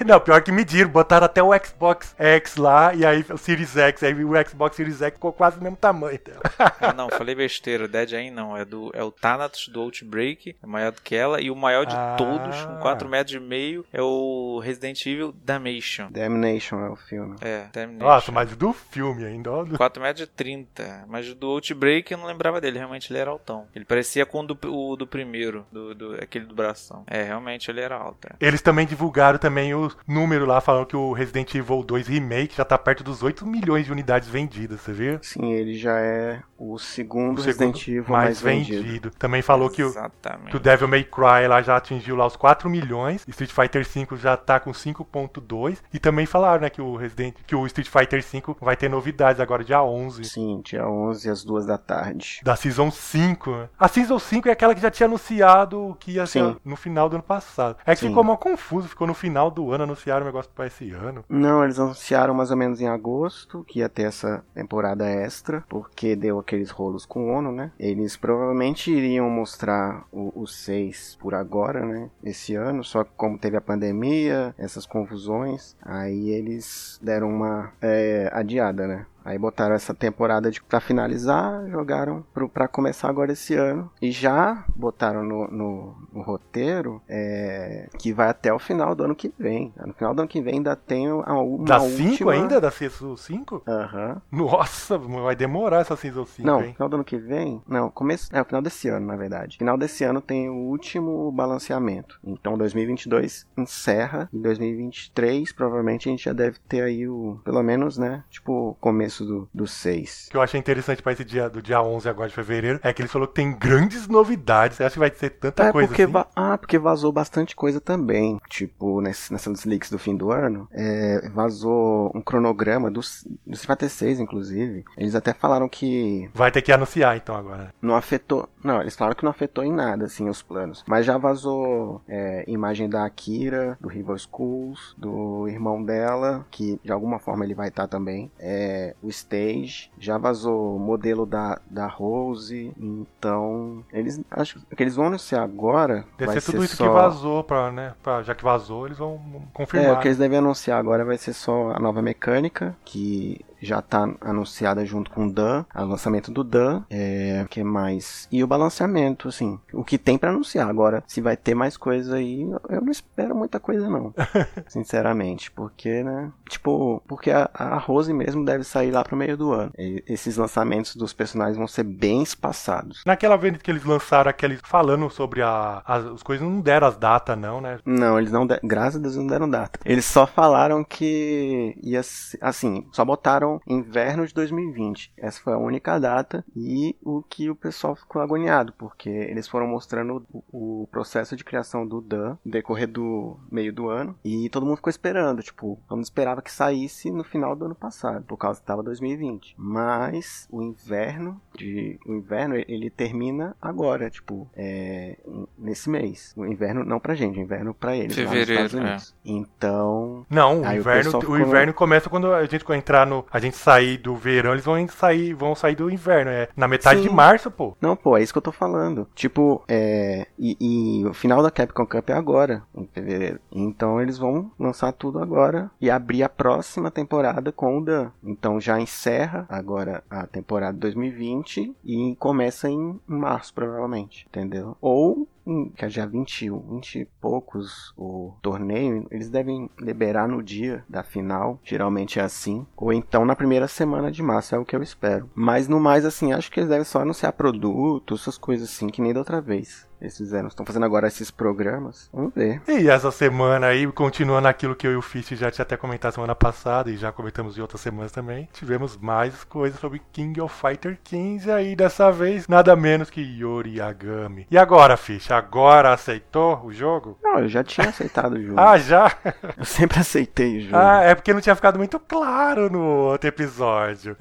É. 0.00 0.04
Não, 0.04 0.20
pior 0.20 0.42
que 0.42 0.52
mediram, 0.52 0.90
botaram 0.90 1.24
até 1.26 1.42
o 1.42 1.50
Xbox 1.64 2.14
X 2.18 2.56
lá, 2.56 2.94
e 2.94 3.04
aí 3.04 3.24
o 3.30 3.38
Series 3.38 3.76
X, 3.76 4.02
aí 4.02 4.12
o 4.24 4.32
Xbox 4.48 4.76
Series 4.76 5.00
X 5.00 5.14
ficou 5.14 5.32
quase 5.32 5.58
o 5.58 5.62
mesmo 5.62 5.76
tamanho 5.76 6.18
dela. 6.24 6.40
Ah, 6.80 6.92
não, 6.92 7.08
falei 7.10 7.34
besteira. 7.34 7.84
O 7.84 7.88
Dead 7.88 8.12
Ain 8.14 8.30
não. 8.30 8.56
É, 8.56 8.64
do, 8.64 8.90
é 8.94 9.02
o 9.02 9.10
Thanatos 9.10 9.68
do 9.68 9.80
Outbreak. 9.80 10.56
É 10.62 10.66
maior 10.66 10.92
do 10.92 11.00
que 11.00 11.14
ela. 11.14 11.40
E 11.40 11.50
o 11.50 11.56
maior 11.56 11.84
de 11.86 11.94
Ah. 11.96 12.14
todos, 12.18 12.64
com 12.64 12.76
4 12.78 13.08
metros 13.08 13.36
e 13.36 13.40
meio, 13.40 13.84
é 13.92 14.02
o 14.02 14.60
Resident 14.62 15.04
Evil 15.06 15.32
Damnation. 15.44 16.08
Damnation 16.10 16.80
é 16.84 16.90
o 16.90 16.96
filme. 16.96 17.36
É, 17.40 17.66
Damnation. 17.72 18.04
Nossa, 18.04 18.32
mas 18.32 18.54
do 18.56 18.72
filme 18.72 19.24
ainda, 19.24 19.50
ó. 19.50 19.64
do- 19.64 19.76
4 19.76 20.02
metros 20.02 20.26
e 20.26 20.30
30. 20.30 21.04
Mas 21.08 21.28
o 21.28 21.34
do 21.34 21.48
Outbreak 21.48 22.10
eu 22.12 22.18
não 22.18 22.26
lembrava 22.26 22.60
dele. 22.60 22.78
Realmente 22.78 23.10
ele 23.12 23.18
era 23.18 23.30
altão. 23.30 23.66
Ele 23.74 23.84
parecia 23.84 24.26
com 24.26 24.40
o 24.40 24.46
do, 24.46 24.58
o 24.70 24.96
do 24.96 25.06
primeiro. 25.06 25.64
Do, 25.70 25.94
do, 25.94 26.14
aquele 26.22 26.44
do 26.44 26.54
bração. 26.54 27.04
É, 27.06 27.21
realmente 27.22 27.70
ele 27.70 27.80
era 27.80 27.96
alto. 27.96 28.26
é. 28.28 28.34
Eles 28.46 28.60
também 28.62 28.86
divulgaram 28.86 29.38
também 29.38 29.74
o 29.74 29.90
número 30.06 30.44
lá, 30.46 30.60
falando 30.60 30.86
que 30.86 30.96
o 30.96 31.12
Resident 31.12 31.54
Evil 31.54 31.82
2 31.82 32.06
Remake 32.08 32.56
já 32.56 32.64
tá 32.64 32.76
perto 32.78 33.02
dos 33.04 33.22
8 33.22 33.46
milhões 33.46 33.86
de 33.86 33.92
unidades 33.92 34.28
vendidas, 34.28 34.80
você 34.80 34.92
viu? 34.92 35.18
Sim, 35.22 35.52
ele 35.52 35.74
já 35.74 35.98
é 35.98 36.40
o 36.58 36.78
segundo, 36.78 37.40
O 37.40 37.42
Resident 37.42 37.76
segundo 37.76 37.98
Evil 37.98 38.12
mais 38.12 38.22
mais, 38.22 38.40
vendido. 38.40 38.82
vendido. 38.82 39.10
Também 39.18 39.42
falou 39.42 39.68
que 39.68 39.82
o, 39.82 39.86
Exatamente. 39.88 40.50
que 40.50 40.56
o 40.56 40.60
Devil 40.60 40.88
May 40.88 41.04
Cry 41.04 41.46
lá 41.48 41.60
já 41.62 41.76
atingiu 41.76 42.14
lá 42.16 42.26
os 42.26 42.36
4 42.36 42.68
milhões. 42.70 43.24
Street 43.26 43.50
Fighter 43.50 43.84
V 43.84 44.16
já 44.16 44.36
tá 44.36 44.60
com 44.60 44.72
5.2 44.72 45.78
e 45.92 45.98
também 45.98 46.26
falaram, 46.26 46.62
né, 46.62 46.70
que 46.70 46.80
o 46.80 46.96
Resident 46.96 47.34
que 47.46 47.54
o 47.54 47.66
Street 47.66 47.88
Fighter 47.88 48.22
V 48.22 48.56
vai 48.60 48.76
ter 48.76 48.88
novidades 48.88 49.40
agora 49.40 49.64
dia 49.64 49.82
11. 49.82 50.24
Sim, 50.24 50.60
dia 50.64 50.86
11 50.86 51.28
às 51.30 51.44
2 51.44 51.66
da 51.66 51.78
tarde. 51.78 52.40
Da 52.42 52.54
Season 52.56 52.90
5. 52.90 53.50
né? 53.50 53.68
A 53.78 53.88
Season 53.88 54.18
5 54.18 54.48
é 54.48 54.52
aquela 54.52 54.74
que 54.74 54.80
já 54.80 54.90
tinha 54.90 55.06
anunciado 55.06 55.96
que 56.00 56.12
ia 56.12 56.26
ser 56.26 56.44
Sim. 56.44 56.56
no 56.64 56.76
final 56.76 57.08
do 57.12 57.16
ano 57.16 57.22
passado. 57.22 57.76
É 57.86 57.94
que 57.94 58.00
Sim. 58.00 58.08
ficou 58.08 58.24
mal 58.24 58.36
confuso, 58.36 58.88
ficou 58.88 59.06
no 59.06 59.14
final 59.14 59.50
do 59.50 59.70
ano, 59.72 59.84
anunciaram 59.84 60.22
o 60.22 60.26
negócio 60.26 60.50
pra 60.54 60.66
esse 60.66 60.90
ano. 60.90 61.24
Não, 61.28 61.62
eles 61.62 61.78
anunciaram 61.78 62.34
mais 62.34 62.50
ou 62.50 62.56
menos 62.56 62.80
em 62.80 62.88
agosto 62.88 63.64
que 63.64 63.78
ia 63.78 63.88
ter 63.88 64.04
essa 64.04 64.44
temporada 64.54 65.08
extra, 65.08 65.64
porque 65.68 66.16
deu 66.16 66.38
aqueles 66.38 66.70
rolos 66.70 67.06
com 67.06 67.30
o 67.30 67.32
ONU, 67.32 67.52
né? 67.52 67.70
Eles 67.78 68.16
provavelmente 68.16 68.90
iriam 68.90 69.28
mostrar 69.30 70.04
o 70.12 70.46
6 70.46 71.18
por 71.20 71.34
agora, 71.34 71.84
né? 71.84 72.10
Esse 72.22 72.54
ano, 72.54 72.82
só 72.82 73.04
que 73.04 73.10
como 73.16 73.38
teve 73.38 73.56
a 73.56 73.60
pandemia, 73.60 74.54
essas 74.58 74.86
confusões, 74.86 75.76
aí 75.82 76.30
eles 76.30 76.98
deram 77.02 77.28
uma 77.28 77.72
é, 77.80 78.30
adiada, 78.32 78.86
né? 78.86 79.06
Aí 79.24 79.38
botaram 79.38 79.74
essa 79.74 79.94
temporada 79.94 80.50
de, 80.50 80.62
pra 80.62 80.80
finalizar, 80.80 81.66
jogaram 81.68 82.24
pro, 82.32 82.48
pra 82.48 82.68
começar 82.68 83.08
agora 83.08 83.32
esse 83.32 83.54
ano. 83.54 83.90
E 84.00 84.10
já 84.10 84.64
botaram 84.74 85.22
no, 85.22 85.48
no, 85.48 85.96
no 86.12 86.22
roteiro 86.22 87.00
é, 87.08 87.88
que 87.98 88.12
vai 88.12 88.28
até 88.28 88.52
o 88.52 88.58
final 88.58 88.94
do 88.94 89.04
ano 89.04 89.14
que 89.14 89.32
vem. 89.38 89.72
No 89.86 89.92
final 89.94 90.14
do 90.14 90.20
ano 90.20 90.28
que 90.28 90.40
vem 90.40 90.54
ainda 90.54 90.74
tem 90.76 91.08
a, 91.08 91.34
uma 91.34 91.64
Da 91.64 91.80
5 91.80 92.02
última... 92.10 92.32
ainda? 92.32 92.60
Da 92.60 92.70
Season 92.70 93.16
5? 93.16 93.62
Aham. 93.66 94.20
Nossa, 94.30 94.98
vai 94.98 95.36
demorar 95.36 95.80
essa 95.80 95.96
Season 95.96 96.24
5, 96.24 96.46
Não, 96.46 96.62
hein? 96.62 96.72
final 96.74 96.88
do 96.88 96.96
ano 96.96 97.04
que 97.04 97.16
vem. 97.16 97.62
Não, 97.66 97.90
começo. 97.90 98.28
É 98.34 98.40
o 98.40 98.44
final 98.44 98.62
desse 98.62 98.88
ano, 98.88 99.06
na 99.06 99.16
verdade. 99.16 99.58
Final 99.58 99.76
desse 99.78 100.04
ano 100.04 100.20
tem 100.20 100.48
o 100.48 100.54
último 100.54 101.30
balanceamento. 101.32 102.18
Então 102.24 102.56
2022 102.58 103.46
encerra. 103.56 104.28
Em 104.32 104.40
2023, 104.40 105.52
provavelmente 105.52 106.08
a 106.08 106.10
gente 106.10 106.24
já 106.24 106.32
deve 106.32 106.58
ter 106.68 106.82
aí 106.82 107.08
o. 107.08 107.40
Pelo 107.44 107.62
menos, 107.62 107.98
né? 107.98 108.24
Tipo, 108.30 108.76
começo 108.80 109.11
do, 109.20 109.48
do 109.52 109.66
6. 109.66 110.26
O 110.28 110.30
que 110.30 110.36
eu 110.36 110.42
achei 110.42 110.58
interessante 110.58 111.02
pra 111.02 111.12
esse 111.12 111.24
dia 111.24 111.48
do 111.48 111.60
dia 111.62 111.82
11 111.82 112.08
agora 112.08 112.28
de 112.28 112.34
fevereiro 112.34 112.80
é 112.82 112.92
que 112.92 113.02
ele 113.02 113.08
falou 113.08 113.28
que 113.28 113.34
tem 113.34 113.56
grandes 113.56 114.06
novidades. 114.08 114.76
Você 114.76 114.84
acha 114.84 114.92
que 114.94 114.98
vai 114.98 115.10
ser 115.14 115.30
tanta 115.30 115.64
É 115.68 115.72
coisa 115.72 115.88
porque, 115.88 116.02
assim? 116.02 116.12
ah, 116.34 116.58
porque 116.58 116.78
vazou 116.78 117.12
bastante 117.12 117.54
coisa 117.56 117.80
também. 117.80 118.40
Tipo, 118.48 119.00
nesse, 119.00 119.32
nessas 119.32 119.64
leaks 119.64 119.90
do 119.90 119.98
fim 119.98 120.16
do 120.16 120.30
ano, 120.30 120.68
é, 120.72 121.28
vazou 121.30 122.10
um 122.14 122.20
cronograma 122.20 122.90
do, 122.90 123.00
do 123.00 123.54
Street 123.54 123.66
Fighter 123.72 123.90
6, 123.90 124.20
inclusive. 124.20 124.84
Eles 124.96 125.14
até 125.14 125.32
falaram 125.32 125.68
que 125.68 126.30
Vai 126.34 126.50
ter 126.50 126.62
que 126.62 126.72
anunciar 126.72 127.16
então 127.16 127.34
agora. 127.36 127.74
não 127.80 127.94
afetou. 127.96 128.48
Não, 128.62 128.80
eles 128.80 128.94
falaram 128.96 129.16
que 129.16 129.24
não 129.24 129.30
afetou 129.30 129.64
em 129.64 129.72
nada, 129.72 130.04
assim, 130.06 130.28
os 130.28 130.42
planos. 130.42 130.84
Mas 130.86 131.04
já 131.06 131.18
vazou 131.18 132.00
é, 132.08 132.44
imagem 132.46 132.88
da 132.88 133.04
Akira, 133.04 133.76
do 133.80 133.88
Rival 133.88 134.16
Schools, 134.18 134.94
do 134.96 135.48
irmão 135.48 135.82
dela, 135.82 136.46
que 136.50 136.78
de 136.84 136.92
alguma 136.92 137.18
forma 137.18 137.44
ele 137.44 137.54
vai 137.54 137.68
estar 137.68 137.86
também. 137.88 138.30
É, 138.38 138.94
o 139.02 139.08
Stage. 139.08 139.90
Já 139.98 140.16
vazou 140.18 140.76
o 140.76 140.78
modelo 140.78 141.26
da, 141.26 141.60
da 141.68 141.86
Rose. 141.86 142.72
Então, 142.78 143.84
eles 143.92 144.20
acho 144.30 144.60
que 144.76 144.82
eles 144.82 144.94
vão 144.96 145.06
anunciar 145.06 145.42
agora. 145.42 146.04
Deve 146.16 146.32
vai 146.32 146.40
ser 146.40 146.52
tudo 146.52 146.64
isso 146.64 146.76
só... 146.76 146.84
que 146.86 146.90
vazou, 146.94 147.44
pra, 147.44 147.72
né? 147.72 147.94
Pra, 148.02 148.22
já 148.22 148.34
que 148.34 148.44
vazou, 148.44 148.86
eles 148.86 148.98
vão 148.98 149.20
É, 149.34 149.40
confirmar. 149.52 149.92
o 149.96 150.00
que 150.00 150.08
eles 150.08 150.18
devem 150.18 150.38
anunciar 150.38 150.78
agora 150.78 151.04
vai 151.04 151.18
ser 151.18 151.32
só 151.32 151.72
a 151.72 151.78
nova 151.78 152.00
mecânica, 152.00 152.76
que 152.84 153.40
já 153.62 153.80
tá 153.80 154.08
anunciada 154.20 154.84
junto 154.84 155.10
com 155.10 155.26
o 155.26 155.32
Dan, 155.32 155.64
o 155.74 155.84
lançamento 155.84 156.30
do 156.30 156.44
Dan, 156.44 156.82
é, 156.90 157.44
que 157.48 157.62
mais? 157.62 158.28
E 158.30 158.42
o 158.42 158.46
balanceamento, 158.46 159.28
assim, 159.28 159.58
o 159.72 159.84
que 159.84 159.98
tem 159.98 160.18
para 160.18 160.30
anunciar. 160.30 160.68
Agora, 160.68 161.02
se 161.06 161.20
vai 161.20 161.36
ter 161.36 161.54
mais 161.54 161.76
coisa 161.76 162.16
aí, 162.16 162.42
eu 162.68 162.80
não 162.80 162.90
espero 162.90 163.34
muita 163.34 163.60
coisa 163.60 163.88
não, 163.88 164.14
sinceramente, 164.68 165.50
porque, 165.50 166.02
né, 166.02 166.30
tipo, 166.48 167.02
porque 167.06 167.30
a, 167.30 167.50
a 167.54 167.78
Rose 167.78 168.12
mesmo 168.12 168.44
deve 168.44 168.64
sair 168.64 168.90
lá 168.90 169.04
pro 169.04 169.16
meio 169.16 169.36
do 169.36 169.52
ano. 169.52 169.72
E 169.78 170.02
esses 170.06 170.36
lançamentos 170.36 170.96
dos 170.96 171.12
personagens 171.12 171.56
vão 171.56 171.68
ser 171.68 171.84
bem 171.84 172.22
espaçados. 172.22 173.02
Naquela 173.06 173.36
vez 173.36 173.56
que 173.58 173.70
eles 173.70 173.84
lançaram 173.84 174.30
aqueles 174.30 174.60
falando 174.64 175.08
sobre 175.10 175.42
a, 175.42 175.82
as, 175.86 176.04
as 176.06 176.22
coisas, 176.22 176.46
não 176.46 176.60
deram 176.60 176.86
as 176.86 176.96
datas 176.96 177.38
não, 177.38 177.60
né? 177.60 177.78
Não, 177.84 178.18
eles 178.18 178.32
não, 178.32 178.46
de... 178.46 178.58
graças 178.62 178.96
a 178.96 179.02
Deus 179.02 179.16
não 179.16 179.26
deram 179.26 179.48
data. 179.48 179.78
Eles 179.84 180.04
só 180.04 180.26
falaram 180.26 180.84
que 180.84 181.76
ia, 181.82 182.00
assim, 182.40 182.86
só 182.92 183.04
botaram 183.04 183.51
inverno 183.66 184.26
de 184.26 184.34
2020. 184.34 185.12
Essa 185.16 185.40
foi 185.40 185.52
a 185.52 185.58
única 185.58 185.98
data 185.98 186.44
e 186.54 186.96
o 187.02 187.22
que 187.22 187.50
o 187.50 187.56
pessoal 187.56 187.94
ficou 187.94 188.20
agoniado, 188.22 188.72
porque 188.74 189.08
eles 189.08 189.48
foram 189.48 189.66
mostrando 189.66 190.24
o, 190.32 190.82
o 190.82 190.86
processo 190.88 191.36
de 191.36 191.44
criação 191.44 191.86
do 191.86 192.00
Dan 192.00 192.36
no 192.44 192.52
decorrer 192.52 192.88
do 192.88 193.38
meio 193.50 193.72
do 193.72 193.88
ano 193.88 194.16
e 194.24 194.48
todo 194.48 194.66
mundo 194.66 194.76
ficou 194.76 194.90
esperando, 194.90 195.42
tipo, 195.42 195.78
todo 195.88 195.96
mundo 195.96 196.04
esperava 196.04 196.42
que 196.42 196.50
saísse 196.50 197.10
no 197.10 197.24
final 197.24 197.54
do 197.56 197.64
ano 197.66 197.74
passado, 197.74 198.24
por 198.24 198.36
causa 198.36 198.60
que 198.60 198.64
estava 198.64 198.82
2020. 198.82 199.54
Mas 199.56 200.48
o 200.50 200.62
inverno 200.62 201.40
de 201.56 201.98
o 202.06 202.12
inverno 202.12 202.56
ele 202.56 202.90
termina 202.90 203.56
agora, 203.60 204.10
tipo, 204.10 204.48
é, 204.54 205.16
nesse 205.58 205.88
mês. 205.88 206.32
O 206.36 206.44
inverno 206.46 206.84
não 206.84 207.00
pra 207.00 207.14
gente, 207.14 207.38
o 207.38 207.42
inverno 207.42 207.74
pra 207.74 207.96
eles. 207.96 208.14
Fevereiro, 208.14 208.78
é. 208.78 208.96
Então. 209.24 210.26
Não, 210.28 210.62
o 210.62 210.72
inverno, 210.72 211.10
o, 211.18 211.30
o 211.30 211.38
inverno 211.38 211.74
começa 211.74 212.08
quando 212.08 212.32
a 212.32 212.44
gente 212.44 212.64
entrar 212.72 213.06
no. 213.06 213.24
A 213.30 213.38
gente 213.42 213.56
sair 213.56 213.98
do 213.98 214.14
verão, 214.16 214.52
eles 214.52 214.64
vão 214.64 214.86
sair, 214.88 215.34
vão 215.34 215.54
sair 215.54 215.74
do 215.74 215.90
inverno. 215.90 216.30
É 216.30 216.48
na 216.56 216.68
metade 216.68 217.02
Sim. 217.02 217.08
de 217.08 217.14
março, 217.14 217.50
pô. 217.50 217.76
Não, 217.80 217.96
pô, 217.96 218.16
é 218.16 218.22
isso 218.22 218.32
que 218.32 218.38
eu 218.38 218.42
tô 218.42 218.52
falando. 218.52 219.06
Tipo, 219.14 219.62
é. 219.68 220.26
E, 220.38 220.56
e, 220.60 221.06
o 221.06 221.14
final 221.14 221.42
da 221.42 221.50
Capcom 221.50 221.86
Cup 221.86 222.10
é 222.10 222.12
agora, 222.12 222.62
em 222.74 222.86
fevereiro. 222.86 223.38
Então 223.50 224.00
eles 224.00 224.18
vão 224.18 224.50
lançar 224.58 224.92
tudo 224.92 225.18
agora 225.18 225.70
e 225.80 225.90
abrir 225.90 226.22
a 226.22 226.28
próxima 226.28 226.90
temporada 226.90 227.52
com 227.52 227.78
o 227.78 227.84
Dan. 227.84 228.10
Então 228.22 228.60
já 228.60 228.80
encerra 228.80 229.46
agora 229.48 230.02
a 230.10 230.26
temporada 230.26 230.78
2020 230.78 231.74
e 231.84 232.16
começa 232.18 232.68
em 232.68 233.00
março, 233.06 233.52
provavelmente. 233.54 234.26
Entendeu? 234.28 234.76
Ou 234.80 235.28
que 235.76 235.84
é 235.84 235.88
dia 235.88 236.06
20, 236.06 236.50
20 236.50 237.00
e 237.00 237.04
poucos 237.20 237.92
o 237.96 238.34
torneio, 238.42 239.06
eles 239.10 239.30
devem 239.30 239.68
liberar 239.78 240.28
no 240.28 240.42
dia 240.42 240.84
da 240.88 241.02
final, 241.02 241.60
geralmente 241.64 242.18
é 242.18 242.22
assim, 242.22 242.66
ou 242.76 242.92
então 242.92 243.24
na 243.24 243.36
primeira 243.36 243.68
semana 243.68 244.10
de 244.10 244.22
março, 244.22 244.54
é 244.54 244.58
o 244.58 244.64
que 244.64 244.76
eu 244.76 244.82
espero. 244.82 245.30
Mas 245.34 245.68
no 245.68 245.80
mais, 245.80 246.04
assim, 246.04 246.32
acho 246.32 246.50
que 246.50 246.60
eles 246.60 246.70
devem 246.70 246.84
só 246.84 247.00
anunciar 247.00 247.32
produtos, 247.32 248.22
essas 248.22 248.38
coisas 248.38 248.68
assim, 248.68 248.88
que 248.88 249.02
nem 249.02 249.12
da 249.12 249.20
outra 249.20 249.40
vez 249.40 249.90
eles 250.02 250.16
fizeram. 250.16 250.48
Estão 250.48 250.66
fazendo 250.66 250.84
agora 250.84 251.06
esses 251.06 251.30
programas. 251.30 252.10
Vamos 252.12 252.34
ver. 252.34 252.60
E 252.68 252.88
essa 252.88 253.12
semana 253.12 253.68
aí, 253.68 253.86
continuando 253.92 254.48
aquilo 254.48 254.74
que 254.74 254.86
eu 254.86 254.92
e 254.92 254.96
o 254.96 255.02
Fish 255.02 255.28
já 255.28 255.50
tinha 255.50 255.62
até 255.62 255.76
comentado 255.76 256.14
semana 256.14 256.34
passada 256.34 256.90
e 256.90 256.96
já 256.96 257.12
comentamos 257.12 257.56
em 257.56 257.60
outras 257.60 257.80
semanas 257.80 258.10
também, 258.10 258.48
tivemos 258.52 258.96
mais 258.96 259.44
coisas 259.44 259.78
sobre 259.78 260.02
King 260.12 260.40
of 260.40 260.54
Fighter 260.54 260.98
15 261.04 261.50
aí 261.50 261.76
dessa 261.76 262.10
vez, 262.10 262.48
nada 262.48 262.74
menos 262.74 263.10
que 263.10 263.20
Yori 263.20 263.76
Yagami. 263.76 264.46
E 264.50 264.58
agora, 264.58 264.96
Fish, 264.96 265.30
agora 265.30 265.92
aceitou 265.92 266.60
o 266.64 266.72
jogo? 266.72 267.16
Não, 267.22 267.38
eu 267.38 267.48
já 267.48 267.62
tinha 267.62 267.88
aceitado 267.88 268.34
o 268.34 268.42
jogo. 268.42 268.58
ah, 268.58 268.76
já? 268.78 269.12
eu 269.56 269.64
sempre 269.64 270.00
aceitei 270.00 270.58
o 270.58 270.60
jogo. 270.62 270.76
Ah, 270.76 271.02
é 271.02 271.14
porque 271.14 271.32
não 271.32 271.40
tinha 271.40 271.54
ficado 271.54 271.78
muito 271.78 272.00
claro 272.00 272.68
no 272.68 272.82
outro 272.82 273.28
episódio. 273.28 274.16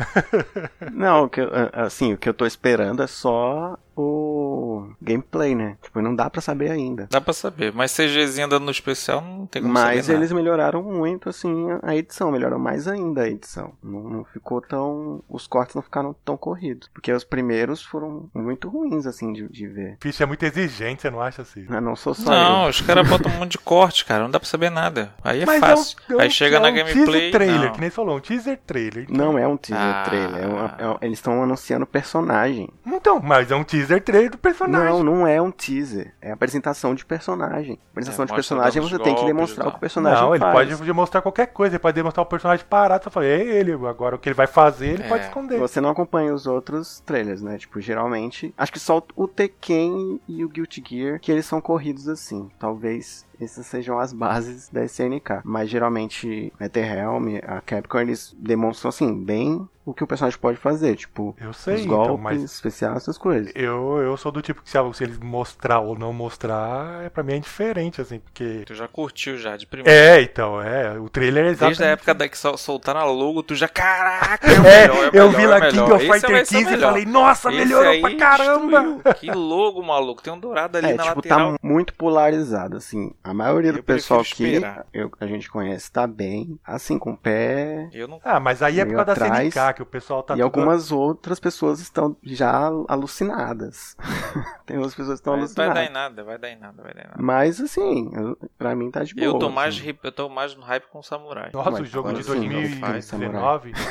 não, 0.94 1.24
o 1.24 1.30
que, 1.30 1.42
assim, 1.74 2.14
o 2.14 2.18
que 2.18 2.30
eu 2.30 2.34
tô 2.34 2.46
esperando 2.46 3.02
é 3.02 3.08
só 3.08 3.78
o 3.96 4.90
gameplay, 5.02 5.56
né? 5.56 5.71
Tipo, 5.82 6.02
não 6.02 6.16
dá 6.16 6.30
para 6.30 6.42
saber 6.42 6.72
ainda. 6.72 7.08
Dá 7.10 7.22
para 7.22 7.34
saber, 7.34 7.72
mas 7.74 7.96
CGzinho 7.96 8.48
dando 8.48 8.66
no 8.66 8.72
especial 8.72 9.22
não 9.22 9.46
tem 9.46 9.62
como 9.62 9.74
Mas 9.74 10.06
saber 10.06 10.18
eles 10.20 10.32
melhoraram 10.32 10.84
muito, 10.84 11.30
assim, 11.30 11.68
a 11.82 11.96
edição. 11.96 12.32
Melhoraram 12.32 12.60
mais 12.60 12.88
ainda 12.88 13.24
a 13.24 13.30
edição. 13.30 13.74
Não, 13.84 14.02
não, 14.02 14.24
ficou 14.26 14.62
tão... 14.62 15.24
Os 15.30 15.48
cortes 15.48 15.76
não 15.76 15.82
ficaram 15.82 16.16
tão 16.26 16.38
corridos. 16.38 16.90
Porque 16.94 17.12
os 17.12 17.24
primeiros 17.24 17.84
foram 17.84 18.30
muito 18.34 18.70
ruins, 18.70 19.06
assim, 19.06 19.34
de, 19.34 19.48
de 19.48 19.68
ver. 19.68 19.98
Ficha 20.02 20.24
é 20.24 20.28
muito 20.28 20.44
exigente, 20.44 21.02
você 21.02 21.10
não 21.10 21.22
acha 21.22 21.42
assim? 21.42 21.66
Eu 21.70 21.82
não 21.82 21.96
sou 21.96 22.14
só 22.14 22.30
Não, 22.30 22.64
eu. 22.64 22.70
os 22.70 22.82
caras 22.82 23.08
botam 23.08 23.32
um 23.32 23.40
monte 23.40 23.52
de 23.52 23.58
corte, 23.60 24.06
cara. 24.06 24.24
Não 24.24 24.32
dá 24.32 24.40
pra 24.40 24.48
saber 24.48 24.70
nada. 24.70 25.14
Aí 25.24 25.42
é 25.42 25.46
mas 25.46 25.60
fácil. 25.60 25.98
É 26.10 26.14
um, 26.14 26.16
é 26.16 26.18
um, 26.18 26.22
Aí 26.22 26.32
chega 26.32 26.58
é 26.58 26.60
na 26.60 26.70
um 26.70 26.74
gameplay... 26.74 27.06
teaser 27.06 27.32
trailer, 27.32 27.66
não. 27.66 27.74
que 27.74 27.82
nem 27.82 27.90
falou. 27.90 28.18
Um 28.18 28.20
teaser 28.20 28.60
trailer. 28.66 29.04
Então. 29.04 29.18
Não 29.18 29.38
é 29.38 29.48
um 29.48 29.58
teaser 29.58 29.84
ah. 29.84 30.04
trailer. 30.06 30.44
É 30.44 30.48
uma, 30.48 30.66
é, 31.02 31.06
eles 31.06 31.18
estão 31.18 31.42
anunciando 31.44 31.86
personagem. 31.86 32.70
Então, 33.02 33.20
mas 33.20 33.50
é 33.50 33.56
um 33.56 33.64
teaser 33.64 34.00
trailer 34.04 34.30
do 34.30 34.38
personagem. 34.38 34.88
Não, 34.88 35.04
não 35.04 35.28
é 35.28 35.42
um 35.42 35.50
teaser. 35.52 36.14
É 36.22 36.32
apresentação 36.32 36.94
de 36.94 37.04
personagem. 37.04 37.80
Apresentação 37.92 38.24
é, 38.24 38.28
de 38.28 38.34
personagem 38.36 38.82
você 38.82 39.00
tem 39.00 39.16
que 39.16 39.26
demonstrar 39.26 39.68
o 39.68 39.72
que 39.72 39.78
o 39.78 39.80
personagem 39.80 40.22
Não, 40.22 40.30
faz. 40.30 40.42
ele 40.42 40.52
pode 40.52 40.86
demonstrar 40.86 41.24
qualquer 41.24 41.48
coisa. 41.48 41.76
Ele 41.76 41.82
pode 41.82 41.96
demonstrar 41.96 42.24
o 42.24 42.30
personagem 42.30 42.64
parado. 42.70 43.04
Você 43.04 43.10
fala, 43.10 43.26
é 43.26 43.42
ele. 43.42 43.72
Agora 43.74 44.16
o 44.16 44.20
que 44.20 44.30
ele 44.30 44.36
vai 44.36 44.46
fazer, 44.46 44.90
ele 44.90 45.04
É. 45.04 45.08
pode 45.08 45.24
esconder. 45.26 45.58
Você 45.58 45.82
não 45.82 45.90
acompanha 45.90 46.32
os 46.32 46.46
outros 46.46 47.00
trailers, 47.00 47.42
né? 47.42 47.58
Tipo, 47.58 47.82
geralmente. 47.82 48.54
Acho 48.56 48.72
que 48.72 48.80
só 48.80 49.02
o 49.16 49.28
Tekken 49.28 50.22
e 50.28 50.46
o 50.46 50.50
Guilty 50.50 50.84
Gear 50.88 51.20
que 51.20 51.32
eles 51.32 51.48
são 51.48 51.60
corridos 51.60 52.08
assim. 52.08 52.52
Talvez 52.60 53.26
essas 53.44 53.66
sejam 53.66 54.00
as 54.00 54.14
bases 54.14 54.70
da 54.70 54.84
SNK. 54.86 55.42
Mas 55.44 55.70
geralmente, 55.70 56.52
NetherRealm, 56.60 57.38
a 57.48 57.62
Capcom, 57.62 58.00
eles 58.00 58.36
demonstram 58.38 58.90
assim, 58.90 59.14
bem 59.14 59.68
o 59.84 59.96
que 59.96 60.04
o 60.04 60.08
personagem 60.08 60.38
pode 60.40 60.58
fazer. 60.58 60.96
Tipo, 60.96 61.36
Eu 61.42 61.52
sei, 61.54 61.74
os 61.76 61.82
então, 61.82 61.98
golpes 61.98 62.24
mas 62.24 62.44
especiais, 62.44 62.98
essas 62.98 63.18
coisas. 63.18 63.52
eu, 63.56 63.98
eu 63.98 64.16
sou 64.16 64.32
do 64.32 64.40
tipo 64.42 64.62
que 64.62 64.70
se, 64.70 64.78
se 64.94 65.04
eles 65.04 65.18
mostrar 65.18 65.80
ou 65.80 65.98
não 65.98 66.14
mostrar, 66.14 67.04
é, 67.04 67.10
pra 67.10 67.24
mim 67.24 67.34
é 67.34 67.38
indiferente, 67.38 68.00
assim, 68.00 68.20
porque. 68.20 68.62
Tu 68.66 68.76
já 68.76 68.88
curtiu 68.88 69.38
já, 69.40 69.58
de 69.58 69.66
primeira. 69.66 69.92
É, 69.92 70.22
então, 70.22 70.62
é. 70.62 71.00
O 71.00 71.10
trailer 71.10 71.46
é 71.46 71.50
exatamente. 71.50 71.78
Desde 71.80 71.84
a 71.84 71.88
época 71.88 72.14
da 72.14 72.30
que 72.30 72.38
sol- 72.38 72.58
soltaram 72.60 73.00
a 73.00 73.06
logo, 73.06 73.42
tu 73.42 73.56
já, 73.56 73.68
caraca, 73.68 74.48
é 74.48 74.54
É, 74.54 74.88
melhor, 74.88 75.04
é 75.06 75.08
eu 75.08 75.32
melhor, 75.32 75.36
vi 75.36 75.44
é 75.44 75.48
lá 75.48 75.58
o 75.58 75.70
King 75.72 75.82
of 75.92 76.06
Fighter 76.06 76.30
vai 76.32 76.46
ser 76.46 76.56
o 76.58 76.60
15 76.60 76.76
e 76.76 76.80
falei, 76.80 77.06
nossa, 77.06 77.50
Esse 77.50 77.58
melhorou 77.58 78.02
pra 78.02 78.16
caramba! 78.18 78.82
destruiu. 78.84 79.02
Que 79.16 79.32
logo, 79.32 79.82
maluco. 79.84 80.22
Tem 80.22 80.32
um 80.32 80.40
dourado 80.40 80.78
ali 80.78 80.92
É, 80.92 80.94
na 80.94 81.04
tipo, 81.06 81.16
lateral. 81.16 81.54
tá 81.54 81.60
muito 81.64 81.94
polarizado, 81.96 82.78
assim. 82.78 83.12
A 83.24 83.31
maioria 83.34 83.72
do 83.74 83.80
Eu 83.80 83.84
pessoal 83.84 84.24
que 84.24 84.62
eu- 84.94 85.12
a 85.20 85.26
gente 85.28 85.50
conhece 85.50 85.92
tá 85.92 86.06
bem, 86.08 86.60
assim, 86.66 86.98
com 87.00 87.12
o 87.12 87.18
pé. 87.18 87.90
Eu 87.94 88.08
não 88.08 88.20
Ah, 88.24 88.40
mas 88.40 88.62
aí 88.64 88.80
é 88.80 88.86
por 88.86 88.92
causa 88.96 89.06
da 89.06 89.12
atrás, 89.14 89.54
CNK, 89.54 89.74
que 89.74 89.82
o 89.82 89.86
pessoal 89.86 90.24
tá 90.24 90.34
e 90.34 90.38
tudo- 90.38 90.44
algumas 90.44 90.92
outras 90.92 91.40
pessoas 91.40 91.80
estão 91.80 92.16
já 92.24 92.70
alucinadas. 92.88 93.96
Tem 94.66 94.78
outras 94.78 94.96
pessoas 94.96 95.20
que 95.20 95.22
estão 95.30 95.34
vai, 95.38 95.46
vai 95.48 95.56
dar 95.56 95.64
em 95.64 95.68
alucinadas. 95.88 95.94
nada, 95.94 96.24
vai 96.24 96.38
dar 96.38 96.50
em 96.50 96.60
nada, 96.60 96.82
vai 96.84 96.94
dar 96.94 97.02
em 97.02 97.08
nada. 97.08 97.18
Mas, 97.20 97.60
assim, 97.60 98.10
eu- 98.14 98.38
pra 98.58 98.76
mim 98.76 98.90
tá 98.90 99.04
de 99.04 99.14
boa. 99.14 99.26
Eu 99.26 99.40
tô 99.40 99.50
mais, 99.50 99.76
assim. 99.76 99.84
ri- 99.86 100.00
eu 100.04 100.12
tô 100.12 100.30
mais 100.30 100.56
no 100.56 100.62
hype 100.64 100.86
com 100.88 101.00
o 101.00 101.04
Samurai. 101.04 101.50
Nossa, 101.54 101.72
Ué, 101.72 101.82
o 101.82 101.86
jogo 101.86 102.14
de 102.14 102.24
sim, 102.24 102.30
2019. 102.30 103.74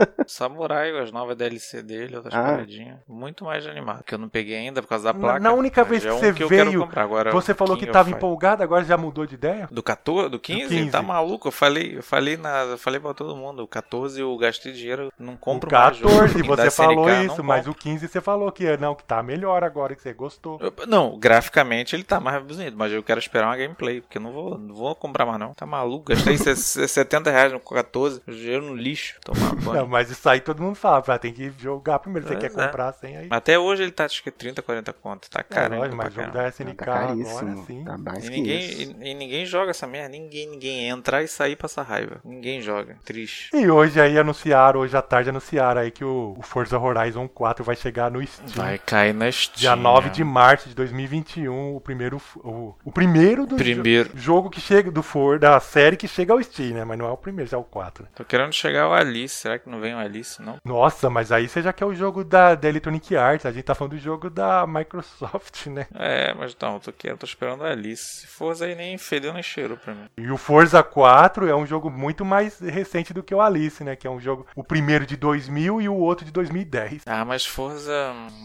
Samurai, 0.26 0.96
as 0.98 1.12
novas 1.12 1.36
DLC 1.36 1.82
dele, 1.82 2.16
outras 2.16 2.34
Ah. 2.34 2.42
paradinhas. 2.42 2.98
Muito 3.06 3.44
mais 3.44 3.66
animado. 3.66 4.02
Que 4.04 4.14
eu 4.14 4.18
não 4.18 4.28
peguei 4.28 4.56
ainda 4.56 4.80
por 4.82 4.88
causa 4.88 5.04
da 5.12 5.14
placa. 5.14 5.40
na 5.40 5.52
única 5.52 5.82
mas 5.82 5.90
vez 5.90 6.04
é 6.04 6.08
que 6.08 6.14
um 6.14 6.18
você 6.18 6.32
que 6.32 6.48
quero 6.48 6.70
veio, 6.70 6.80
comprar. 6.80 7.06
Você 7.32 7.54
falou 7.54 7.76
King 7.76 7.86
que 7.86 7.92
tava 7.92 8.10
empolgado, 8.10 8.62
agora 8.70 8.84
já 8.84 8.96
mudou 8.96 9.26
de 9.26 9.34
ideia? 9.34 9.68
Do 9.70 9.82
14? 9.82 10.30
Do 10.30 10.38
15? 10.38 10.68
15. 10.68 10.90
Tá 10.90 11.02
maluco? 11.02 11.48
Eu 11.48 11.52
falei, 11.52 11.96
eu 11.98 12.02
falei 12.02 12.36
na, 12.36 12.62
eu 12.62 12.78
falei 12.78 13.00
pra 13.00 13.12
todo 13.12 13.34
mundo. 13.36 13.62
O 13.62 13.66
14 13.68 14.20
eu 14.20 14.36
gastei 14.36 14.72
dinheiro, 14.72 15.12
não 15.18 15.34
O 15.34 15.38
compro 15.38 15.70
mais 15.70 15.96
jogo. 15.96 16.10
14, 16.14 16.42
você 16.46 16.70
falou 16.70 17.08
SNK, 17.08 17.32
isso, 17.32 17.44
mas 17.44 17.66
compro. 17.66 17.72
o 17.72 17.82
15 17.82 18.08
você 18.08 18.20
falou 18.20 18.52
que 18.52 18.76
não, 18.76 18.94
que 18.94 19.04
tá 19.04 19.22
melhor 19.22 19.64
agora, 19.64 19.94
que 19.94 20.02
você 20.02 20.12
gostou. 20.12 20.58
Eu- 20.60 20.72
Não, 20.86 21.18
graficamente 21.18 21.94
ele 21.96 22.04
tá 22.04 22.20
mais 22.20 22.42
bonito, 22.42 22.76
mas 22.76 22.92
eu 22.92 23.02
quero 23.02 23.18
esperar 23.18 23.46
uma 23.48 23.56
gameplay, 23.56 24.00
porque 24.00 24.18
eu 24.18 24.22
não 24.22 24.32
vou, 24.32 24.58
não 24.58 24.74
vou 24.74 24.94
comprar 24.94 25.26
mais 25.26 25.38
não. 25.38 25.52
Tá 25.54 25.66
maluco? 25.66 26.06
Gastei 26.12 26.36
se- 26.36 26.86
70 26.88 27.30
reais 27.30 27.52
no 27.52 27.60
14, 27.60 28.22
dinheiro 28.26 28.64
no 28.64 28.74
lixo, 28.76 29.18
tomar 29.24 29.54
banho. 29.56 29.80
Não, 29.80 29.86
mas 29.88 30.10
isso 30.10 30.28
aí 30.28 30.40
todo 30.40 30.62
mundo 30.62 30.74
fala, 30.76 31.00
tem 31.18 31.32
que 31.32 31.50
jogar 31.58 31.98
primeiro. 31.98 32.26
Você 32.28 32.34
Pois 32.36 32.52
quer 32.54 32.60
é. 32.60 32.66
comprar 32.66 32.92
sem 32.92 33.16
aí. 33.16 33.26
Até 33.30 33.58
hoje 33.58 33.82
ele 33.82 33.92
tá 33.92 34.04
acho 34.04 34.22
que 34.22 34.30
30, 34.30 34.62
40 34.62 34.92
conto. 34.92 35.28
Tá 35.30 35.40
É, 35.40 35.42
caro. 35.42 35.76
lógico, 35.76 35.84
ainda 35.92 35.96
mas 35.96 36.14
jogo 36.14 36.26
caramba. 36.28 36.42
da 36.42 36.48
SNK 36.48 36.84
Tá 36.84 36.94
agora 36.94 37.56
sim. 37.66 37.84
Tá 37.84 37.98
mais 37.98 38.26
E 38.26 38.30
que 38.30 38.49
ninguém, 38.58 38.96
e, 39.06 39.10
e 39.10 39.14
ninguém 39.14 39.46
joga 39.46 39.70
essa 39.70 39.86
merda. 39.86 40.08
Ninguém, 40.10 40.48
ninguém 40.48 40.88
entrar 40.88 41.22
e 41.22 41.28
sair 41.28 41.56
passa 41.56 41.82
raiva. 41.82 42.20
Ninguém 42.24 42.60
joga. 42.60 42.96
Triste. 43.04 43.50
E 43.54 43.68
hoje 43.70 44.00
aí 44.00 44.18
anunciaram, 44.18 44.80
hoje 44.80 44.96
à 44.96 45.02
tarde 45.02 45.30
anunciaram 45.30 45.80
aí 45.82 45.90
que 45.90 46.04
o, 46.04 46.34
o 46.38 46.42
Forza 46.42 46.78
Horizon 46.78 47.28
4 47.28 47.64
vai 47.64 47.76
chegar 47.76 48.10
no 48.10 48.24
Steam. 48.26 48.48
Vai 48.54 48.78
cair 48.78 49.12
na 49.14 49.30
Steam. 49.30 49.56
Dia 49.56 49.76
9 49.76 50.10
de 50.10 50.24
março 50.24 50.68
de 50.68 50.74
2021, 50.74 51.76
o 51.76 51.80
primeiro 51.80 52.20
o, 52.36 52.74
o 52.84 52.92
primeiro 52.92 53.46
do 53.46 53.56
Primeiro. 53.56 54.10
jo- 54.14 54.18
jogo 54.18 54.50
que 54.50 54.60
chega 54.60 54.90
do 54.90 55.02
For 55.02 55.38
da 55.38 55.58
série 55.60 55.96
que 55.96 56.08
chega 56.08 56.32
ao 56.32 56.42
Steam, 56.42 56.74
né? 56.74 56.84
Mas 56.84 56.98
não 56.98 57.06
é 57.06 57.10
o 57.10 57.16
primeiro, 57.16 57.50
já 57.50 57.56
é 57.56 57.60
o 57.60 57.64
4. 57.64 58.06
Tô 58.14 58.24
querendo 58.24 58.52
chegar 58.52 58.82
ao 58.84 58.94
Alice. 58.94 59.34
Será 59.34 59.58
que 59.58 59.68
não 59.68 59.80
vem 59.80 59.94
o 59.94 59.98
Alice, 59.98 60.40
não. 60.42 60.56
Nossa, 60.64 61.08
mas 61.10 61.32
aí 61.32 61.48
você 61.48 61.62
já 61.62 61.72
quer 61.72 61.84
o 61.84 61.94
jogo 61.94 62.24
da, 62.24 62.54
da 62.54 62.68
Electronic 62.68 63.16
Arts. 63.16 63.46
A 63.46 63.52
gente 63.52 63.64
tá 63.64 63.74
falando 63.74 63.92
do 63.92 63.98
jogo 63.98 64.28
da 64.30 64.66
Microsoft, 64.66 65.66
né? 65.66 65.86
É, 65.94 66.34
mas 66.34 66.56
não, 66.60 66.74
eu 66.74 66.80
tô, 66.80 66.92
eu 67.04 67.16
tô 67.16 67.26
esperando 67.26 67.64
a 67.64 67.70
Alice. 67.70 68.26
Forza 68.40 68.64
aí 68.64 68.74
nem 68.74 68.96
fedeu 68.96 69.34
nem 69.34 69.42
cheirou 69.42 69.76
pra 69.76 69.94
mim. 69.94 70.06
E 70.16 70.30
o 70.30 70.38
Forza 70.38 70.82
4 70.82 71.46
é 71.46 71.54
um 71.54 71.66
jogo 71.66 71.90
muito 71.90 72.24
mais 72.24 72.58
recente 72.58 73.12
do 73.12 73.22
que 73.22 73.34
o 73.34 73.40
Alice, 73.42 73.84
né? 73.84 73.94
Que 73.94 74.06
é 74.06 74.10
um 74.10 74.18
jogo, 74.18 74.46
o 74.56 74.64
primeiro 74.64 75.04
de 75.04 75.14
2000 75.14 75.78
e 75.82 75.90
o 75.90 75.94
outro 75.94 76.24
de 76.24 76.32
2010. 76.32 77.02
Ah, 77.04 77.22
mas 77.22 77.44
Forza. 77.44 77.92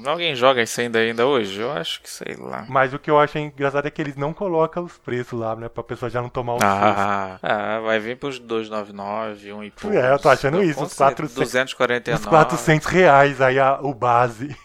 Alguém 0.06 0.36
joga 0.36 0.62
isso 0.62 0.82
ainda, 0.82 1.00
ainda 1.00 1.26
hoje? 1.26 1.62
Eu 1.62 1.72
acho 1.72 2.02
que 2.02 2.10
sei 2.10 2.36
lá. 2.38 2.66
Mas 2.68 2.94
o 2.94 3.00
que 3.00 3.10
eu 3.10 3.18
acho 3.18 3.38
engraçado 3.38 3.88
é 3.88 3.90
que 3.90 4.02
eles 4.02 4.18
não 4.18 4.34
colocam 4.34 4.84
os 4.84 4.98
preços 4.98 5.40
lá, 5.40 5.56
né? 5.56 5.70
Pra 5.70 5.82
pessoa 5.82 6.10
já 6.10 6.22
não 6.22 6.28
tomar 6.28 6.54
susto. 6.56 6.66
Ah, 6.66 7.40
ah, 7.42 7.80
vai 7.80 7.98
vir 7.98 8.18
pros 8.18 8.38
299, 8.38 9.54
um 9.54 9.64
e 9.64 9.72
pouco. 9.72 9.96
É, 9.96 10.12
eu 10.12 10.20
tô 10.20 10.28
achando 10.30 10.62
isso, 10.62 10.84
uns 10.84 10.92
cer- 10.92 11.16
400 11.16 11.34
249. 11.36 12.22
Uns 12.22 12.26
400 12.30 12.88
reais 12.88 13.40
aí 13.40 13.60
a- 13.60 13.80
o 13.82 13.94
base. 13.94 14.56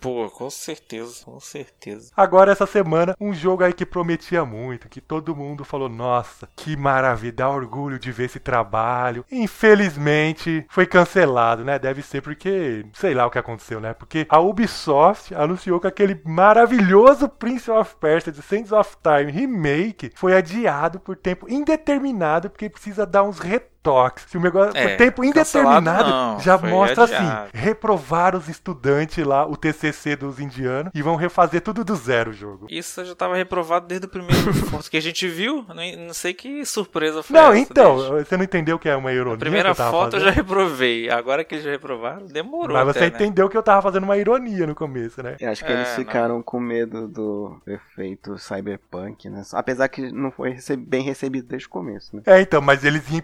Pô, 0.00 0.30
com 0.30 0.48
certeza, 0.48 1.24
com 1.24 1.40
certeza. 1.40 2.12
Agora, 2.16 2.52
essa 2.52 2.66
semana, 2.66 3.16
um 3.20 3.32
jogo 3.34 3.64
aí 3.64 3.72
que 3.72 3.84
prometia 3.86 4.44
muito, 4.44 4.75
que 4.78 5.00
todo 5.00 5.34
mundo 5.34 5.64
falou, 5.64 5.88
nossa, 5.88 6.48
que 6.56 6.76
maravilha, 6.76 7.32
dá 7.32 7.48
orgulho 7.48 7.98
de 7.98 8.12
ver 8.12 8.24
esse 8.24 8.38
trabalho. 8.38 9.24
Infelizmente, 9.30 10.64
foi 10.68 10.86
cancelado, 10.86 11.64
né? 11.64 11.78
Deve 11.78 12.02
ser 12.02 12.20
porque, 12.22 12.84
sei 12.92 13.14
lá 13.14 13.26
o 13.26 13.30
que 13.30 13.38
aconteceu, 13.38 13.80
né? 13.80 13.94
Porque 13.94 14.26
a 14.28 14.40
Ubisoft 14.40 15.34
anunciou 15.34 15.80
que 15.80 15.86
aquele 15.86 16.20
maravilhoso 16.24 17.28
Prince 17.28 17.70
of 17.70 17.96
Persia 17.96 18.32
The 18.32 18.42
Sands 18.42 18.72
of 18.72 18.96
Time 19.02 19.30
Remake 19.32 20.12
foi 20.14 20.36
adiado 20.36 21.00
por 21.00 21.16
tempo 21.16 21.46
indeterminado, 21.48 22.50
porque 22.50 22.68
precisa 22.68 23.06
dar 23.06 23.22
uns 23.22 23.38
retoques. 23.86 24.24
Se 24.28 24.36
o 24.36 24.40
negócio 24.40 24.76
É, 24.76 24.88
por 24.88 24.96
tempo 24.96 25.24
indeterminado, 25.24 26.10
não, 26.10 26.40
já 26.40 26.58
mostra 26.58 27.04
adiado. 27.04 27.24
assim, 27.48 27.50
reprovar 27.54 28.34
os 28.36 28.48
estudantes 28.48 29.24
lá, 29.24 29.46
o 29.46 29.56
TCC 29.56 30.16
dos 30.16 30.38
indianos, 30.40 30.90
e 30.94 31.02
vão 31.02 31.16
refazer 31.16 31.60
tudo 31.60 31.84
do 31.84 31.94
zero 31.96 32.30
o 32.30 32.34
jogo. 32.34 32.66
Isso 32.70 33.04
já 33.04 33.14
tava 33.14 33.36
reprovado 33.36 33.86
desde 33.86 34.06
o 34.06 34.08
primeiro 34.10 34.52
foto 34.70 34.90
que 34.90 34.96
a 34.96 35.02
gente 35.02 35.26
viu. 35.28 35.64
Não, 35.68 36.06
não 36.06 36.14
sei 36.14 36.34
que 36.34 36.64
surpresa 36.64 37.22
foi 37.22 37.36
Não, 37.36 37.52
essa 37.52 37.58
então, 37.60 37.96
deles. 38.10 38.26
você 38.28 38.36
não 38.36 38.44
entendeu 38.44 38.78
que 38.78 38.88
é 38.88 38.96
uma 38.96 39.12
ironia 39.12 39.34
A 39.34 39.38
primeira 39.38 39.68
que 39.68 39.72
eu 39.72 39.76
tava 39.76 39.90
foto 39.90 40.16
eu 40.16 40.20
fazendo? 40.20 40.24
já 40.28 40.30
reprovei. 40.30 41.10
Agora 41.10 41.44
que 41.44 41.54
eles 41.54 41.64
já 41.64 41.70
reprovaram, 41.70 42.26
demorou. 42.26 42.76
Mas 42.76 42.84
você 42.86 42.98
até, 43.04 43.10
né? 43.10 43.16
entendeu 43.16 43.48
que 43.48 43.56
eu 43.56 43.62
tava 43.62 43.82
fazendo 43.82 44.04
uma 44.04 44.16
ironia 44.16 44.66
no 44.66 44.74
começo, 44.74 45.22
né? 45.22 45.36
Eu 45.40 45.50
acho 45.50 45.64
que 45.64 45.70
É, 45.70 45.74
eles 45.74 45.88
não. 45.88 45.96
ficaram 45.96 46.42
com 46.42 46.58
medo 46.60 47.06
do 47.08 47.60
efeito 47.66 48.38
cyberpunk, 48.38 49.28
né? 49.28 49.42
Apesar 49.52 49.88
que 49.88 50.10
não 50.12 50.30
foi 50.30 50.56
bem 50.78 51.02
recebido 51.02 51.46
desde 51.48 51.66
o 51.66 51.70
começo, 51.70 52.14
né? 52.16 52.22
É, 52.26 52.40
então, 52.40 52.60
mas 52.60 52.84
eles 52.84 53.08
iam 53.10 53.20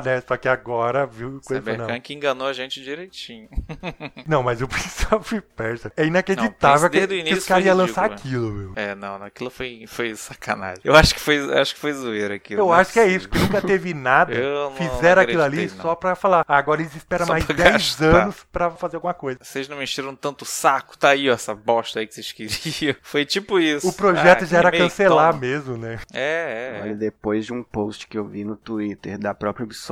empurrar, 0.00 0.04
né? 0.04 0.22
Só 0.26 0.36
que 0.36 0.48
agora, 0.48 1.06
viu? 1.06 1.40
Coisa 1.44 1.62
não. 1.62 1.72
Cyberpunk 1.84 2.14
enganou 2.14 2.46
a 2.46 2.52
gente 2.52 2.82
direitinho. 2.82 3.48
Não, 4.26 4.42
mas 4.42 4.60
o 4.62 4.68
Prince 4.68 5.14
of 5.14 5.40
Persia 5.56 5.92
é 5.96 6.06
inacreditável 6.06 6.82
Não, 6.82 6.90
que, 6.90 7.22
que 7.24 7.34
os 7.34 7.44
caras 7.44 7.64
iam 7.66 7.76
lançar 7.76 8.10
ridículo, 8.10 8.46
aquilo, 8.46 8.52
meu. 8.52 8.72
É, 8.76 8.94
não, 8.94 9.22
aquilo 9.22 9.50
foi, 9.50 9.84
foi 9.86 10.14
sacanagem. 10.14 10.80
Eu 10.84 10.94
acho 10.94 11.14
que 11.14 11.20
foi, 11.20 11.58
acho 11.58 11.74
que 11.74 11.80
foi 11.80 11.92
zoeira 11.92 12.34
aquilo. 12.34 12.60
Eu 12.60 12.66
não 12.66 12.72
acho 12.72 12.92
que 12.92 13.00
é 13.00 13.06
isso, 13.06 13.28
que 13.28 13.38
nunca 13.38 13.60
teve 13.60 13.92
nada. 13.92 14.32
Eu 14.34 14.70
não 14.70 14.76
Fizeram 14.76 15.22
aquilo 15.22 15.42
ali 15.42 15.66
não. 15.68 15.82
só 15.82 15.94
pra 15.94 16.14
falar. 16.14 16.44
Ah, 16.48 16.56
agora 16.56 16.80
eles 16.80 16.94
esperam 16.94 17.26
Só 17.26 17.32
mais 17.32 17.44
pra 17.44 17.54
10 17.54 17.72
gastar. 17.72 18.22
anos 18.22 18.46
pra 18.50 18.70
fazer 18.70 18.96
alguma 18.96 19.14
coisa. 19.14 19.38
Vocês 19.42 19.68
não 19.68 19.76
me 19.76 19.84
encheram 19.84 20.14
tanto 20.16 20.42
o 20.42 20.46
saco, 20.46 20.96
tá 20.96 21.10
aí 21.10 21.28
ó, 21.30 21.34
essa 21.34 21.54
bosta 21.54 22.00
aí 22.00 22.06
que 22.06 22.14
vocês 22.14 22.32
queriam. 22.32 22.96
Foi 23.02 23.24
tipo 23.24 23.58
isso. 23.58 23.88
O 23.88 23.92
projeto 23.92 24.42
Ah, 24.44 24.46
já 24.46 24.58
era 24.58 24.70
cancelar 24.72 25.32
toma. 25.32 25.40
mesmo, 25.40 25.76
né? 25.76 25.98
É, 26.12 26.78
é, 26.78 26.80
Olha, 26.82 26.90
é. 26.92 26.94
depois 26.94 27.44
de 27.46 27.52
um 27.52 27.62
post 27.62 28.06
que 28.06 28.16
eu 28.18 28.24
vi 28.24 28.44
no 28.44 28.56
Twitter 28.56 29.18
da 29.18 29.34
própria 29.34 29.64
Ubisoft, 29.64 29.83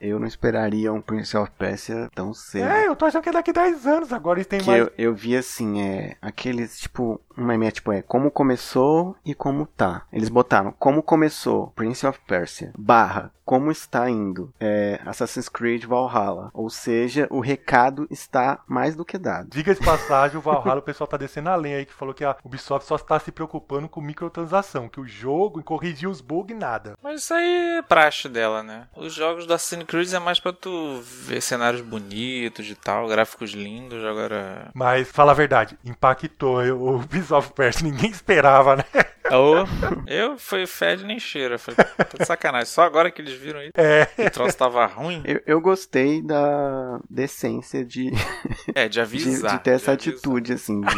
eu 0.00 0.18
não 0.18 0.26
esperaria 0.26 0.92
um 0.92 1.00
Prince 1.00 1.36
of 1.36 1.50
Persia 1.58 2.10
tão 2.14 2.34
cedo. 2.34 2.68
É, 2.68 2.86
eu 2.86 2.96
tô 2.96 3.04
achando 3.06 3.22
que 3.22 3.28
é 3.28 3.32
daqui 3.32 3.52
10 3.52 3.86
anos, 3.86 4.12
agora 4.12 4.38
eles 4.38 4.46
têm 4.46 4.60
Que 4.60 4.66
mais. 4.66 4.80
eu, 4.80 4.92
eu 4.98 5.14
vi 5.14 5.36
assim, 5.36 5.80
é. 5.80 6.16
Aqueles, 6.20 6.78
tipo, 6.78 7.20
um 7.36 7.44
meme 7.44 7.66
é, 7.66 7.70
tipo, 7.70 7.92
é 7.92 8.02
como 8.02 8.30
começou 8.30 9.16
e 9.24 9.34
como 9.34 9.66
tá. 9.66 10.02
Eles 10.12 10.28
botaram 10.28 10.74
como 10.78 11.02
começou 11.02 11.68
Prince 11.76 12.06
of 12.06 12.18
Persia, 12.26 12.72
barra, 12.78 13.32
como 13.48 13.70
está 13.70 14.10
indo 14.10 14.52
é, 14.60 15.00
Assassin's 15.06 15.48
Creed 15.48 15.86
Valhalla. 15.86 16.50
Ou 16.52 16.68
seja, 16.68 17.26
o 17.30 17.40
recado 17.40 18.06
está 18.10 18.60
mais 18.66 18.94
do 18.94 19.06
que 19.06 19.16
dado. 19.16 19.48
Diga 19.48 19.74
de 19.74 19.80
passagem, 19.80 20.36
o 20.36 20.42
Valhalla, 20.42 20.76
o 20.80 20.82
pessoal 20.82 21.08
tá 21.08 21.16
descendo 21.16 21.48
a 21.48 21.56
lenha 21.56 21.78
aí 21.78 21.86
que 21.86 21.94
falou 21.94 22.12
que 22.12 22.26
a 22.26 22.36
Ubisoft 22.44 22.86
só 22.86 22.96
está 22.96 23.18
se 23.18 23.32
preocupando 23.32 23.88
com 23.88 24.02
microtransação, 24.02 24.86
que 24.86 25.00
o 25.00 25.08
jogo 25.08 25.62
corrigiu 25.62 26.10
os 26.10 26.20
bugs 26.20 26.54
e 26.54 26.60
nada. 26.60 26.92
Mas 27.02 27.22
isso 27.22 27.32
aí 27.32 27.78
é 27.78 27.82
praxe 27.82 28.28
dela, 28.28 28.62
né? 28.62 28.86
Os 28.94 29.14
jogos 29.14 29.46
da 29.46 29.54
Assassin's 29.54 29.86
Creed 29.86 30.12
é 30.12 30.18
mais 30.18 30.38
pra 30.38 30.52
tu 30.52 31.00
ver 31.00 31.40
cenários 31.40 31.80
bonitos 31.80 32.68
e 32.68 32.74
tal, 32.74 33.08
gráficos 33.08 33.52
lindos, 33.52 34.04
agora... 34.04 34.70
Mas, 34.74 35.10
fala 35.10 35.32
a 35.32 35.34
verdade, 35.34 35.78
impactou 35.82 36.60
o 36.64 36.96
Ubisoft 36.96 37.54
Persia, 37.54 37.80
ninguém 37.88 38.10
esperava, 38.10 38.76
né? 38.76 38.84
Ô, 39.30 39.64
eu 40.06 40.38
fui 40.38 40.66
fede 40.66 41.04
nem 41.04 41.18
cheira, 41.18 41.58
foi 41.58 41.74
tá 41.74 41.84
de 42.18 42.24
sacanagem. 42.24 42.66
Só 42.66 42.82
agora 42.82 43.10
que 43.10 43.20
eles 43.20 43.34
viram 43.34 43.60
isso, 43.62 43.72
É. 43.76 44.06
que 44.06 44.22
o 44.26 44.30
troço 44.30 44.56
tava 44.56 44.84
ruim, 44.86 45.22
Eu, 45.24 45.40
eu 45.46 45.60
gostei 45.60 46.22
da 46.22 46.98
decência 47.10 47.84
de, 47.84 48.10
é, 48.74 48.88
de 48.88 48.94
de, 48.94 49.00
avisar. 49.00 49.56
de 49.58 49.64
ter 49.64 49.70
essa 49.72 49.96
de 49.96 50.08
avisar. 50.10 50.14
atitude, 50.14 50.52
assim, 50.54 50.80
de. 50.80 50.96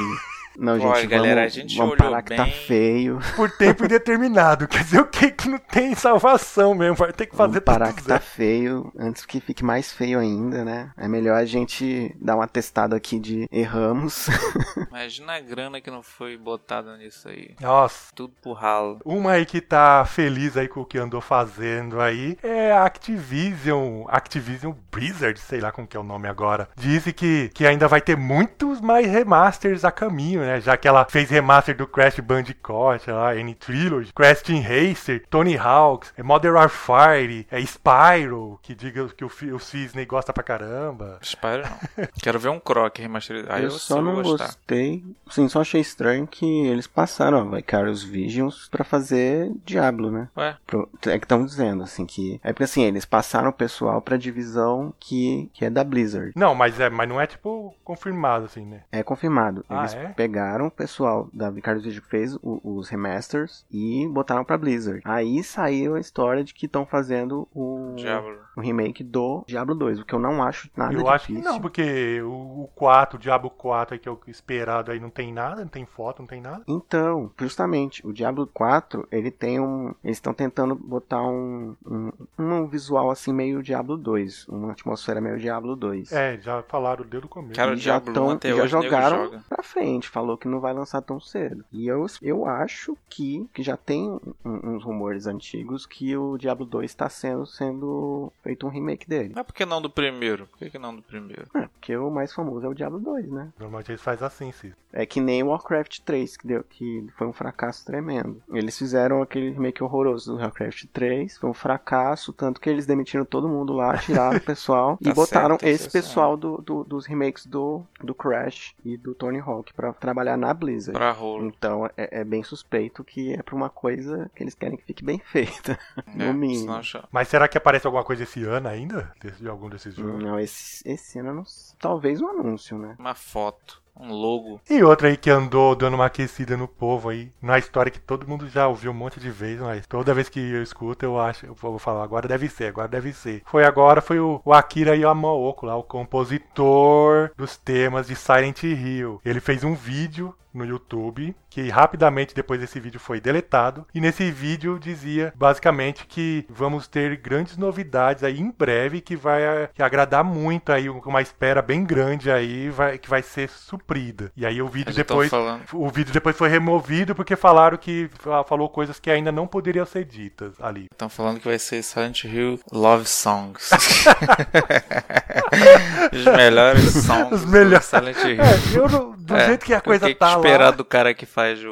Não, 0.60 0.74
Olha, 0.74 1.00
gente, 1.00 1.06
galera, 1.06 1.40
vamos, 1.40 1.56
a 1.56 1.60
gente 1.60 1.76
vamos 1.78 1.92
olhou 1.94 2.04
parar 2.10 2.22
que 2.22 2.36
tá 2.36 2.44
feio. 2.44 3.18
Por 3.34 3.50
tempo 3.50 3.86
indeterminado. 3.86 4.68
Quer 4.68 4.84
dizer 4.84 5.00
o 5.00 5.06
que? 5.06 5.30
Que 5.30 5.48
não 5.48 5.56
tem 5.56 5.94
salvação 5.94 6.74
mesmo. 6.74 6.96
Vai 6.96 7.14
ter 7.14 7.24
que 7.24 7.34
fazer 7.34 7.62
Vamos 7.64 7.64
parar 7.64 7.94
que 7.94 8.02
tá 8.02 8.18
zero. 8.18 8.22
feio, 8.22 8.92
antes 8.98 9.24
que 9.24 9.40
fique 9.40 9.64
mais 9.64 9.90
feio 9.90 10.18
ainda, 10.18 10.62
né? 10.62 10.90
É 10.98 11.08
melhor 11.08 11.36
a 11.36 11.46
gente 11.46 12.14
dar 12.20 12.36
um 12.36 12.42
atestado 12.42 12.94
aqui 12.94 13.18
de 13.18 13.48
erramos. 13.50 14.26
Imagina 14.90 15.32
a 15.36 15.40
grana 15.40 15.80
que 15.80 15.90
não 15.90 16.02
foi 16.02 16.36
botada 16.36 16.94
nisso 16.98 17.26
aí. 17.30 17.54
Nossa. 17.58 18.12
Tudo 18.14 18.34
pro 18.42 18.52
ralo. 18.52 19.00
Uma 19.02 19.32
aí 19.32 19.46
que 19.46 19.62
tá 19.62 20.04
feliz 20.04 20.58
aí 20.58 20.68
com 20.68 20.82
o 20.82 20.84
que 20.84 20.98
andou 20.98 21.22
fazendo 21.22 21.98
aí 21.98 22.36
é 22.42 22.70
a 22.70 22.84
Activision, 22.84 24.04
Activision 24.08 24.74
Blizzard, 24.92 25.40
sei 25.40 25.58
lá 25.60 25.72
como 25.72 25.88
que 25.88 25.96
é 25.96 26.00
o 26.00 26.04
nome 26.04 26.28
agora. 26.28 26.68
Disse 26.76 27.14
que, 27.14 27.50
que 27.54 27.66
ainda 27.66 27.88
vai 27.88 28.02
ter 28.02 28.14
muitos 28.14 28.78
mais 28.82 29.06
remasters 29.06 29.86
a 29.86 29.90
caminho, 29.90 30.40
né? 30.40 30.49
Já 30.58 30.76
que 30.76 30.88
ela 30.88 31.04
fez 31.04 31.30
remaster 31.30 31.76
do 31.76 31.86
Crash 31.86 32.18
Bandicoot, 32.20 33.10
lá, 33.10 33.36
N-Trilogy, 33.36 34.12
Crash 34.12 34.42
Team 34.42 34.62
Racer, 34.62 35.22
Tony 35.30 35.56
Hawk's, 35.56 36.12
é 36.16 36.22
Modern 36.22 36.54
Warfare, 36.56 37.46
é 37.50 37.60
Spyro, 37.60 38.58
que 38.62 38.74
diga 38.74 39.06
que 39.08 39.24
o, 39.24 39.30
o 39.54 39.58
Cisne 39.60 40.04
gosta 40.04 40.32
pra 40.32 40.42
caramba. 40.42 41.18
Espero 41.20 41.62
não. 41.62 42.06
Quero 42.22 42.38
ver 42.38 42.48
um 42.48 42.58
Croc 42.58 42.98
remasterizado. 42.98 43.52
Aí 43.52 43.62
eu 43.64 43.70
eu, 43.70 43.78
só 43.78 44.00
não 44.00 44.14
gostar. 44.22 44.46
gostei. 44.46 45.04
Sim, 45.30 45.48
só 45.48 45.60
achei 45.60 45.80
estranho 45.80 46.26
que 46.26 46.66
eles 46.66 46.86
passaram 46.86 47.38
a 47.38 47.56
Vicarious 47.56 48.02
Visions 48.02 48.68
pra 48.70 48.84
fazer 48.84 49.50
Diablo, 49.64 50.10
né? 50.10 50.28
Ué, 50.36 50.56
Pro- 50.66 50.88
É 51.06 51.18
que 51.18 51.24
estão 51.24 51.44
dizendo, 51.44 51.82
assim, 51.84 52.06
que. 52.06 52.40
É 52.42 52.52
porque 52.52 52.64
assim, 52.64 52.82
eles 52.84 53.04
passaram 53.04 53.50
o 53.50 53.52
pessoal 53.52 54.00
pra 54.00 54.16
divisão 54.16 54.92
que, 54.98 55.50
que 55.52 55.64
é 55.64 55.70
da 55.70 55.84
Blizzard. 55.84 56.32
Não, 56.34 56.54
mas 56.54 56.78
é, 56.80 56.88
mas 56.90 57.08
não 57.08 57.20
é 57.20 57.26
tipo 57.26 57.74
confirmado 57.84 58.44
assim, 58.46 58.64
né? 58.64 58.80
É 58.90 59.02
confirmado. 59.02 59.64
Ah, 59.68 59.80
Eles 59.80 59.94
é? 59.94 60.06
Pegaram 60.30 60.66
o 60.68 60.70
pessoal 60.70 61.28
da 61.32 61.50
Vicarious 61.50 61.84
Visions 61.84 62.04
que 62.04 62.10
fez 62.10 62.34
o- 62.36 62.60
os 62.62 62.88
remasters 62.88 63.66
e 63.70 64.06
botaram 64.12 64.44
pra 64.44 64.56
Blizzard. 64.56 65.00
Aí 65.04 65.42
saiu 65.42 65.96
a 65.96 66.00
história 66.00 66.44
de 66.44 66.54
que 66.54 66.66
estão 66.66 66.86
fazendo 66.86 67.48
o, 67.52 67.94
Diablo. 67.96 68.38
O 68.60 68.62
remake 68.62 69.02
do 69.02 69.44
Diablo 69.46 69.74
2, 69.74 70.00
o 70.00 70.04
que 70.04 70.14
eu 70.14 70.18
não 70.18 70.42
acho 70.42 70.70
nada 70.76 70.94
Eu 70.94 71.08
acho 71.08 71.26
que 71.26 71.32
difícil. 71.32 71.52
não, 71.52 71.60
porque 71.60 72.20
o, 72.22 72.62
o 72.64 72.70
4, 72.74 73.16
o 73.16 73.20
Diablo 73.20 73.50
4 73.50 73.94
aí 73.94 73.98
que 73.98 74.08
é 74.08 74.12
o 74.12 74.18
esperado 74.28 74.90
aí 74.90 75.00
não 75.00 75.10
tem 75.10 75.32
nada, 75.32 75.62
não 75.62 75.68
tem 75.68 75.84
foto, 75.86 76.20
não 76.20 76.26
tem 76.26 76.40
nada. 76.40 76.62
Então, 76.66 77.30
justamente, 77.38 78.06
o 78.06 78.12
Diablo 78.12 78.46
4, 78.52 79.06
ele 79.10 79.30
tem 79.30 79.58
um. 79.60 79.94
Eles 80.04 80.16
estão 80.18 80.32
tentando 80.32 80.74
botar 80.74 81.22
um, 81.22 81.74
um, 81.86 82.12
um 82.38 82.66
visual 82.66 83.10
assim 83.10 83.32
meio 83.32 83.62
Diablo 83.62 83.96
2. 83.96 84.48
Uma 84.48 84.72
atmosfera 84.72 85.20
meio 85.20 85.38
Diablo 85.38 85.74
2. 85.76 86.12
É, 86.12 86.38
já 86.40 86.62
falaram 86.64 87.04
desde 87.04 87.26
o 87.26 87.28
começo. 87.30 87.54
Cara, 87.54 87.72
o 87.72 87.74
e 87.74 87.76
já, 87.78 87.92
Diablo 87.98 88.14
tão, 88.14 88.26
1 88.26 88.30
até 88.30 88.48
já 88.50 88.62
hoje 88.62 88.68
jogaram 88.68 89.24
joga. 89.24 89.44
pra 89.48 89.62
frente, 89.62 90.08
falou 90.08 90.36
que 90.36 90.48
não 90.48 90.60
vai 90.60 90.72
lançar 90.72 91.00
tão 91.02 91.18
cedo. 91.20 91.64
E 91.72 91.86
eu, 91.86 92.04
eu 92.22 92.46
acho 92.46 92.96
que, 93.08 93.48
que 93.52 93.62
já 93.62 93.76
tem 93.76 94.08
um- 94.10 94.20
uns 94.44 94.84
rumores 94.84 95.26
antigos 95.26 95.86
que 95.86 96.16
o 96.16 96.36
Diablo 96.36 96.66
2 96.66 96.90
está 96.90 97.08
sendo, 97.08 97.46
sendo 97.46 98.32
feito 98.50 98.66
um 98.66 98.70
remake 98.70 99.08
dele. 99.08 99.32
Mas 99.34 99.46
por 99.46 99.54
que 99.54 99.64
não 99.64 99.80
do 99.80 99.88
primeiro? 99.88 100.46
Por 100.48 100.58
que, 100.58 100.70
que 100.70 100.78
não 100.78 100.94
do 100.94 101.02
primeiro? 101.02 101.46
Porque 101.52 101.96
o 101.96 102.10
mais 102.10 102.32
famoso 102.32 102.66
é 102.66 102.68
o 102.68 102.74
Diablo 102.74 102.98
2, 102.98 103.30
né? 103.30 103.52
Normalmente 103.58 103.92
eles 103.92 104.02
fazem 104.02 104.26
assim, 104.26 104.50
sim. 104.52 104.72
É 104.92 105.06
que 105.06 105.20
nem 105.20 105.40
o 105.44 105.48
Warcraft 105.50 106.00
3, 106.00 106.36
que, 106.36 106.46
deu, 106.48 106.64
que 106.64 107.06
foi 107.16 107.28
um 107.28 107.32
fracasso 107.32 107.86
tremendo. 107.86 108.42
Eles 108.52 108.76
fizeram 108.76 109.22
aquele 109.22 109.50
remake 109.50 109.84
horroroso 109.84 110.32
do 110.34 110.40
Warcraft 110.40 110.86
3, 110.92 111.38
foi 111.38 111.48
um 111.48 111.54
fracasso, 111.54 112.32
tanto 112.32 112.60
que 112.60 112.68
eles 112.68 112.86
demitiram 112.86 113.24
todo 113.24 113.48
mundo 113.48 113.72
lá, 113.72 113.96
tiraram 113.98 114.38
o 114.38 114.40
pessoal 114.42 114.98
e 115.00 115.04
Tá 115.04 115.14
botaram 115.14 115.50
certo, 115.56 115.64
esse 115.64 115.82
isso, 115.84 115.92
pessoal 115.92 116.36
do, 116.36 116.56
do- 116.60 116.82
dos 116.82 117.06
remakes 117.06 117.46
do, 117.46 117.84
do 118.02 118.12
Crash 118.12 118.74
e 118.84 118.96
do 118.96 119.14
Tony 119.14 119.38
Hawk 119.38 119.72
pra 119.74 119.92
trabalhar 119.92 120.36
na 120.36 120.52
Blizzard. 120.52 120.98
Pra 120.98 121.12
rolo. 121.12 121.46
Então 121.46 121.86
é, 121.96 122.20
é 122.20 122.24
bem 122.24 122.42
suspeito 122.42 123.04
que 123.04 123.32
é 123.32 123.42
pra 123.44 123.54
uma 123.54 123.70
coisa 123.70 124.28
que 124.34 124.42
eles 124.42 124.54
querem 124.56 124.76
que 124.76 124.84
fique 124.84 125.04
bem 125.04 125.20
feita. 125.24 125.78
É, 126.04 126.24
no 126.26 126.34
mínimo. 126.34 126.80
Mas 127.12 127.28
será 127.28 127.46
que 127.46 127.56
aparece 127.56 127.86
alguma 127.86 128.02
coisa 128.02 128.24
esse 128.30 128.44
ano 128.44 128.68
ainda? 128.68 129.12
De 129.40 129.48
algum 129.48 129.68
desses 129.68 129.94
jogos? 129.94 130.22
Não, 130.22 130.38
esse, 130.38 130.88
esse 130.88 131.18
ano 131.18 131.30
eu 131.30 131.34
não 131.34 131.44
sei. 131.44 131.76
Talvez 131.80 132.20
um 132.20 132.28
anúncio, 132.28 132.78
né? 132.78 132.94
Uma 132.98 133.14
foto, 133.14 133.82
um 134.00 134.12
logo. 134.12 134.60
E 134.68 134.82
outra 134.82 135.08
aí 135.08 135.16
que 135.16 135.30
andou 135.30 135.74
dando 135.74 135.94
uma 135.94 136.06
aquecida 136.06 136.56
no 136.56 136.66
povo 136.66 137.08
aí, 137.08 137.30
na 137.40 137.58
história 137.58 137.90
que 137.90 138.00
todo 138.00 138.26
mundo 138.26 138.48
já 138.48 138.66
ouviu 138.66 138.90
um 138.90 138.94
monte 138.94 139.20
de 139.20 139.30
vezes, 139.30 139.60
mas 139.60 139.86
toda 139.86 140.14
vez 140.14 140.28
que 140.28 140.40
eu 140.40 140.62
escuto 140.62 141.04
eu 141.04 141.20
acho, 141.20 141.46
eu 141.46 141.54
vou 141.54 141.78
falar, 141.78 142.02
agora 142.02 142.26
deve 142.26 142.48
ser, 142.48 142.66
agora 142.66 142.88
deve 142.88 143.12
ser. 143.12 143.42
Foi 143.44 143.64
agora, 143.64 144.00
foi 144.00 144.18
o, 144.18 144.40
o 144.44 144.52
Akira 144.52 144.96
Yamaoka 144.96 145.66
lá, 145.66 145.76
o 145.76 145.82
compositor 145.82 147.30
dos 147.36 147.56
temas 147.56 148.06
de 148.06 148.16
Silent 148.16 148.62
Hill. 148.62 149.20
Ele 149.24 149.40
fez 149.40 149.64
um 149.64 149.74
vídeo 149.74 150.34
no 150.52 150.64
YouTube, 150.64 151.34
que 151.48 151.68
rapidamente 151.68 152.34
depois 152.34 152.60
desse 152.60 152.78
vídeo 152.80 153.00
foi 153.00 153.20
deletado, 153.20 153.86
e 153.94 154.00
nesse 154.00 154.30
vídeo 154.30 154.78
dizia 154.78 155.32
basicamente 155.36 156.06
que 156.06 156.44
vamos 156.48 156.86
ter 156.86 157.16
grandes 157.16 157.56
novidades 157.56 158.24
aí 158.24 158.40
em 158.40 158.50
breve 158.50 159.00
que 159.00 159.16
vai 159.16 159.42
eh, 159.42 159.70
que 159.72 159.82
agradar 159.82 160.24
muito 160.24 160.72
aí, 160.72 160.88
uma 160.88 161.22
espera 161.22 161.62
bem 161.62 161.84
grande 161.84 162.30
aí, 162.30 162.68
vai, 162.68 162.98
que 162.98 163.08
vai 163.08 163.22
ser 163.22 163.48
suprida. 163.90 164.30
E 164.36 164.46
aí 164.46 164.62
o 164.62 164.68
vídeo 164.68 164.88
Eles 164.90 164.96
depois 164.96 165.30
o 165.72 165.88
vídeo 165.88 166.12
depois 166.12 166.36
foi 166.36 166.48
removido 166.48 167.14
porque 167.14 167.34
falaram 167.34 167.76
que 167.76 168.08
fa- 168.20 168.44
falou 168.44 168.68
coisas 168.68 169.00
que 169.00 169.10
ainda 169.10 169.32
não 169.32 169.46
poderiam 169.46 169.84
ser 169.84 170.04
ditas 170.04 170.54
ali. 170.60 170.86
Estão 170.92 171.08
falando 171.08 171.40
que 171.40 171.48
vai 171.48 171.58
ser 171.58 171.82
Silent 171.82 172.24
Hill 172.24 172.60
Love 172.72 173.06
Songs. 173.06 173.70
Os 176.12 176.24
melhores 176.24 176.92
songs 177.04 177.32
Os 177.32 177.44
melhores. 177.50 177.78
do 177.86 177.90
Silent 177.90 178.16
Hill. 178.24 178.40
É, 178.42 178.78
eu 178.78 178.88
não- 178.88 179.10
do 179.20 179.36
É, 179.36 179.46
jeito 179.46 179.64
que 179.64 179.72
a 179.74 179.80
coisa 179.80 180.06
tem 180.06 180.14
que 180.14 180.18
tá 180.18 180.32
esperar 180.34 180.64
lá. 180.66 180.70
do 180.72 180.84
cara 180.84 181.14
que 181.14 181.24
faz 181.24 181.64
o, 181.64 181.70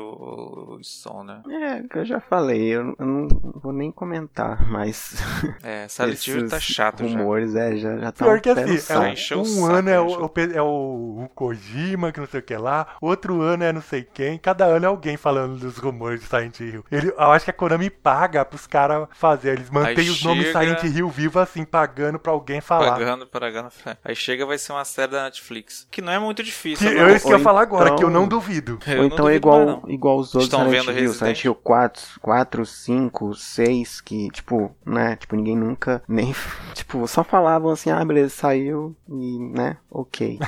o 0.78 0.78
som, 0.82 1.24
né? 1.24 1.42
É, 1.50 1.82
que 1.88 1.98
eu 1.98 2.04
já 2.04 2.20
falei, 2.20 2.68
eu, 2.68 2.94
eu 2.98 3.06
não 3.06 3.28
vou 3.56 3.72
nem 3.72 3.90
comentar, 3.90 4.64
mas 4.70 5.16
É, 5.62 5.88
Silent 5.88 6.24
Hill 6.26 6.48
tá 6.48 6.60
chato 6.60 7.06
já. 7.06 7.18
rumores, 7.18 7.56
é, 7.56 7.76
já, 7.76 7.96
já 7.98 8.12
tá 8.12 8.24
Pior 8.24 8.38
um 8.38 8.40
que 8.40 8.50
assim, 8.50 8.78
é 9.32 9.36
um, 9.36 9.60
um 9.60 9.66
ano 9.66 9.90
é 9.90 10.00
o, 10.00 10.30
é 10.54 10.62
o, 10.62 11.24
o 11.24 11.28
Kojima, 11.34 12.12
que 12.12 12.20
não 12.20 12.28
sei 12.28 12.38
o 12.40 12.42
que 12.44 12.56
lá, 12.56 12.86
outro 13.00 13.40
ano 13.42 13.64
é 13.64 13.72
não 13.72 13.82
sei 13.82 14.02
quem, 14.04 14.38
cada 14.38 14.64
ano 14.66 14.84
é 14.84 14.88
alguém 14.88 15.16
falando 15.16 15.58
dos 15.58 15.78
rumores 15.78 16.20
de 16.20 16.26
Silent 16.26 16.60
Hill. 16.60 16.84
Ele, 16.92 17.08
eu 17.08 17.32
acho 17.32 17.44
que 17.44 17.50
a 17.50 17.54
Konami 17.54 17.90
paga 17.90 18.44
pros 18.44 18.66
caras 18.68 19.08
fazer, 19.12 19.54
eles 19.54 19.68
mantêm 19.70 20.08
os 20.10 20.22
nomes 20.22 20.48
Silent 20.52 20.82
Hill 20.84 21.08
vivo 21.08 21.40
assim, 21.40 21.64
pagando 21.64 22.18
pra 22.20 22.30
alguém 22.30 22.60
falar. 22.60 22.92
Pagando, 22.92 23.26
pagando. 23.26 23.67
Aí 24.04 24.14
chega 24.16 24.44
vai 24.46 24.58
ser 24.58 24.72
uma 24.72 24.84
série 24.84 25.12
da 25.12 25.24
Netflix. 25.24 25.86
Que 25.90 26.00
não 26.02 26.12
é 26.12 26.18
muito 26.18 26.42
difícil. 26.42 26.90
eu 26.90 27.08
não. 27.08 27.14
isso 27.16 27.26
que 27.26 27.32
eu 27.32 27.38
ia 27.38 27.42
falar 27.44 27.62
agora, 27.62 27.86
que 27.86 28.02
eu 28.04 28.08
então- 28.08 28.10
não 28.10 28.28
duvido. 28.28 28.78
Eu 28.86 29.00
Ou 29.00 29.04
então 29.04 29.28
é 29.28 29.32
duvido 29.38 29.48
mais, 29.48 29.60
igual, 29.62 29.66
não. 29.66 29.82
igual 29.90 30.18
os 30.18 30.34
outros 30.34 30.44
Estão 30.44 30.60
Silent 30.66 30.86
vendo 30.86 30.90
Hill, 30.96 31.00
Resident? 31.02 31.18
Silent 31.18 31.44
Hill 31.44 31.54
4, 31.54 32.02
4, 32.20 32.66
5, 32.66 33.34
6, 33.34 34.00
que, 34.00 34.28
tipo, 34.30 34.74
né, 34.84 35.16
tipo, 35.16 35.36
ninguém 35.36 35.56
nunca, 35.56 36.02
nem, 36.08 36.34
tipo, 36.74 37.06
só 37.08 37.22
falavam 37.24 37.70
assim, 37.70 37.90
ah, 37.90 38.04
beleza, 38.04 38.30
saiu, 38.30 38.96
e, 39.08 39.38
né, 39.38 39.76
ok. 39.90 40.38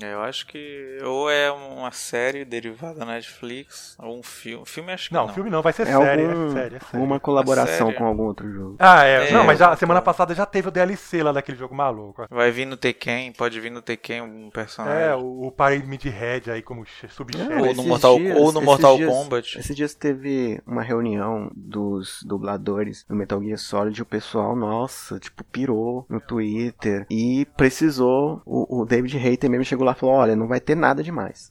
É, 0.00 0.10
Eu 0.20 0.22
acho 0.22 0.46
que 0.46 0.98
ou 1.04 1.30
é 1.30 1.50
uma 1.50 1.92
série 1.92 2.44
derivada 2.44 2.98
da 3.00 3.04
Netflix, 3.06 3.96
ou 3.98 4.18
um 4.18 4.22
filme. 4.22 4.64
Filme 4.66 4.92
acho 4.92 5.08
que 5.08 5.14
Não, 5.14 5.26
não. 5.26 5.34
filme 5.34 5.50
não, 5.50 5.62
vai 5.62 5.72
ser 5.72 5.82
É 5.82 5.86
série, 5.96 6.22
algum, 6.26 6.46
é 6.48 6.52
série, 6.52 6.76
é 6.76 6.78
série. 6.80 6.84
alguma 6.94 7.20
colaboração 7.20 7.86
série. 7.86 7.98
com 7.98 8.04
algum 8.06 8.24
outro 8.24 8.50
jogo. 8.52 8.76
Ah, 8.78 9.04
é. 9.04 9.28
É, 9.28 9.32
não, 9.32 9.44
mas 9.44 9.58
já, 9.58 9.74
semana 9.76 10.00
passada 10.02 10.34
já 10.34 10.44
teve 10.46 10.68
o 10.68 10.70
DLC 10.70 11.22
lá 11.22 11.32
daquele 11.32 11.56
jogo 11.58 11.74
maluco. 11.74 12.24
Vai 12.30 12.39
vir 12.50 12.64
no 12.66 12.76
Tekken, 12.76 13.32
pode 13.32 13.58
vir 13.60 13.70
no 13.70 13.82
Tekken 13.82 14.22
um 14.22 14.50
personagem. 14.50 15.02
É, 15.02 15.14
o, 15.16 15.46
o 15.48 15.50
Pyramid 15.52 16.04
Head 16.08 16.50
aí 16.50 16.62
como 16.62 16.84
che- 16.86 17.08
subchefe. 17.08 17.52
Ou 17.52 17.74
no 17.74 17.82
Mortal- 17.82 18.16
dias- 18.18 18.38
ou 18.38 18.52
no 18.52 18.62
Mortal 18.62 18.96
dias- 18.96 19.10
Kombat. 19.12 19.58
Esses 19.58 19.74
dias 19.76 19.94
teve 19.94 20.60
uma 20.66 20.82
reunião 20.82 21.50
dos 21.54 22.22
dubladores 22.24 23.04
do 23.08 23.14
Metal 23.16 23.42
Gear 23.42 23.58
Solid 23.58 23.98
e 23.98 24.02
o 24.02 24.06
pessoal, 24.06 24.54
nossa, 24.54 25.18
tipo, 25.18 25.42
pirou 25.44 26.06
no 26.08 26.20
Twitter 26.20 27.04
e 27.10 27.46
precisou, 27.56 28.40
o, 28.46 28.80
o 28.82 28.86
David 28.86 29.16
Hayter 29.18 29.50
mesmo 29.50 29.64
chegou 29.64 29.84
lá 29.84 29.92
e 29.92 29.94
falou, 29.96 30.14
olha, 30.14 30.36
não 30.36 30.46
vai 30.46 30.60
ter 30.60 30.76
nada 30.76 31.02
demais. 31.02 31.50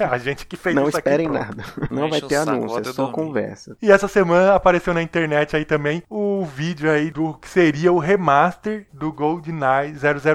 É, 0.00 0.04
a 0.04 0.18
gente 0.18 0.46
que 0.46 0.56
fez 0.56 0.74
não 0.74 0.88
isso 0.88 0.96
aqui, 0.96 1.08
esperem 1.08 1.28
pronto. 1.28 1.40
nada. 1.56 1.64
Não 1.90 2.08
vai 2.10 2.20
ter 2.20 2.36
anúncio, 2.36 2.78
é 2.80 2.84
só 2.84 3.04
dormir. 3.06 3.12
conversa. 3.14 3.76
E 3.80 3.90
essa 3.92 4.08
semana 4.08 4.54
apareceu 4.54 4.92
na 4.92 5.02
internet 5.02 5.54
aí 5.54 5.64
também 5.64 6.02
o 6.10 6.44
vídeo 6.44 6.90
aí 6.90 7.10
do 7.10 7.34
que 7.34 7.48
seria 7.48 7.92
o 7.92 7.98
remaster 7.98 8.86
do 8.92 9.12
GoldenEye 9.12 9.94
007, 9.94 10.25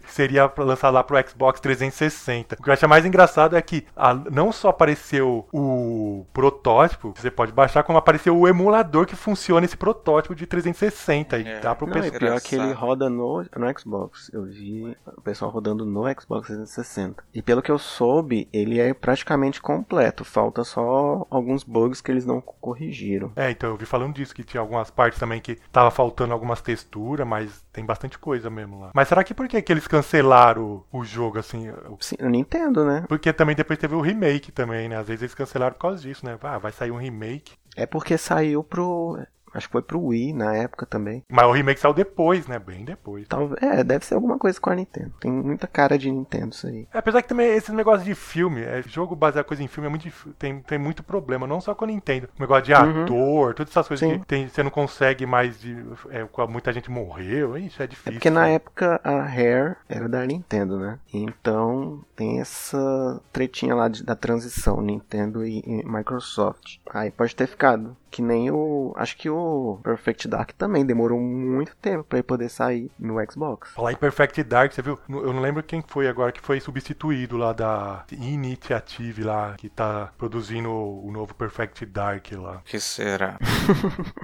que 0.00 0.12
seria 0.12 0.48
pra- 0.48 0.64
lançado 0.64 0.94
lá 0.94 1.02
pro 1.04 1.16
Xbox 1.28 1.60
360. 1.60 2.56
O 2.58 2.62
que 2.62 2.68
eu 2.70 2.72
acho 2.74 2.88
mais 2.88 3.04
engraçado 3.04 3.56
é 3.56 3.62
que 3.62 3.86
ah, 3.96 4.14
não 4.14 4.52
só 4.52 4.68
apareceu 4.70 5.46
o 5.52 6.26
protótipo, 6.32 7.12
que 7.12 7.20
você 7.20 7.30
pode 7.30 7.52
baixar, 7.52 7.82
como 7.82 7.98
apareceu 7.98 8.36
o 8.38 8.48
emulador 8.48 9.06
que 9.06 9.16
funciona 9.16 9.64
esse 9.66 9.76
protótipo 9.76 10.34
de 10.34 10.46
360 10.46 11.38
e 11.38 11.46
É. 11.46 11.60
dá 11.60 11.74
pro 11.74 11.86
Não, 11.86 11.96
e 11.98 12.02
PC. 12.02 12.18
pior 12.18 12.40
que 12.40 12.54
ele 12.56 12.72
roda 12.72 13.08
no, 13.10 13.42
no 13.56 13.78
Xbox. 13.78 14.30
Eu 14.32 14.44
vi 14.44 14.96
o 15.16 15.20
pessoal 15.20 15.50
rodando 15.50 15.84
no 15.84 16.02
Xbox 16.18 16.46
360. 16.46 17.22
E 17.34 17.42
pelo 17.42 17.62
que 17.62 17.70
eu 17.70 17.78
soube, 17.78 18.48
ele 18.52 18.78
é 18.80 18.92
praticamente 18.94 19.60
completo. 19.60 20.24
Falta 20.24 20.64
só 20.64 21.26
alguns 21.30 21.64
bugs 21.64 22.00
que 22.00 22.10
eles 22.10 22.24
não 22.26 22.40
corrigiram. 22.40 23.32
É, 23.36 23.50
então 23.50 23.70
eu 23.70 23.76
vi 23.76 23.84
falando 23.86 24.14
disso, 24.14 24.34
que 24.34 24.44
tinha 24.44 24.60
algumas 24.60 24.90
partes 24.90 25.18
também 25.18 25.40
que 25.40 25.58
tava 25.72 25.90
faltando 25.90 26.32
algumas 26.32 26.60
texturas, 26.60 27.26
mas 27.26 27.64
tem 27.72 27.84
bastante 27.84 28.18
coisa 28.18 28.48
mesmo 28.50 28.80
lá. 28.80 28.90
Mas 28.94 29.08
será 29.10 29.24
que 29.24 29.34
por 29.34 29.48
que, 29.48 29.60
que 29.60 29.72
eles 29.72 29.86
cancelaram 29.88 30.84
o, 30.92 31.00
o 31.00 31.04
jogo, 31.04 31.38
assim? 31.38 31.68
o- 31.68 31.98
Sim, 32.00 32.16
eu 32.18 32.30
não 32.30 32.38
entendo, 32.38 32.84
né? 32.84 33.04
Porque 33.08 33.32
também 33.32 33.56
depois 33.56 33.78
teve 33.78 33.94
o 33.94 34.00
remake 34.00 34.52
também, 34.52 34.88
né? 34.88 34.96
Às 34.96 35.08
vezes 35.08 35.22
eles 35.22 35.34
cancelaram 35.34 35.74
por 35.74 35.80
causa 35.80 36.00
disso, 36.00 36.24
né? 36.24 36.38
Ah, 36.42 36.58
vai 36.58 36.72
sair 36.72 36.90
um 36.92 36.96
remake. 36.96 37.52
É 37.76 37.86
porque 37.86 38.16
saiu 38.16 38.62
pro. 38.62 39.18
Acho 39.52 39.66
que 39.68 39.72
foi 39.72 39.82
pro 39.82 40.00
Wii 40.00 40.32
na 40.32 40.54
época 40.56 40.86
também. 40.86 41.24
Mas 41.28 41.44
o 41.46 41.52
remake 41.52 41.80
saiu 41.80 41.92
depois, 41.94 42.46
né? 42.46 42.58
Bem 42.58 42.84
depois. 42.84 43.26
Talvez, 43.28 43.60
é, 43.62 43.82
deve 43.82 44.04
ser 44.04 44.14
alguma 44.14 44.38
coisa 44.38 44.60
com 44.60 44.70
a 44.70 44.74
Nintendo. 44.74 45.12
Tem 45.20 45.30
muita 45.30 45.66
cara 45.66 45.98
de 45.98 46.10
Nintendo 46.10 46.50
isso 46.54 46.66
aí. 46.66 46.86
É, 46.92 46.98
Apesar 46.98 47.22
que 47.22 47.28
também 47.28 47.48
esse 47.54 47.72
negócio 47.72 48.04
de 48.04 48.14
filme, 48.14 48.62
é, 48.62 48.82
jogo 48.82 49.16
baseado 49.16 49.44
coisa 49.46 49.62
em 49.62 49.68
filme 49.68 49.86
é 49.86 49.90
muito 49.90 50.08
tem, 50.38 50.60
tem 50.60 50.78
muito 50.78 51.02
problema, 51.02 51.46
não 51.46 51.60
só 51.60 51.74
com 51.74 51.84
a 51.84 51.88
Nintendo. 51.88 52.28
O 52.38 52.40
negócio 52.40 52.64
de 52.64 52.72
Uhum. 52.72 53.02
ator, 53.04 53.54
todas 53.54 53.72
essas 53.72 53.88
coisas 53.88 54.08
Sim. 54.08 54.18
que 54.20 54.26
tem- 54.26 54.48
você 54.48 54.62
não 54.62 54.70
consegue 54.70 55.26
mais 55.26 55.58
de. 55.60 55.76
É, 56.10 56.26
muita 56.48 56.72
gente 56.72 56.90
morreu, 56.90 57.56
isso 57.58 57.82
é 57.82 57.86
difícil. 57.86 58.12
É 58.12 58.14
porque 58.14 58.30
na 58.30 58.42
né? 58.42 58.54
época 58.54 59.00
a 59.02 59.22
Rare 59.22 59.76
era 59.88 60.08
da 60.08 60.24
Nintendo, 60.24 60.78
né? 60.78 60.98
Então 61.12 62.04
tem 62.16 62.40
essa 62.40 63.20
tretinha 63.32 63.74
lá 63.74 63.88
de- 63.88 64.02
da 64.04 64.14
transição 64.14 64.80
Nintendo 64.80 65.44
e, 65.44 65.58
e 65.66 65.84
Microsoft. 65.84 66.78
Aí 66.90 67.10
pode 67.10 67.34
ter 67.34 67.46
ficado. 67.46 67.96
Que 68.10 68.22
nem 68.22 68.50
o. 68.50 68.92
Acho 68.96 69.16
que 69.16 69.30
o 69.30 69.78
Perfect 69.82 70.26
Dark 70.28 70.50
também 70.52 70.84
demorou 70.84 71.18
muito 71.18 71.76
tempo 71.76 72.04
pra 72.04 72.18
ele 72.18 72.22
poder 72.24 72.48
sair 72.48 72.90
no 72.98 73.16
Xbox. 73.30 73.70
Falar 73.72 73.92
em 73.92 73.96
Perfect 73.96 74.42
Dark, 74.42 74.72
você 74.72 74.82
viu? 74.82 74.98
Eu 75.08 75.32
não 75.32 75.40
lembro 75.40 75.62
quem 75.62 75.82
foi 75.86 76.08
agora 76.08 76.32
que 76.32 76.40
foi 76.40 76.60
substituído 76.60 77.36
lá 77.36 77.52
da 77.52 78.04
Initiative 78.10 79.22
lá, 79.22 79.54
que 79.56 79.68
tá 79.68 80.10
produzindo 80.18 80.70
o 80.70 81.10
novo 81.12 81.34
Perfect 81.34 81.86
Dark 81.86 82.26
lá. 82.32 82.62
Que 82.64 82.80
será? 82.80 83.38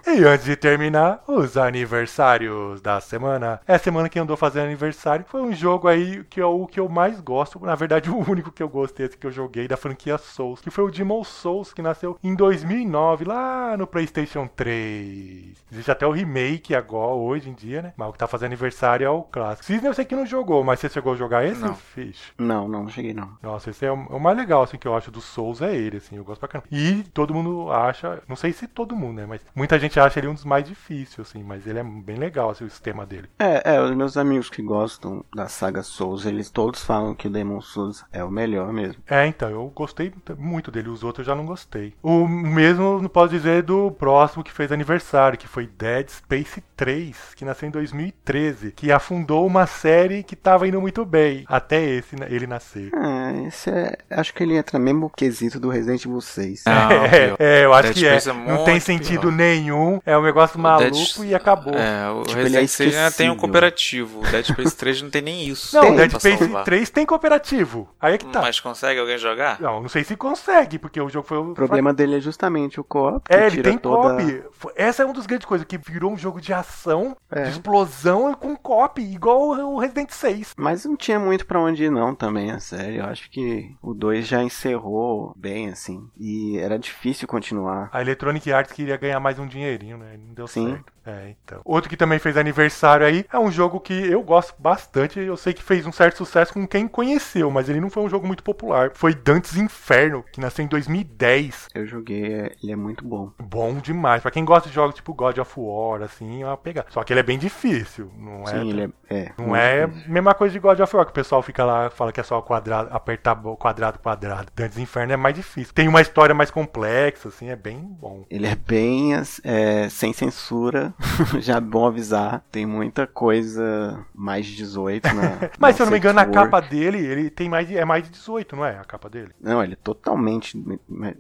E 0.07 0.25
antes 0.25 0.47
de 0.47 0.57
terminar, 0.57 1.23
os 1.27 1.57
aniversários 1.57 2.81
da 2.81 3.01
semana. 3.01 3.61
Essa 3.67 3.85
semana 3.85 4.09
que 4.09 4.19
andou 4.19 4.37
fazendo 4.37 4.67
aniversário 4.67 5.25
foi 5.29 5.43
um 5.43 5.53
jogo 5.53 5.89
aí 5.89 6.25
que 6.25 6.41
é 6.41 6.47
o 6.47 6.67
que 6.67 6.79
eu 6.79 6.89
mais 6.89 7.21
gosto. 7.21 7.59
Na 7.61 7.75
verdade, 7.75 8.09
o 8.11 8.31
único 8.31 8.53
que 8.53 8.63
eu 8.63 8.69
gostei, 8.69 9.07
esse 9.07 9.17
que 9.17 9.27
eu 9.27 9.33
joguei 9.33 9.69
da 9.69 9.77
franquia 9.77 10.17
Souls, 10.17 10.61
que 10.61 10.71
foi 10.71 10.85
o 10.85 10.91
Demon 10.91 11.25
Souls, 11.25 11.73
que 11.73 11.83
nasceu 11.83 12.19
em 12.23 12.35
2009, 12.35 13.25
lá 13.25 13.76
no 13.77 13.87
PlayStation 13.87 14.47
3. 14.47 15.65
Existe 15.73 15.91
até 15.91 16.07
o 16.07 16.11
remake 16.11 16.75
agora, 16.75 17.15
hoje 17.15 17.51
em 17.51 17.55
dia, 17.55 17.83
né? 17.83 17.93
Mas 17.97 18.09
o 18.09 18.13
que 18.13 18.19
tá 18.19 18.27
fazendo 18.27 18.47
aniversário 18.47 19.05
é 19.07 19.11
o 19.11 19.23
clássico. 19.23 19.65
Cisne 19.67 19.87
eu 19.87 19.95
sei 19.95 20.05
que 20.05 20.17
não 20.17 20.27
jogou, 20.27 20.63
mas 20.65 20.81
você 20.81 20.89
chegou 20.89 21.13
a 21.13 21.17
jogar 21.17 21.45
esse, 21.45 21.61
Não. 21.61 21.75
Fish? 21.75 22.33
Não, 22.39 22.69
não, 22.69 22.83
não 22.85 22.89
cheguei 22.91 23.13
não. 23.15 23.37
Nossa, 23.43 23.71
esse 23.71 23.85
é 23.85 23.91
o, 23.91 23.95
o 23.95 24.21
mais 24.21 24.37
legal, 24.37 24.63
assim, 24.63 24.79
que 24.79 24.87
eu 24.87 24.97
acho 24.97 25.11
do 25.11 25.21
Souls 25.21 25.63
é 25.63 25.75
ele, 25.75 25.99
assim, 25.99 26.17
eu 26.17 26.25
gosto 26.25 26.41
pra 26.41 26.49
caramba. 26.49 26.69
E 26.71 27.03
todo 27.15 27.35
mundo 27.35 27.71
acha, 27.71 28.23
não 28.29 28.37
sei 28.37 28.53
se 28.53 28.67
todo 28.67 28.97
mundo, 28.97 29.17
né, 29.17 29.27
mas 29.27 29.41
muita 29.55 29.79
gente 29.79 29.99
acha 29.99 30.19
ele 30.19 30.29
um 30.29 30.35
dos 30.35 30.45
mais 30.45 30.65
difíceis, 30.65 31.29
assim, 31.29 31.43
mas 31.43 31.67
ele 31.67 31.79
é 31.79 31.85
bem 31.85 32.17
legal, 32.17 32.51
assim, 32.51 32.65
o 32.65 32.71
sistema 32.71 33.05
dele. 33.07 33.29
É, 33.39 33.75
é, 33.75 33.81
os 33.81 33.95
meus 33.95 34.17
amigos 34.17 34.49
que 34.51 34.63
gostam 34.63 35.25
da 35.35 35.49
saga 35.49 35.83
Souls, 35.83 36.27
eles 36.27 36.51
todos 36.51 36.83
falam 36.85 37.15
que 37.15 37.29
o 37.29 37.31
Demon 37.31 37.61
Souls 37.61 38.05
é 38.13 38.23
o 38.25 38.31
melhor 38.31 38.73
mesmo. 38.73 39.03
É, 39.07 39.27
então, 39.27 39.49
eu 39.51 39.71
gostei 39.75 40.13
muito 40.39 40.71
dele, 40.71 40.89
os 40.89 41.03
outros 41.03 41.27
eu 41.27 41.33
já 41.33 41.37
não 41.37 41.47
gostei. 41.47 41.95
O 42.03 42.27
mesmo, 42.27 43.01
não 43.01 43.09
posso 43.09 43.31
dizer, 43.31 43.63
do 43.67 43.91
próximo 43.91 44.43
que 44.45 44.53
fez 44.53 44.71
aniversário, 44.73 45.37
que 45.39 45.47
foi 45.49 45.67
Dead 45.67 46.09
Space 46.09 46.63
3, 46.77 47.17
que 47.37 47.45
nasceu 47.45 47.69
em 47.69 47.73
2013, 47.73 48.73
que 48.73 48.91
afundou 48.93 49.47
uma 49.47 49.67
série 49.67 50.23
que 50.23 50.37
tava 50.37 50.67
indo 50.69 50.81
muito 50.81 51.05
bem, 51.05 51.45
até 51.49 51.83
esse 51.85 52.17
ele 52.29 52.47
nascer. 52.47 52.91
Ah, 52.95 53.33
esse 53.47 53.69
é. 53.71 53.97
Acho 54.11 54.33
que 54.33 54.43
ele 54.43 54.57
entra 54.57 54.79
mesmo 54.79 55.01
no 55.01 55.11
quesito 55.11 55.59
do 55.61 55.69
Resident 55.69 56.05
Evil 56.05 56.21
6. 56.21 56.63
Não, 56.67 56.73
é, 57.05 57.09
pior. 57.27 57.37
é, 57.39 57.65
eu 57.65 57.75
acho 57.75 57.93
Dead 57.93 57.97
que 57.99 58.07
é. 58.07 58.17
É 58.17 58.33
Não 58.33 58.65
tem 58.65 58.79
sentido 58.81 59.23
pior. 59.23 59.33
nenhum, 59.33 60.01
é 60.07 60.17
um 60.17 60.23
negócio 60.23 60.59
O 60.59 60.63
maluco 60.63 60.91
Dead- 60.91 61.31
e 61.31 61.35
acabou. 61.35 61.75
É, 61.75 62.09
o 62.11 62.23
Tipo, 62.23 62.39
é 62.41 62.43
Resident 62.45 62.69
6 62.69 62.97
ainda 62.97 63.11
tem 63.11 63.31
um 63.31 63.37
cooperativo. 63.37 64.21
O 64.21 64.23
Dead 64.31 64.45
Space 64.47 64.77
3 64.77 65.03
não 65.03 65.11
tem 65.11 65.23
nem 65.23 65.49
isso. 65.49 65.75
Não, 65.77 65.83
Tem, 65.83 65.97
Dead 65.97 66.11
Space 66.13 66.39
salvar. 66.39 66.65
3 66.65 66.91
tem 66.91 67.05
cooperativo. 67.07 67.89
Aí 68.01 68.15
é 68.15 68.19
que 68.19 68.27
tá. 68.27 68.41
Mas 68.41 68.61
consegue 68.61 69.01
alguém 69.01 69.19
jogar? 69.19 69.61
Não, 69.61 69.81
não 69.83 69.89
sei 69.89 70.05
se 70.05 70.17
consegue, 70.17 70.79
porque 70.79 71.01
o 71.01 71.09
jogo 71.09 71.27
foi 71.27 71.39
O 71.39 71.55
problema 71.55 71.93
dele 71.93 72.17
é 72.17 72.21
justamente 72.21 72.79
o 72.81 72.85
co-op. 72.85 73.23
É, 73.29 73.49
tem 73.63 73.79
toda... 73.79 74.17
copy. 74.23 74.43
Essa 74.75 75.03
é 75.03 75.07
uma 75.07 75.15
das 75.15 75.27
grandes 75.27 75.47
coisas, 75.47 75.67
que 75.67 75.79
virou 75.79 76.13
um 76.13 76.17
jogo 76.17 76.41
de 76.41 76.53
ação, 76.53 77.17
É. 77.31 77.45
de 77.45 77.51
explosão 77.51 78.35
com 78.35 78.57
copy, 78.57 79.03
igual 79.03 79.49
o 79.51 79.79
Resident 79.79 80.11
6. 80.11 80.55
Mas 80.57 80.85
não 80.85 80.97
tinha 80.97 81.19
muito 81.19 81.47
pra 81.47 81.61
onde 81.61 81.85
ir 81.85 81.91
não 81.91 82.15
também, 82.15 82.51
a 82.51 82.61
série. 82.61 82.97
Eu 82.97 83.05
acho 83.07 83.31
que 83.31 83.75
o 83.83 83.95
2 83.95 84.27
já 84.27 84.43
encerrou 84.43 85.33
bem, 85.37 85.69
assim. 85.69 86.09
E 86.17 86.59
era 86.59 86.79
difícil 86.79 87.27
continuar. 87.29 87.89
A 87.93 88.01
Electronic 88.01 88.53
Arts 88.53 88.73
queria 88.73 88.97
ganhar 88.97 89.21
mais 89.21 89.39
um 89.39 89.47
dinheirinho, 89.47 89.99
né? 89.99 90.17
Não 90.19 90.35
deu 90.35 90.47
Sim. 90.47 90.71
certo. 90.71 90.96
É, 91.07 91.31
então. 91.31 91.61
Outro 91.65 91.89
que 91.89 91.97
também 91.97 92.19
fez 92.19 92.37
aniversário 92.37 93.07
aí 93.07 93.25
é 93.33 93.39
um 93.39 93.51
jogo 93.51 93.79
que 93.81 93.93
eu 93.95 94.23
gosto 94.23 94.55
bastante. 94.59 95.21
Eu 95.21 95.37
sei 95.37 95.53
que 95.55 95.63
fez 95.63 95.87
um 95.87 95.93
certo 95.93 96.17
sucesso 96.19 96.53
com 96.53 96.67
quem 96.67 96.89
conheceu, 96.89 97.51
mas 97.51 97.69
ele 97.69 97.81
não 97.81 97.89
foi 97.91 98.03
um 98.03 98.09
jogo 98.09 98.27
muito 98.27 98.43
popular. 98.43 98.91
Foi 98.95 99.15
Dantes 99.15 99.57
Inferno, 99.57 100.25
que 100.33 100.41
nasceu 100.41 100.65
em 100.65 100.69
2010. 100.69 101.69
Eu 101.75 101.87
joguei, 101.87 102.25
é- 102.35 102.53
ele 102.63 102.73
é 102.73 102.77
muito 102.77 103.05
bom. 103.07 103.31
Bom 103.39 103.75
demais. 103.75 104.21
Pra 104.23 104.31
quem 104.31 104.45
gosta 104.45 104.69
de 104.69 104.75
jogos 104.75 104.95
tipo 104.97 105.15
God 105.15 105.39
of 105.39 105.53
War, 105.57 106.03
assim, 106.03 106.43
é 106.43 106.47
uma 106.47 106.57
pegada. 106.57 106.89
Só 106.91 107.03
que 107.05 107.13
ele 107.13 107.21
é 107.21 107.23
bem 107.23 107.39
difícil, 107.39 108.11
não 108.19 108.43
é? 108.43 108.47
Sim, 108.47 108.71
ele 108.71 108.93
é. 109.09 109.15
é 109.17 109.33
Não 109.39 109.55
é 109.55 109.85
a 109.85 109.87
difícil. 109.87 110.13
mesma 110.13 110.35
coisa 110.35 110.53
de 110.53 110.59
God 110.59 110.81
of 110.81 110.97
War, 110.97 111.05
que 111.05 111.13
o 111.13 111.15
pessoal 111.15 111.43
fica 111.43 111.65
lá, 111.65 111.91
fala 111.91 112.13
que 112.13 112.21
é 112.21 112.23
só 112.25 112.41
quadrado, 112.43 112.89
apertar 112.93 113.37
quadrado, 113.59 113.99
quadrado. 113.99 114.49
Dantes 114.55 114.79
Inferno 114.79 115.13
é 115.13 115.17
mais 115.17 115.35
difícil. 115.35 115.73
Tem 115.75 115.87
uma 115.89 116.01
história 116.01 116.35
mais 116.35 116.51
complexa, 116.51 117.29
assim, 117.29 117.49
é 117.49 117.57
bem 117.57 117.79
bom. 117.79 118.25
Ele 118.31 118.47
é 118.47 118.55
bem 118.57 119.13
é, 119.45 119.89
sem 119.89 120.13
censura, 120.13 120.93
já 121.41 121.57
é 121.57 121.61
bom 121.61 121.87
avisar. 121.87 122.43
Tem 122.51 122.67
muita 122.67 123.07
coisa 123.07 124.05
mais 124.15 124.47
de 124.47 124.57
18 124.57 125.07
na. 125.15 125.51
Mas 125.59 125.73
na 125.73 125.73
se 125.77 125.83
eu 125.83 125.87
não 125.87 125.93
me 125.93 125.99
engano, 125.99 126.19
work. 126.19 126.33
capa 126.33 126.61
dele, 126.61 126.99
ele 126.99 127.31
tem 127.31 127.49
mais 127.49 127.69
de, 127.69 127.77
é 127.77 127.85
mais 127.85 128.05
de 128.05 128.11
18, 128.11 128.57
não 128.57 128.65
é? 128.65 128.79
A 128.79 128.85
capa 128.85 129.09
dele. 129.09 129.31
Não, 129.41 129.63
ele 129.63 129.75
é 129.75 129.77
totalmente. 129.77 130.57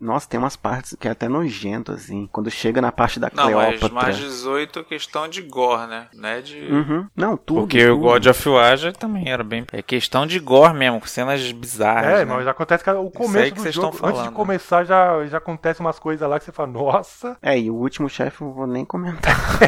Nossa, 0.00 0.28
tem 0.28 0.38
umas 0.38 0.56
partes 0.56 0.96
que 0.98 1.08
é 1.08 1.10
até 1.10 1.28
nojento, 1.28 1.92
assim. 1.92 2.28
Quando 2.32 2.50
chega 2.50 2.80
na 2.80 2.92
parte 2.92 3.20
da 3.20 3.30
Não, 3.34 3.52
mas 3.52 3.78
Cleópatra. 3.78 3.94
mais 3.94 4.16
18 4.16 4.80
é 4.80 4.84
questão 4.84 5.28
de 5.28 5.42
gore, 5.42 5.86
né? 5.88 6.08
Não 6.14 6.28
é 6.28 6.40
de. 6.40 6.56
Uhum. 6.58 7.06
Não, 7.14 7.36
tudo. 7.36 7.60
Porque 7.60 7.84
o 7.86 7.96
tudo. 7.96 8.08
God 8.08 8.26
of 8.26 8.48
War 8.48 8.76
já 8.76 8.92
também 8.92 9.28
era 9.28 9.44
bem. 9.44 9.64
É 9.72 9.82
questão 9.82 10.26
de 10.26 10.38
gore 10.38 10.74
mesmo, 10.74 11.00
com 11.00 11.06
cenas 11.06 11.50
bizarras. 11.52 12.20
é, 12.20 12.24
né? 12.24 12.34
mas 12.34 12.46
acontece 12.46 12.82
que 12.82 12.90
o 12.90 13.02
aí 13.04 13.10
começo 13.10 13.44
que 13.46 13.52
do 13.52 13.62
vocês 13.62 13.74
jogo, 13.74 13.94
estão 13.94 14.08
antes 14.08 14.22
de 14.22 14.30
começar, 14.30 14.84
já, 14.84 15.24
já 15.26 15.38
acontece 15.38 15.80
umas 15.80 15.98
coisas 15.98 16.28
lá 16.28 16.38
que 16.38 16.44
você 16.44 16.52
fala, 16.52 16.68
nossa. 16.68 17.36
É, 17.42 17.58
e 17.58 17.70
o 17.70 17.74
último 17.74 18.08
chefe 18.08 18.42
eu 18.42 18.52
vou 18.52 18.66
nem 18.66 18.84
comentar. 18.84 19.36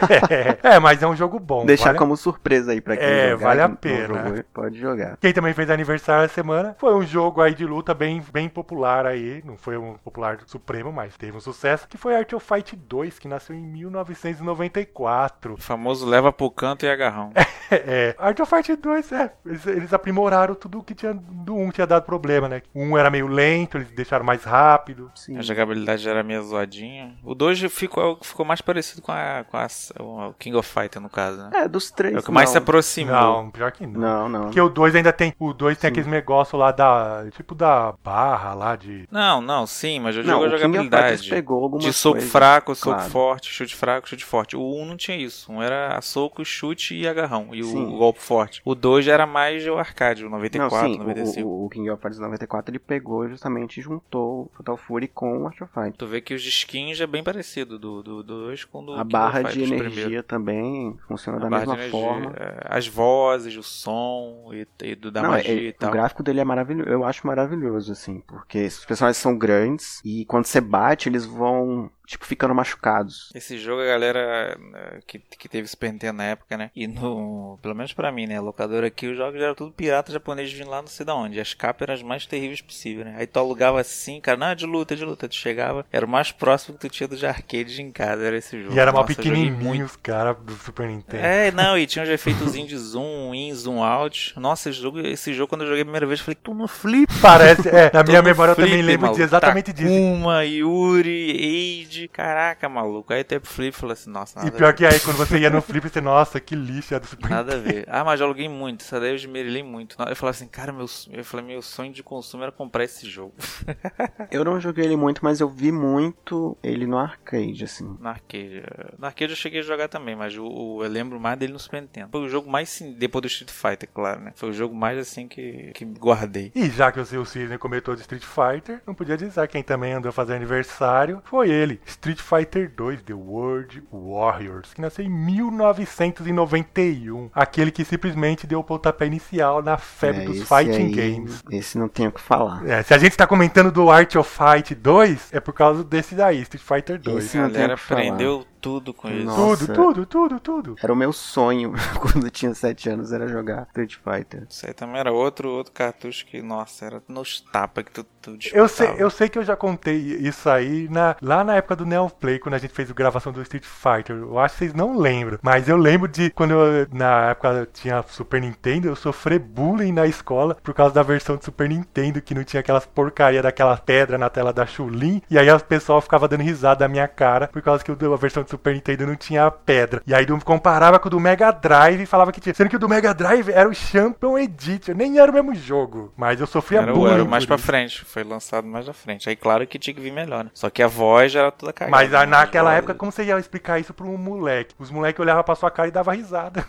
é, 0.63 0.79
mas 0.79 1.03
é 1.03 1.07
um 1.07 1.15
jogo 1.17 1.39
bom. 1.39 1.65
Deixar 1.67 1.87
vale 1.87 1.97
a- 1.97 1.99
como 1.99 2.17
surpresa 2.17 2.73
aí 2.73 2.81
pra 2.81 2.97
quem 2.97 3.07
É, 3.07 3.31
jogar. 3.31 3.47
vale 3.49 3.61
a 3.63 3.69
pena. 3.69 4.07
jogou, 4.07 4.45
pode 4.53 4.79
jogar. 4.79 5.17
Quem 5.21 5.33
também 5.33 5.53
fez 5.55 5.71
aniversário 5.71 6.25
essa 6.25 6.35
semana 6.35 6.75
foi 6.79 6.95
um 6.95 7.03
jogo 7.03 7.41
aí 7.41 7.55
de 7.55 7.65
luta 7.67 7.93
bem, 7.95 8.23
bem 8.33 8.49
popular 8.49 9.07
aí. 9.07 9.43
Não 9.45 9.57
foi 9.57 9.77
um 9.77 9.95
popular 9.95 10.39
supremo, 10.47 10.93
mas 10.93 11.17
teve 11.17 11.37
um 11.37 11.41
sucesso. 11.41 11.87
Que 11.89 11.97
foi 11.99 12.15
Art 12.17 12.33
of 12.33 12.47
Fight 12.47 12.75
2, 12.77 13.19
que 13.19 13.29
nasceu 13.29 13.55
em 13.55 13.63
1994. 13.63 15.55
O 15.55 15.57
famoso 15.57 16.07
leva 16.07 16.33
pro 16.33 16.51
canto 16.51 16.85
e 16.87 16.91
agarrão. 16.91 17.33
É, 17.71 18.15
Art 18.19 18.41
of 18.41 18.49
Fight 18.49 18.75
2, 18.77 19.13
é. 19.13 19.31
Eles, 19.45 19.67
eles 19.67 19.93
aprimoraram 19.93 20.55
tudo 20.55 20.79
o 20.79 20.83
que 20.83 20.95
tinha 20.95 21.13
do 21.13 21.55
1 21.55 21.71
tinha 21.71 21.87
dado 21.87 22.03
problema, 22.07 22.49
né? 22.49 22.63
O 22.73 22.81
1 22.83 22.97
era 22.97 23.11
meio 23.11 23.27
lento, 23.27 23.77
eles 23.77 23.91
deixaram 23.91 24.25
mais 24.25 24.43
rápido. 24.43 25.11
Sim. 25.15 25.37
A 25.37 25.43
jogabilidade 25.43 26.09
era 26.09 26.23
meio 26.23 26.43
zoadinha. 26.43 27.15
O 27.23 27.35
2 27.35 27.61
ficou, 27.71 28.19
ficou 28.23 28.47
mais 28.47 28.63
parecido 28.63 29.03
com, 29.03 29.13
a, 29.13 29.45
com 29.51 29.59
a- 29.59 29.67
o 29.99 30.32
King 30.39 30.57
of 30.57 30.68
Fighter, 30.68 31.01
no 31.01 31.09
caso, 31.09 31.39
né? 31.39 31.51
É, 31.55 31.68
dos 31.68 31.91
três. 31.91 32.14
É 32.14 32.18
o 32.18 32.22
que 32.22 32.30
mais 32.30 32.49
se 32.51 32.55
não. 32.57 32.62
aproximou. 32.62 33.14
Não, 33.14 33.51
pior 33.51 33.72
que 33.72 33.86
não. 33.86 34.01
Não, 34.01 34.28
não. 34.28 34.41
Porque 34.45 34.61
o 34.61 34.68
2 34.68 34.95
ainda 34.95 35.12
tem. 35.12 35.34
O 35.39 35.53
2 35.53 35.76
tem 35.78 35.89
Sim. 35.89 35.93
aqueles 35.93 36.07
negócios 36.09 36.59
lá 36.59 36.70
da. 36.72 37.26
Tipo 37.32 37.55
da 37.55 37.95
barra 38.05 38.55
lá 38.55 38.76
de. 38.76 39.07
Não, 39.11 39.41
não, 39.41 39.66
sim, 39.66 40.01
mas 40.01 40.16
eu 40.16 40.22
Não, 40.24 40.41
jogo 40.43 40.45
a 40.45 40.47
o 40.47 40.51
King 40.61 40.78
of 40.78 40.84
Fighters 40.89 40.91
jogabilidade. 40.91 41.30
pegou 41.30 41.62
algumas 41.62 41.84
De 41.84 41.93
soco 41.93 42.14
coisas, 42.16 42.30
fraco, 42.30 42.74
soco 42.74 42.97
claro. 42.97 43.11
forte, 43.11 43.51
chute 43.51 43.74
fraco, 43.74 44.09
chute 44.09 44.24
forte. 44.24 44.57
O 44.57 44.74
1 44.82 44.86
não 44.86 44.97
tinha 44.97 45.16
isso. 45.16 45.51
Um 45.53 45.62
era 45.62 46.01
soco, 46.01 46.45
chute 46.45 46.95
e 46.97 47.07
agarrão. 47.09 47.49
E 47.53 47.62
Sim. 47.62 47.86
o 47.95 47.97
golpe 47.99 48.20
forte. 48.20 48.61
O 48.64 48.74
2 48.74 49.05
já 49.05 49.12
era 49.14 49.26
mais 49.26 49.66
o 49.66 49.74
arcade, 49.76 50.24
o 50.24 50.30
Não, 50.30 50.36
94, 50.39 50.89
sim, 50.89 50.95
o- 50.97 50.99
95. 51.05 51.49
o, 51.49 51.64
o 51.66 51.68
King 51.68 51.91
of 51.91 52.01
Fighters 52.03 52.18
94 52.20 52.70
ele 52.70 52.78
pegou 52.78 53.28
justamente 53.28 53.78
e 53.78 53.82
juntou 53.82 54.43
o 54.43 54.51
Fatal 54.57 54.76
Fury 54.76 55.09
com 55.09 55.43
o 55.43 55.47
Art 55.47 55.61
of 55.61 55.72
Fight. 55.72 55.97
Tu 55.97 56.07
vê 56.07 56.20
que 56.20 56.34
os 56.34 56.45
skins 56.45 57.01
é 57.01 57.07
bem 57.07 57.22
parecido 57.22 57.78
do 57.78 58.03
2 58.03 58.09
do, 58.09 58.22
dois 58.22 58.64
com 58.64 58.82
o 58.82 58.86
do 58.86 58.93
A 58.95 58.99
King 58.99 59.12
barra 59.12 59.41
of 59.41 59.53
de 59.53 59.61
Fighters 59.61 59.78
energia 59.79 60.22
primeiro. 60.22 60.22
também 60.22 60.97
funciona 61.09 61.39
A 61.39 61.41
da 61.41 61.51
mesma 61.51 61.74
energia, 61.74 61.91
forma. 61.91 62.33
é, 62.37 62.66
As 62.68 62.87
vozes, 62.89 63.57
o 63.57 63.62
som 63.62 64.51
e, 64.53 64.66
e 64.85 64.95
do, 64.95 65.11
da 65.11 65.22
Não, 65.22 65.35
é- 65.35 65.43
magia 65.43 65.68
é- 65.68 65.68
e 65.68 65.72
o 65.81 65.89
tal. 65.89 65.91
gráfico 65.91 66.22
dele 66.22 66.41
é 66.41 66.45
maravilhoso, 66.45 66.89
eu 66.89 67.05
acho 67.05 67.26
maravilhoso, 67.26 67.91
assim, 67.93 68.20
porque 68.20 68.66
os 68.66 68.85
personagens 68.85 69.16
são 69.20 69.37
grandes 69.37 70.01
e 70.05 70.24
quando 70.26 70.47
você 70.47 70.61
bate, 70.61 71.09
eles 71.09 71.24
vão, 71.26 71.91
tipo, 72.09 72.25
ficando 72.25 72.55
machucados. 72.55 73.31
Esse 73.35 73.59
jogo, 73.59 73.83
a 73.83 73.87
galera 73.87 74.59
eh, 74.75 75.01
que, 75.07 75.19
que 75.19 75.49
teve 75.49 75.69
Super 75.69 75.93
Nintendo 75.93 76.15
na 76.15 76.25
época, 76.25 76.57
né? 76.57 76.71
E 76.75 76.87
no. 76.87 77.59
Pelo 77.61 77.75
menos 77.75 77.93
pra 77.93 78.11
mim, 78.11 78.27
né? 78.27 78.41
Locadora 78.41 78.87
aqui, 78.87 79.07
os 79.07 79.17
jogos 79.17 79.41
eram 79.41 79.55
tudo 79.55 79.73
pirata 79.73 80.11
japonês 80.11 80.51
vindo 80.51 80.71
lá 80.71 80.81
não 80.81 80.89
sei 80.89 81.05
da 81.05 81.15
onde. 81.15 81.39
As 81.39 81.53
capas 81.53 81.83
eram 81.83 81.95
as 81.95 82.03
mais 82.03 82.25
terríveis 82.25 82.63
possível, 82.63 83.05
né? 83.05 83.15
Aí 83.19 83.27
tu 83.27 83.39
alugava 83.39 83.79
assim, 83.79 84.21
cara, 84.21 84.39
não, 84.39 84.47
é 84.47 84.55
de 84.55 84.65
luta, 84.65 84.95
é 84.95 84.97
de 84.97 85.05
luta. 85.05 85.29
Tu 85.29 85.35
chegava, 85.35 85.85
era 85.93 86.07
o 86.07 86.09
mais 86.09 86.33
próximo 86.33 86.79
que 86.79 86.89
tu 86.89 86.93
tinha 86.93 87.07
do 87.07 87.17
de 87.17 87.27
arcade 87.27 87.83
em 87.83 87.91
casa, 87.91 88.25
era 88.25 88.39
esse 88.39 88.63
jogo. 88.63 88.75
E 88.75 88.79
era 88.79 88.91
mal 88.91 89.05
muito. 89.05 89.17
pequenininho 89.17 89.85
os 89.85 89.97
caras 89.97 90.37
do 90.39 90.55
Super 90.55 90.89
Nintendo. 90.89 91.23
É, 91.23 91.51
não, 91.53 91.77
e 91.77 91.87
tinha 91.87 92.03
uns 92.03 92.09
efeitos 92.09 92.53
de 92.53 92.79
zoom 92.79 93.35
in, 93.35 93.53
zoom 93.55 93.83
out. 93.83 94.33
Nossa, 94.39 94.71
esse 94.71 94.81
jogo, 94.81 95.01
esse 95.01 95.35
jogo 95.35 95.49
quando 95.49 95.63
eu 95.63 95.69
joguei 95.69 95.83
a 95.83 95.85
primeira 95.85 96.07
vez, 96.07 96.21
eu 96.21 96.25
falei, 96.25 96.39
tu 96.43 96.55
no 96.55 96.67
flip. 96.67 97.13
Parece, 97.21 97.69
é, 97.69 97.91
na 97.93 98.03
minha 98.03 98.23
memória 98.23 98.53
eu 98.53 98.57
também 98.57 98.71
flip, 98.71 98.87
lembro 98.87 98.99
de 98.99 99.03
maluco. 99.03 99.23
exatamente 99.23 99.73
disso. 99.73 99.89
Takuma, 99.89 100.45
Yuri, 100.45 101.87
Eide, 101.99 102.09
caraca, 102.09 102.69
maluco. 102.69 103.13
Aí 103.13 103.21
até 103.21 103.39
pro 103.39 103.51
flip 103.51 103.75
e 103.75 103.79
falei 103.79 103.93
assim, 103.95 104.11
nossa, 104.11 104.39
E 104.41 104.45
nada 104.45 104.57
a 104.57 104.59
pior 104.59 104.73
ver. 104.73 104.75
que 104.75 104.87
aí, 104.87 105.01
quando 105.01 105.17
você 105.17 105.39
ia 105.39 105.51
no 105.51 105.61
flip, 105.63 105.89
você, 105.89 106.01
nossa, 106.01 106.39
que 106.41 106.55
lixo 106.55 106.95
é 106.95 107.01
do 107.01 107.07
Super 107.07 107.31
Nada 107.31 107.55
a 107.55 107.59
ver. 107.59 107.85
Ah, 107.89 108.05
mas 108.05 108.21
eu 108.21 108.27
aluguei 108.27 108.49
muito. 108.49 108.83
Essa 108.83 109.01
daí 109.01 109.11
eu 109.11 109.17
esmerilhei 109.17 109.63
muito. 109.63 109.97
Eu 109.99 110.17
falava 110.17 110.31
assim, 110.37 110.47
cara, 110.49 110.73
meu, 110.73 110.87
eu 111.11 111.25
falei, 111.25 111.45
meu 111.47 111.63
sonho 111.63 111.93
de 111.93 112.03
consumo 112.03 112.43
era 112.43 112.53
comprar 112.53 112.85
esse 112.85 113.09
jogo. 113.09 113.35
Eu 114.31 114.45
não 114.45 114.61
joguei 114.61 114.85
ele 114.85 114.97
muito, 114.97 115.21
mas 115.25 115.41
eu 115.41 115.49
vi 115.49 115.73
muito 115.73 116.57
ele 116.63 116.87
no 116.87 116.99
arcade, 116.99 117.65
assim. 117.65 117.97
No 118.01 118.09
arcade. 118.09 118.63
No 118.99 119.07
arcade 119.07 119.33
eu 119.33 119.37
cheguei 119.37 119.61
a 119.61 119.63
jogar 119.63 119.89
também, 119.89 120.15
mas 120.15 120.37
o- 120.37 120.81
eu 120.83 120.89
lembro 120.89 121.19
mais 121.19 121.39
dele 121.39 121.53
no 121.53 121.59
Super 121.59 121.81
Nintendo. 121.83 122.09
Foi 122.13 122.21
o 122.21 122.29
jogo 122.29 122.51
mais, 122.51 122.69
sim, 122.69 122.93
depois 122.93 123.23
do 123.23 123.27
Street 123.29 123.51
Fighter, 123.51 123.89
claro, 123.93 124.21
né? 124.21 124.33
Foi 124.37 124.51
o 124.51 124.53
jogo 124.53 124.75
mais 124.75 124.99
assim 124.99 125.27
que, 125.27 125.71
que 125.75 125.85
guardei. 125.85 126.53
E 126.55 126.69
já 126.71 126.93
que 126.93 127.01
o 127.01 127.05
Cisne 127.05 127.59
comentou 127.59 127.95
de 127.95 128.03
Street 128.03 128.23
Fighter, 128.25 128.83
não 128.87 128.95
podia 128.95 129.17
dizer 129.17 129.49
quem 129.49 129.63
também 129.63 129.93
andou 129.95 130.11
a 130.11 130.13
fazer 130.13 130.35
aniversário 130.35 131.23
foi 131.25 131.51
ele, 131.51 131.81
Street 131.89 132.20
Fighter 132.20 132.70
2 132.76 133.03
The 133.03 133.14
World 133.14 133.82
Warriors, 133.93 134.72
que 134.74 134.80
nasceu 134.80 135.05
em 135.05 135.09
1991, 135.09 137.30
aquele 137.34 137.70
que 137.70 137.84
simplesmente 137.84 138.47
deu 138.47 138.61
o 138.61 138.64
pontapé 138.64 139.07
inicial 139.07 139.62
na 139.62 139.76
febre 139.76 140.22
É, 140.22 140.26
dos 140.26 140.49
fighting 140.49 140.86
aí, 140.86 140.91
games. 140.91 141.43
Esse 141.51 141.78
não 141.78 141.89
tem 141.89 142.07
o 142.07 142.12
que 142.12 142.20
falar. 142.20 142.64
É, 142.66 142.82
se 142.82 142.95
a 142.95 142.99
gente 142.99 143.16
tá 143.16 143.26
comentando 143.26 143.70
do 143.72 143.91
Art 143.91 144.14
of 144.16 144.30
Fight 144.30 144.74
2, 144.74 145.28
é 145.32 145.41
por 145.41 145.53
causa 145.53 145.82
desse 145.84 146.14
daí, 146.14 146.41
Street 146.43 146.62
Fighter 146.62 146.99
2. 147.01 147.24
Esse 147.24 147.39
A 147.39 147.43
não 147.43 147.49
tem 147.49 147.55
galera 147.61 147.74
o 147.74 147.76
que 147.76 147.82
falar. 147.82 148.01
aprendeu 148.01 148.47
tudo 148.61 148.93
com 148.93 149.09
isso. 149.09 149.25
Nossa. 149.25 149.67
Tudo, 149.67 149.75
tudo, 149.75 150.07
tudo, 150.07 150.41
tudo. 150.41 150.77
Era 150.83 150.93
o 150.93 150.97
meu 150.97 151.13
sonho 151.13 151.73
quando 152.01 152.27
eu 152.27 152.31
tinha 152.31 152.55
7 152.55 152.91
anos, 152.91 153.13
era 153.13 153.29
jogar 153.29 153.67
Street 153.69 153.97
Fighter. 153.97 154.47
Isso 154.49 154.67
aí 154.67 154.73
também 154.73 154.99
era 154.99 155.13
outro, 155.13 155.51
outro 155.51 155.73
cartucho 155.73 156.27
que, 156.27 156.43
nossa, 156.43 156.85
era 156.85 157.03
nos 157.09 157.41
tapas 157.41 157.85
que 157.85 157.93
tu, 157.93 158.05
tu 158.21 158.39
Eu 158.53 158.69
sei, 158.69 158.95
eu 158.99 159.11
sei 159.11 159.29
que 159.29 159.39
eu 159.39 159.45
já 159.45 159.57
contei 159.57 159.97
isso 159.97 160.49
aí 160.49 160.89
na, 160.89 161.17
lá 161.23 161.45
na 161.45 161.57
época 161.57 161.77
do 161.77 161.87
Neoplay, 161.87 162.39
quando 162.39 162.55
a 162.55 162.59
gente 162.59 162.73
fez 162.73 162.91
a 162.91 162.95
gravação 162.95 163.33
do 163.33 163.43
Street 163.43 163.65
Fighter. 163.65 164.17
Eu 164.17 164.39
acho 164.39 164.55
que 164.55 164.59
vocês 164.59 164.75
não 164.75 164.99
lembram. 164.99 165.39
Mas 165.43 165.69
eu 165.69 165.77
lembro 165.77 166.09
de 166.09 166.31
quando 166.31 166.53
eu, 166.53 166.87
na 166.93 167.31
época 167.31 167.49
eu 167.49 167.67
tinha 167.67 168.05
Super 168.09 168.41
Nintendo, 168.41 168.89
eu 168.89 168.97
sofri 168.97 169.39
bullying 169.39 169.93
na 169.93 170.07
escola 170.07 170.57
por 170.63 170.75
causa 170.75 170.95
da 170.95 171.03
versão 171.03 171.37
do 171.37 171.45
Super 171.45 171.69
Nintendo, 171.69 172.21
que 172.21 172.35
não 172.35 172.45
tinha 172.45 172.61
aquelas 172.61 172.87
porcaria 172.87 173.43
daquela 173.43 173.77
pedra 173.77 174.19
na 174.19 174.29
tela 174.29 174.53
da 174.53 174.67
Chulin. 174.67 175.23
E 175.31 175.39
aí 175.39 175.51
o 175.51 175.61
pessoal 175.61 176.01
ficava 176.01 176.29
dando 176.29 176.43
risada 176.43 176.81
da 176.81 176.89
minha 176.89 177.09
cara 177.09 177.49
por 177.49 177.63
causa 177.63 177.85
que 177.85 177.91
a 177.91 178.17
versão 178.17 178.43
do 178.49 178.51
Super 178.51 178.75
Nintendo 178.75 179.07
não 179.07 179.17
tinha 179.17 179.51
pedra. 179.51 180.03
E 180.07 180.15
aí 180.15 180.27
comparava 180.45 180.99
com 180.99 181.09
o 181.09 181.11
do 181.11 181.21
Mega 181.21 181.51
Drive 181.51 182.03
e 182.03 182.07
falava 182.07 182.33
que 182.33 182.41
tinha. 182.41 182.55
Sendo 182.55 182.71
que 182.71 182.77
o 182.77 182.79
do 182.79 182.89
Mega 182.89 183.13
Drive 183.13 183.51
era 183.51 183.69
o 183.69 183.75
Champion 183.75 184.39
Edition, 184.39 184.95
nem 184.95 185.19
era 185.19 185.31
o 185.31 185.35
mesmo 185.35 185.55
jogo. 185.55 186.13
Mas 186.17 186.41
eu 186.41 186.47
sofria 186.47 186.81
Era, 186.81 186.93
bullying. 186.93 187.15
era 187.15 187.25
mais 187.25 187.45
pra 187.45 187.57
isso. 187.57 187.65
frente, 187.65 188.05
foi 188.05 188.25
lançado 188.25 188.67
mais 188.67 188.85
pra 188.87 188.95
frente. 188.95 189.29
Aí 189.29 189.37
claro 189.37 189.67
que 189.67 189.79
tinha 189.79 189.95
que 189.95 190.01
vir 190.01 190.13
melhor, 190.13 190.45
né? 190.45 190.51
Só 190.55 190.71
que 190.71 190.83
a 190.83 190.87
voz 190.89 191.33
já 191.33 191.41
era 191.41 191.53
toda 191.53 191.73
cagada. 191.73 191.97
Mas 191.97 192.15
ah, 192.15 192.21
né? 192.21 192.27
naquela 192.27 192.75
época, 192.75 192.95
como 192.95 193.13
você 193.13 193.25
ia 193.25 193.39
explicar 193.39 193.79
isso 193.79 193.93
pra 193.93 194.07
um 194.07 194.17
moleque? 194.17 194.75
Os 194.79 194.91
moleques 194.91 195.21
olhavam 195.21 195.45
pra 195.45 195.55
sua 195.55 195.71
cara 195.71 195.89
e 195.89 195.93
davam 195.93 196.15
risada. 196.15 196.65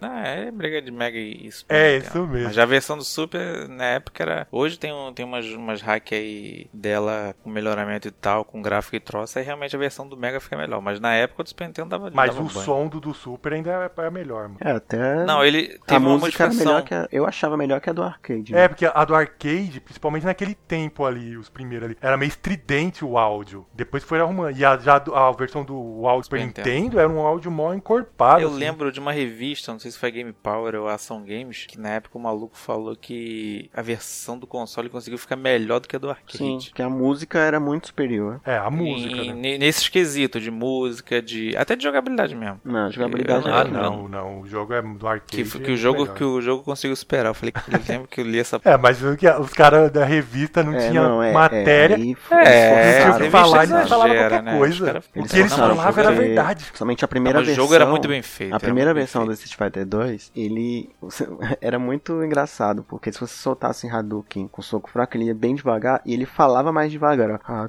Não, 0.00 0.16
é 0.18 0.50
briga 0.50 0.82
de 0.82 0.90
Mega 0.90 1.18
e 1.18 1.50
Super. 1.50 1.74
É, 1.74 1.94
Nintendo. 1.94 2.08
isso 2.10 2.26
mesmo. 2.26 2.44
Mas 2.46 2.54
já 2.54 2.62
a 2.62 2.66
versão 2.66 2.96
do 2.96 3.04
Super, 3.04 3.68
na 3.68 3.84
época, 3.84 4.22
era. 4.22 4.46
Hoje 4.50 4.78
tem, 4.78 4.92
um, 4.92 5.12
tem 5.12 5.24
umas, 5.24 5.46
umas 5.46 5.80
hack 5.80 6.12
aí 6.12 6.66
dela 6.72 7.34
com 7.42 7.50
melhoramento 7.50 8.08
e 8.08 8.10
tal, 8.10 8.44
com 8.44 8.60
gráfico 8.60 8.96
e 8.96 9.00
troço, 9.00 9.38
aí 9.38 9.44
realmente 9.44 9.74
a 9.74 9.78
versão 9.78 10.06
do 10.06 10.16
Mega 10.16 10.40
fica 10.40 10.56
melhor. 10.56 10.80
Mas 10.80 11.00
na 11.00 11.13
época 11.14 11.42
do 11.42 11.48
Super 11.48 11.66
Nintendo 11.68 11.88
dava 11.88 12.10
Mas 12.12 12.30
dava 12.34 12.42
o 12.42 12.48
banho. 12.52 12.64
som 12.64 12.86
do, 12.86 13.00
do 13.00 13.14
Super 13.14 13.52
ainda 13.54 13.70
é, 13.96 14.02
é 14.02 14.10
melhor, 14.10 14.44
mano. 14.48 14.58
É, 14.60 14.72
até. 14.72 15.24
Não, 15.24 15.44
ele 15.44 15.78
a 15.82 15.86
teve 15.86 16.04
uma 16.06 16.18
música 16.18 16.48
melhor 16.48 16.82
que 16.82 16.94
a, 16.94 17.08
Eu 17.10 17.26
achava 17.26 17.56
melhor 17.56 17.80
que 17.80 17.90
a 17.90 17.92
do 17.92 18.02
arcade. 18.02 18.52
né? 18.52 18.64
É, 18.64 18.68
porque 18.68 18.86
a 18.86 19.04
do 19.04 19.14
arcade, 19.14 19.80
principalmente 19.80 20.24
naquele 20.26 20.54
tempo 20.54 21.04
ali, 21.04 21.36
os 21.36 21.48
primeiros 21.48 21.86
ali, 21.88 21.98
era 22.00 22.16
meio 22.16 22.28
estridente 22.28 23.04
o 23.04 23.16
áudio. 23.18 23.66
Depois 23.74 24.02
foi 24.04 24.20
arrumando. 24.20 24.56
E 24.56 24.64
a, 24.64 24.76
já 24.76 24.96
a 25.12 25.32
versão 25.32 25.64
do 25.64 26.06
áudio 26.06 26.24
Super 26.24 26.40
Super 26.40 26.46
Nintendo 26.46 26.98
era 27.00 27.08
um 27.08 27.18
áudio 27.20 27.50
mó 27.50 27.72
encorpado. 27.74 28.40
Eu 28.42 28.48
assim. 28.48 28.58
lembro 28.58 28.90
de 28.92 29.00
uma 29.00 29.12
revista, 29.12 29.72
não 29.72 29.78
sei 29.78 29.90
se 29.90 29.98
foi 29.98 30.10
Game 30.10 30.32
Power 30.32 30.74
ou 30.76 30.88
Ação 30.88 31.22
Games, 31.24 31.66
que 31.66 31.78
na 31.78 31.90
época 31.90 32.16
o 32.18 32.20
maluco 32.20 32.56
falou 32.56 32.94
que 32.96 33.70
a 33.74 33.82
versão 33.82 34.38
do 34.38 34.46
console 34.46 34.88
conseguiu 34.88 35.18
ficar 35.18 35.36
melhor 35.36 35.80
do 35.80 35.88
que 35.88 35.96
a 35.96 35.98
do 35.98 36.08
arcade. 36.10 36.38
Sim, 36.38 36.58
que 36.74 36.82
a 36.82 36.88
música 36.88 37.38
era 37.38 37.58
muito 37.58 37.88
superior. 37.88 38.40
É, 38.44 38.56
a 38.56 38.70
música, 38.70 39.16
Em- 39.16 39.32
né? 39.34 39.34
ne- 39.34 39.58
Nesses 39.58 39.88
quesitos 39.88 40.42
de 40.42 40.50
música, 40.50 41.03
de 41.22 41.56
até 41.56 41.76
de 41.76 41.82
jogabilidade 41.84 42.34
mesmo. 42.34 42.60
Não, 42.64 42.90
jogabilidade 42.90 43.46
Eu- 43.46 43.54
Ah, 43.54 43.60
era 43.60 43.68
não. 43.68 43.82
não, 44.02 44.08
não. 44.08 44.40
O 44.40 44.46
jogo 44.46 44.72
é 44.72 44.82
do 44.82 45.06
arcade. 45.06 45.44
Que, 45.44 45.58
que 45.60 45.70
é 45.70 45.74
o 45.74 45.76
jogo 45.76 46.02
melhor. 46.02 46.14
que 46.16 46.24
o 46.24 46.40
jogo 46.40 46.62
conseguiu 46.62 46.96
superar. 46.96 47.26
Eu 47.30 47.34
falei 47.34 47.52
que 47.52 47.60
eu 47.74 47.80
lembro 47.88 48.08
que 48.08 48.20
eu 48.20 48.24
li 48.24 48.38
essa 48.38 48.60
É, 48.64 48.76
mas 48.76 49.02
o 49.02 49.16
que- 49.16 49.28
os 49.28 49.52
caras 49.52 49.90
da 49.90 50.04
revista 50.04 50.62
não 50.62 50.74
É, 50.74 50.88
tinham 50.88 51.04
não, 51.08 51.22
é, 51.22 51.32
matéria. 51.32 51.94
É, 51.94 51.96
aí 51.96 52.16
É, 52.30 53.02
Eles 53.04 53.16
eles 53.20 53.30
falar, 53.30 53.66
falavam 53.66 53.86
qualquer 54.16 54.42
né? 54.42 54.56
Coisa. 54.58 54.86
caras- 54.86 55.04
O 55.14 55.22
que 55.24 55.38
eles 55.38 55.52
falavam 55.52 55.98
era 56.02 56.12
verdade. 56.12 56.64
Somente 56.74 57.04
a 57.04 57.08
primeira 57.08 57.38
Mas 57.38 57.46
o 57.46 57.50
versão. 57.50 57.64
jogo 57.64 57.74
era 57.74 57.86
muito 57.86 58.08
bem 58.08 58.22
feito. 58.22 58.54
A 58.54 58.60
primeira 58.60 58.94
versão 58.94 59.24
do. 59.26 59.32
Street 59.34 59.56
Fighter 59.56 59.84
2, 59.86 60.30
ele 60.34 60.90
era 61.60 61.78
muito 61.78 62.22
engraçado, 62.24 62.84
porque 62.88 63.12
se 63.12 63.20
você 63.20 63.34
soltasse 63.34 63.88
Hadouken 63.88 64.48
com 64.48 64.62
soco 64.62 64.88
fraco, 64.90 65.16
ele 65.16 65.24
ia 65.24 65.34
bem 65.34 65.54
devagar 65.54 66.00
e 66.06 66.14
ele 66.14 66.24
falava 66.24 66.72
mais 66.72 66.90
devagar, 66.92 67.30
ó. 67.32 67.68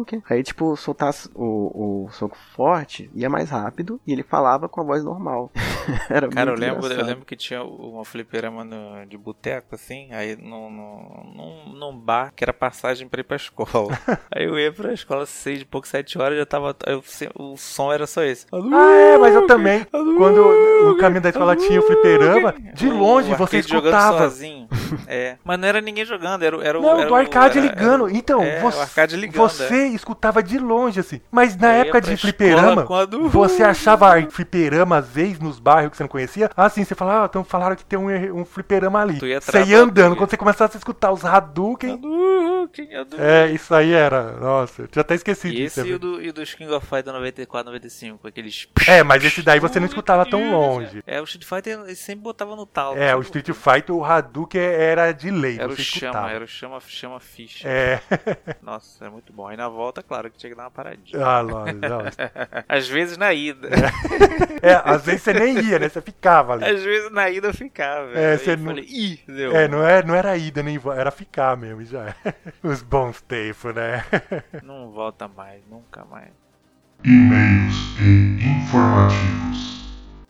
É. 0.00 0.16
Hadouken. 0.16 0.22
Aí, 0.28 0.42
tipo, 0.42 0.76
soltasse 0.76 1.28
o, 1.34 2.04
o 2.06 2.10
soco 2.10 2.36
forte, 2.56 3.10
ia 3.14 3.28
mais 3.28 3.50
rápido 3.50 4.00
e 4.06 4.12
ele 4.12 4.22
falava 4.22 4.68
com 4.68 4.80
a 4.80 4.84
voz 4.84 5.04
normal. 5.04 5.50
era 6.08 6.28
Cara, 6.28 6.50
eu 6.50 6.54
lembro, 6.56 6.86
eu 6.86 7.04
lembro 7.04 7.24
que 7.24 7.36
tinha 7.36 7.62
uma 7.62 8.04
fliperama 8.04 8.64
no- 8.64 9.04
de 9.06 9.16
boteco, 9.18 9.74
assim, 9.74 10.08
aí 10.12 10.36
no, 10.36 10.70
no, 10.70 11.24
num, 11.34 11.72
num 11.78 11.96
bar 11.98 12.32
que 12.34 12.44
era 12.44 12.52
passagem 12.52 13.08
pra 13.08 13.20
ir 13.20 13.24
pra 13.24 13.36
escola. 13.36 13.88
aí 14.34 14.44
eu 14.44 14.58
ia 14.58 14.72
pra 14.72 14.92
escola 14.92 15.26
seis 15.26 15.60
e 15.62 15.64
pouco, 15.64 15.86
sete 15.86 16.18
horas, 16.18 16.38
já 16.38 16.46
tava. 16.46 16.74
eu 16.86 17.02
o 17.34 17.56
som 17.56 17.92
era 17.92 18.06
só 18.06 18.22
esse. 18.22 18.46
Ah, 18.52 18.90
é, 18.92 19.18
mas 19.18 19.34
eu 19.34 19.46
também. 19.46 19.84
Quando 19.90 20.84
no 20.86 20.96
caminho 20.98 21.20
da 21.22 21.28
escola 21.30 21.56
tinha 21.56 21.80
o 21.80 21.82
fliperama, 21.82 22.54
de 22.74 22.88
O 22.88 22.96
longe 22.96 23.34
você 23.34 23.58
escutava. 23.58 24.18
sozinho. 24.18 24.68
É. 25.06 25.36
Mas 25.44 25.58
não 25.58 25.68
era 25.68 25.80
ninguém 25.80 26.04
jogando, 26.04 26.42
era, 26.42 26.56
o- 26.56 26.62
era 26.62 26.78
o. 26.78 26.82
Não, 26.82 26.98
era 26.98 27.06
do 27.08 27.12
o- 27.12 27.16
arcade 27.16 27.58
era- 27.58 27.66
ligando. 27.66 28.08
era- 28.08 28.16
Então, 28.16 28.42
é, 28.42 28.60
você, 28.60 28.78
o 28.78 28.82
arcade 28.82 29.16
ligando. 29.16 29.36
você 29.36 29.86
escutava 29.94 30.42
de 30.42 30.58
longe, 30.58 31.00
assim. 31.00 31.20
Mas 31.30 31.56
na 31.56 31.68
ia 31.76 31.80
época 31.82 32.00
de 32.00 32.16
fliperama, 32.16 32.84
quando- 32.84 33.28
você 33.30 33.62
achava 33.62 34.20
fliperama, 34.30 34.98
às 34.98 35.08
vezes, 35.08 35.38
nos 35.38 35.58
bairros 35.58 35.90
que 35.90 35.96
você 35.96 36.02
não 36.02 36.08
conhecia. 36.08 36.50
Assim, 36.56 36.84
você 36.84 36.94
falava, 36.94 37.24
ah, 37.24 37.26
então 37.26 37.44
falaram 37.44 37.76
que 37.76 37.84
tem 37.84 37.98
um, 37.98 38.40
um 38.40 38.44
fliperama 38.44 39.00
ali. 39.00 39.18
Ia 39.22 39.40
Você 39.40 39.62
ia 39.64 39.78
andando. 39.78 40.16
Quando 40.16 40.30
você 40.30 40.36
começasse 40.36 40.76
a 40.76 40.78
escutar 40.78 41.12
os 41.12 41.24
Hadouken. 41.24 41.92
Hadouken, 41.94 42.94
Hadouken. 42.94 43.24
É, 43.26 43.50
isso 43.50 43.74
aí 43.74 43.92
era. 43.92 44.32
Nossa, 44.32 44.82
eu 44.82 44.88
tinha 44.88 45.00
até 45.00 45.14
esquecido 45.14 45.52
E 45.54 45.56
disso. 45.56 45.80
esse 45.80 45.88
e 45.88 45.94
o, 45.94 45.98
do, 45.98 46.22
e 46.22 46.32
King 46.32 46.72
of 46.72 46.86
Fighters 46.86 47.14
94, 47.14 47.70
95, 47.72 48.28
aqueles. 48.28 48.68
É, 48.86 49.02
mas 49.02 49.24
esse 49.24 49.42
daí 49.42 49.58
você 49.60 49.78
não 49.80 49.86
escutava 49.86 50.24
tão 50.26 50.50
longe. 50.50 51.02
É, 51.06 51.20
o 51.20 51.24
Street 51.24 51.44
Fighter 51.44 51.80
ele 51.80 51.94
sempre 51.94 52.22
botava 52.22 52.54
no 52.56 52.66
talo. 52.66 52.96
É, 52.98 53.14
o 53.16 53.20
Street 53.20 53.50
Fighter, 53.52 53.94
o 53.94 54.04
Hadouken 54.04 54.60
era 54.60 55.12
de 55.12 55.30
lei. 55.30 55.58
Era 55.58 55.68
o 55.72 55.76
chama, 55.76 55.80
escutava. 55.82 56.30
era 56.30 56.44
o 56.44 56.48
chama, 56.48 56.80
chama 56.86 57.20
ficha. 57.20 57.68
É. 57.68 58.00
Nossa, 58.62 59.04
é 59.06 59.08
muito 59.10 59.32
bom. 59.32 59.48
Aí 59.48 59.56
na 59.56 59.68
volta, 59.70 60.02
claro 60.02 60.30
que 60.30 60.36
tinha 60.38 60.50
que 60.50 60.56
dar 60.56 60.64
uma 60.64 60.70
paradinha. 60.70 61.24
ah, 61.24 61.42
não. 61.42 62.00
Às 62.68 62.88
vezes 62.88 63.16
na 63.16 63.32
ida. 63.32 63.68
É, 64.62 64.74
às 64.84 65.04
vezes 65.04 65.22
você 65.22 65.32
nem 65.32 65.58
ia, 65.60 65.78
né? 65.78 65.88
Você 65.88 66.00
ficava 66.02 66.52
ali. 66.52 66.64
Às 66.66 66.82
vezes 66.82 67.10
na 67.10 67.30
ida 67.30 67.48
eu 67.48 67.54
ficava. 67.54 68.10
É, 68.18 68.36
você 68.36 68.56
não- 68.56 68.66
falei, 68.66 68.84
ih, 68.84 69.20
deu. 69.26 69.52
É, 69.56 69.66
não, 69.68 69.86
é, 69.86 70.02
não 70.02 70.14
era 70.14 70.36
ida 70.36 70.62
nem 70.62 70.76
volta, 70.78 71.00
era 71.00 71.10
ficar 71.10 71.56
mesmo 71.56 71.82
já. 71.84 72.14
Os 72.62 72.82
bons 72.82 73.20
tempos, 73.22 73.74
né? 73.74 74.04
Não 74.62 74.90
volta 74.90 75.26
mais, 75.28 75.62
nunca 75.70 76.04
mais. 76.04 76.30
E-mails 77.04 77.74
e 78.00 78.44
informativos. 78.44 79.79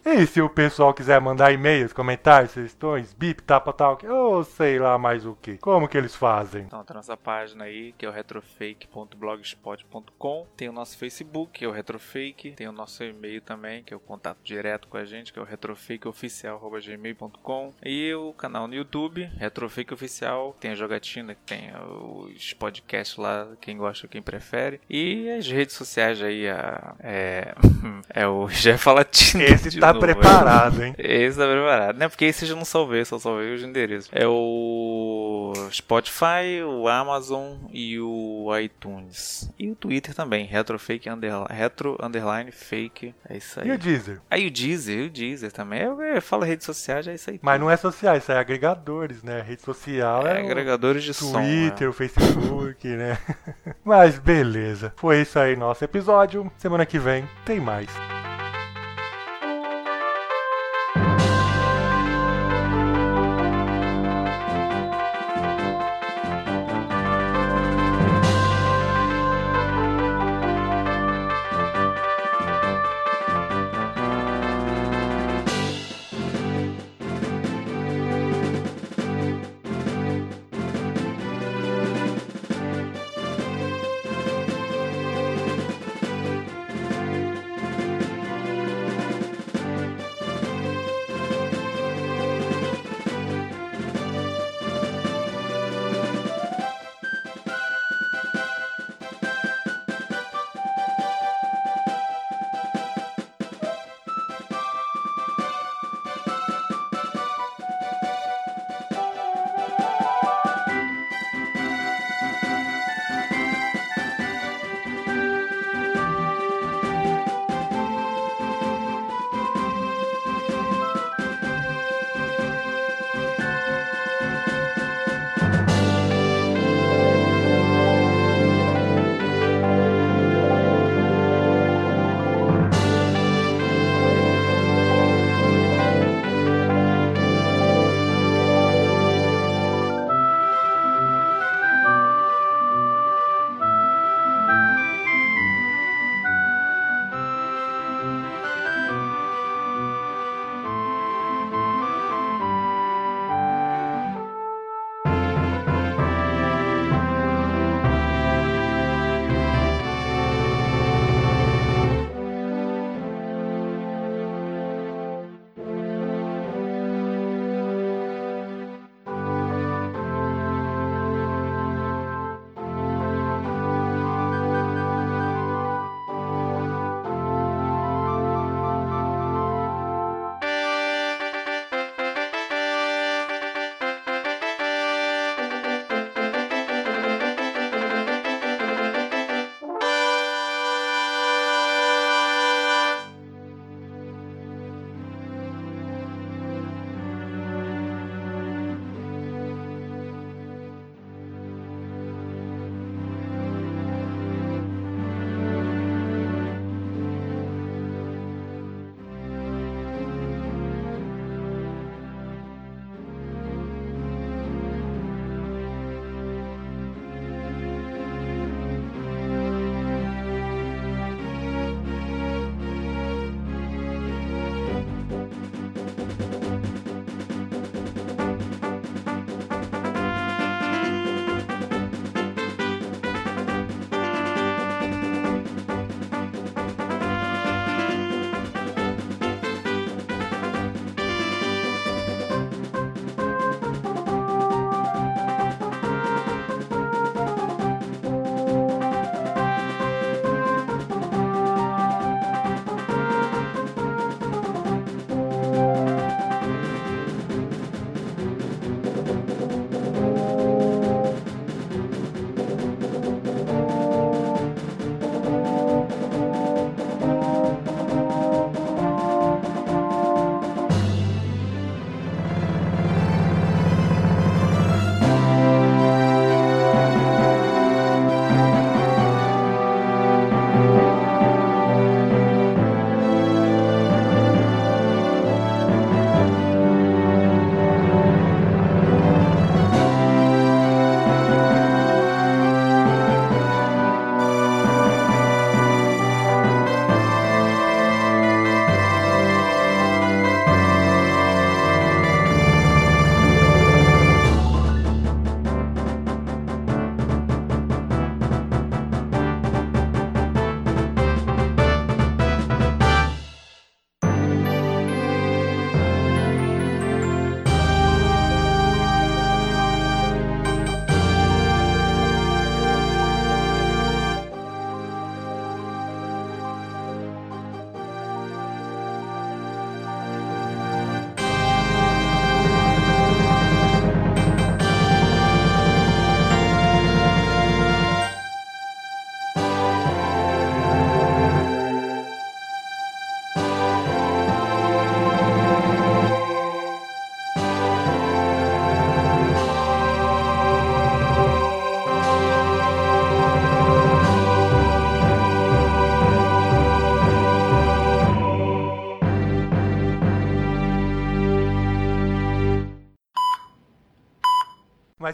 E 0.05 0.26
se 0.26 0.40
o 0.40 0.48
pessoal 0.48 0.94
quiser 0.94 1.20
mandar 1.20 1.53
e-mails, 1.53 1.92
comentários, 1.92 2.53
sugestões, 2.53 3.12
bip, 3.12 3.42
tapa, 3.42 3.70
tal, 3.72 3.98
ou 4.09 4.42
sei 4.42 4.78
lá 4.78 4.96
mais 4.96 5.26
o 5.26 5.34
que, 5.34 5.59
como 5.59 5.86
que 5.86 5.98
eles 5.98 6.14
fazem? 6.14 6.62
Então 6.62 6.82
tem 6.82 6.94
a 6.94 6.98
nossa 6.98 7.14
página 7.16 7.64
aí, 7.64 7.92
que 7.98 8.07
é 8.07 8.09
o 8.09 8.12
retrofake.blogspot.com. 8.12 10.46
Tem 10.57 10.68
o 10.68 10.72
nosso 10.72 10.96
Facebook, 10.96 11.59
que 11.59 11.64
é 11.64 11.68
o 11.68 11.72
Retrofake. 11.72 12.53
Tem 12.53 12.66
o 12.66 12.72
nosso 12.72 13.05
e-mail 13.05 13.42
também, 13.42 13.82
que 13.82 13.92
é 13.92 13.96
o 13.96 14.01
contato 14.01 14.38
direto 14.42 14.88
com 14.88 14.96
a 14.96 15.05
gente, 15.05 15.30
que 15.32 15.38
é 15.38 15.42
o 15.42 15.44
retrofakeoficial.gmail.com. 15.44 17.74
E 17.84 18.14
o 18.14 18.32
canal 18.32 18.66
no 18.66 18.74
YouTube, 18.74 19.30
Retrofake 19.36 19.92
Oficial. 19.92 20.57
Tem 20.59 20.70
a 20.70 20.74
jogatina, 20.74 21.34
que 21.34 21.42
tem 21.42 21.70
os 21.76 22.55
podcasts 22.55 23.18
lá, 23.18 23.48
quem 23.61 23.76
gosta, 23.76 24.09
quem 24.09 24.22
prefere. 24.22 24.80
E 24.88 25.28
as 25.30 25.46
redes 25.46 25.74
sociais 25.74 26.22
aí, 26.22 26.48
a, 26.48 26.94
é, 27.01 27.55
é 28.09 28.26
o 28.26 28.46
Jeff 28.48 28.88
Latino. 28.88 29.44
Esse 29.44 29.68
de 29.68 29.89
tá 29.93 30.01
preparado, 30.01 30.82
hein? 30.82 30.95
esse 30.99 31.38
tá 31.38 31.47
preparado, 31.47 31.97
né? 31.97 32.09
Porque 32.09 32.24
esse 32.24 32.45
eu 32.45 32.49
já 32.51 32.55
não 32.55 32.64
salvei, 32.64 33.05
só 33.05 33.18
salvei 33.18 33.55
os 33.55 33.62
endereços. 33.62 34.11
É 34.12 34.26
o 34.26 35.53
Spotify, 35.70 36.62
o 36.64 36.88
Amazon 36.88 37.57
e 37.72 37.99
o 37.99 38.47
iTunes. 38.59 39.51
E 39.59 39.70
o 39.70 39.74
Twitter 39.74 40.14
também, 40.14 40.47
retrofake 40.47 41.09
underline, 41.09 41.47
retro 41.51 41.97
underline 42.01 42.51
fake. 42.53 43.14
É 43.28 43.36
isso 43.36 43.61
aí. 43.61 43.68
E 43.68 43.72
o 43.72 43.78
Deezer? 43.78 44.20
Aí 44.30 44.47
o 44.47 44.51
Deezer, 44.51 45.07
o 45.07 45.11
Deezer 45.11 45.53
também. 45.53 45.82
Eu, 45.82 46.01
eu 46.01 46.22
falo 46.22 46.45
redes 46.45 46.66
sociais, 46.66 47.07
é 47.07 47.14
isso 47.14 47.30
aí. 47.30 47.38
Mas 47.43 47.61
não 47.61 47.70
é 47.70 47.76
social, 47.76 48.16
isso 48.16 48.32
é 48.32 48.38
agregadores, 48.38 49.22
né? 49.22 49.43
Rede 49.43 49.62
social 49.62 50.26
é, 50.26 50.41
é, 50.41 50.45
agregadores 50.45 51.05
de 51.05 51.14
som. 51.14 51.32
Twitter, 51.32 51.86
é. 51.86 51.91
o 51.91 51.93
Facebook, 51.93 52.88
né? 52.88 53.18
Mas 53.84 54.18
beleza. 54.18 54.93
Foi 54.97 55.22
isso 55.22 55.38
aí 55.38 55.57
nosso 55.57 55.84
episódio. 55.84 56.51
Semana 56.59 56.86
que 56.86 56.99
vem 56.99 57.28
tem 57.45 57.61
mais. 57.61 57.88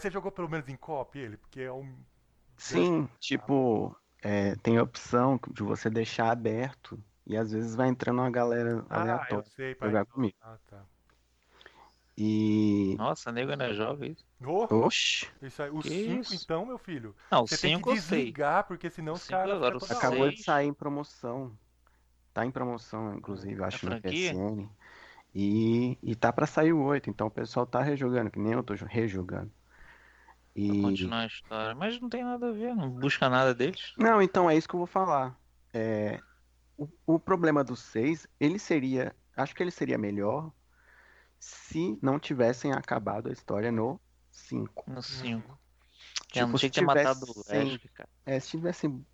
Você 0.07 0.11
jogou 0.11 0.31
pelo 0.31 0.49
menos 0.49 0.69
em 0.69 0.77
copy 0.77 1.19
ele? 1.19 1.37
Porque 1.37 1.61
é 1.61 1.73
um. 1.73 1.97
Sim, 2.57 3.09
tipo, 3.21 3.95
é, 4.23 4.55
tem 4.57 4.79
a 4.79 4.83
opção 4.83 5.39
de 5.53 5.63
você 5.63 5.91
deixar 5.91 6.31
aberto 6.31 7.03
e 7.27 7.37
às 7.37 7.53
vezes 7.53 7.75
vai 7.75 7.89
entrando 7.89 8.21
uma 8.21 8.31
galera 8.31 8.85
Ah, 8.91 9.27
eu 9.31 9.43
aleatória 9.43 9.51
sei, 9.57 9.75
pai. 9.75 9.89
jogar 9.89 10.07
comigo. 10.07 10.37
Ah, 10.43 10.59
tá. 10.71 10.85
E. 12.17 12.97
Nossa, 12.97 13.31
nego 13.31 13.51
ainda 13.53 13.73
joga 13.73 14.07
isso. 14.07 14.25
Oh, 14.45 14.69
Oxi, 14.71 15.27
isso 15.43 15.63
aí, 15.63 15.71
o 15.71 15.83
Que 15.83 15.89
5 15.89 16.23
isso? 16.23 16.35
então, 16.35 16.65
meu 16.67 16.79
filho. 16.79 17.15
Não, 17.31 17.47
Você 17.47 17.57
tem 17.59 17.75
5 17.75 17.83
que 17.85 17.91
eu 17.91 17.97
sei. 17.97 18.33
desligar, 18.33 18.65
porque 18.67 18.91
senão 18.91 19.15
O 19.15 19.17
os 19.17 19.25
caras. 19.25 19.63
agora, 19.63 19.79
acabou 19.93 20.31
de 20.31 20.39
seis. 20.39 20.45
sair 20.45 20.67
em 20.67 20.75
promoção. 20.75 21.57
Tá 22.35 22.45
em 22.47 22.51
promoção, 22.51 23.15
inclusive, 23.15 23.61
eu 23.61 23.65
acho, 23.65 23.87
no? 23.87 23.97
PSN. 23.97 24.69
E, 25.35 25.99
e 26.03 26.15
tá 26.17 26.33
pra 26.33 26.47
sair 26.47 26.73
o 26.73 26.83
8, 26.83 27.11
então 27.11 27.27
o 27.27 27.31
pessoal 27.31 27.67
tá 27.67 27.83
rejogando, 27.83 28.31
que 28.31 28.39
nem 28.39 28.53
eu 28.53 28.63
tô 28.63 28.75
rejogando. 28.75 29.51
Pra 30.57 30.75
E. 30.75 30.83
continuar 30.83 31.21
a 31.21 31.27
história. 31.27 31.75
Mas 31.75 32.01
não 32.01 32.09
tem 32.09 32.25
nada 32.25 32.49
a 32.49 32.53
ver, 32.53 32.75
não 32.75 32.89
busca 32.91 33.29
nada 33.29 33.55
deles. 33.55 33.93
Não, 33.99 34.23
então 34.23 34.49
é 34.49 34.57
isso 34.57 34.67
que 34.67 34.75
eu 34.75 34.79
vou 34.79 34.87
falar. 34.87 35.39
É, 35.73 36.19
o, 36.79 36.89
o 37.07 37.19
problema 37.19 37.63
do 37.63 37.77
6, 37.77 38.27
ele 38.41 38.59
seria. 38.59 39.15
Acho 39.37 39.55
que 39.55 39.63
ele 39.63 39.71
seria 39.71 39.99
melhor 39.99 40.51
se 41.39 41.99
não 42.01 42.19
tivessem 42.19 42.73
acabado 42.73 43.29
a 43.29 43.33
história 43.33 43.71
no 43.71 44.01
5. 44.31 44.91
No 44.91 45.03
5. 45.03 45.41
Tipo, 45.43 45.49
não 45.49 45.57
tinha 46.29 46.59
se 46.59 46.71
que 46.71 46.81
ter 46.81 46.87
matado 46.87 47.27
tivesse 47.27 47.51
o 47.51 47.55
Eric, 47.55 47.89
cara. 47.91 48.09
É, 48.25 48.41
se 48.41 48.51
tivessem. 48.51 49.07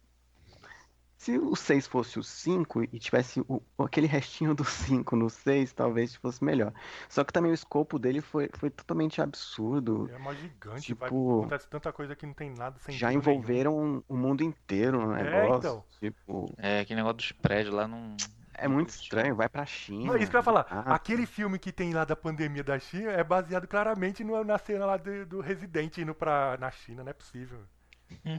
Se 1.22 1.38
o 1.38 1.54
6 1.54 1.86
fosse 1.86 2.18
o 2.18 2.22
5 2.24 2.82
e 2.82 2.98
tivesse 2.98 3.40
o- 3.48 3.62
aquele 3.78 4.08
restinho 4.08 4.54
do 4.56 4.64
5 4.64 5.14
no 5.14 5.30
6, 5.30 5.72
talvez 5.72 6.16
fosse 6.16 6.42
melhor. 6.42 6.72
Só 7.08 7.22
que 7.22 7.32
também 7.32 7.52
o 7.52 7.54
escopo 7.54 7.96
dele 7.96 8.20
foi, 8.20 8.50
foi 8.54 8.70
totalmente 8.70 9.22
absurdo. 9.22 10.10
É 10.12 10.18
mó 10.18 10.34
gigante, 10.34 10.82
Tipo, 10.82 11.00
vai, 11.00 11.08
acontece 11.10 11.68
tanta 11.68 11.92
coisa 11.92 12.16
que 12.16 12.26
não 12.26 12.34
tem 12.34 12.50
nada 12.50 12.76
sem 12.80 12.92
Já 12.96 13.12
envolveram 13.12 14.02
o 14.08 14.16
mundo 14.16 14.42
inteiro 14.42 15.00
no 15.06 15.14
É, 15.14 15.22
negócio. 15.22 15.58
então. 15.58 15.84
Tipo, 16.00 16.52
É, 16.58 16.80
aquele 16.80 16.96
negócio 16.96 17.18
dos 17.18 17.30
prédios 17.30 17.72
lá 17.72 17.86
não. 17.86 18.16
é 18.54 18.66
muito 18.66 18.88
estranho, 18.88 19.36
vai 19.36 19.48
pra 19.48 19.64
China. 19.64 20.06
Não, 20.14 20.16
isso 20.18 20.28
que 20.28 20.36
eu 20.36 20.40
ia 20.40 20.42
falar. 20.42 20.66
Ah, 20.68 20.92
Aquele 20.96 21.24
filme 21.24 21.56
que 21.56 21.70
tem 21.70 21.92
lá 21.94 22.04
da 22.04 22.16
pandemia 22.16 22.64
da 22.64 22.80
China 22.80 23.12
é 23.12 23.22
baseado 23.22 23.68
claramente 23.68 24.24
no- 24.24 24.42
na 24.42 24.58
cena 24.58 24.84
lá 24.86 24.96
do, 24.96 25.24
do 25.24 25.40
Resident 25.40 25.98
indo 25.98 26.16
pra, 26.16 26.56
na 26.58 26.70
China, 26.72 27.04
não 27.04 27.10
é 27.10 27.14
possível. 27.14 27.60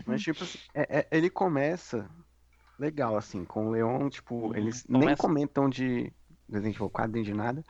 Mas, 0.05 0.21
tipo, 0.21 0.43
assim, 0.43 0.59
é- 0.73 0.99
é- 0.99 1.07
ele 1.11 1.29
começa 1.29 2.09
legal, 2.79 3.15
assim, 3.17 3.43
com 3.45 3.67
o 3.67 3.71
Leon, 3.71 4.09
tipo, 4.09 4.55
eles 4.55 4.85
nem 4.87 5.01
Começa- 5.01 5.21
comentam 5.21 5.69
de 5.69 6.11
Resident 6.49 6.75
Evil 6.75 6.89
4, 6.89 7.11
nem 7.13 7.23
de 7.23 7.33
nada. 7.33 7.63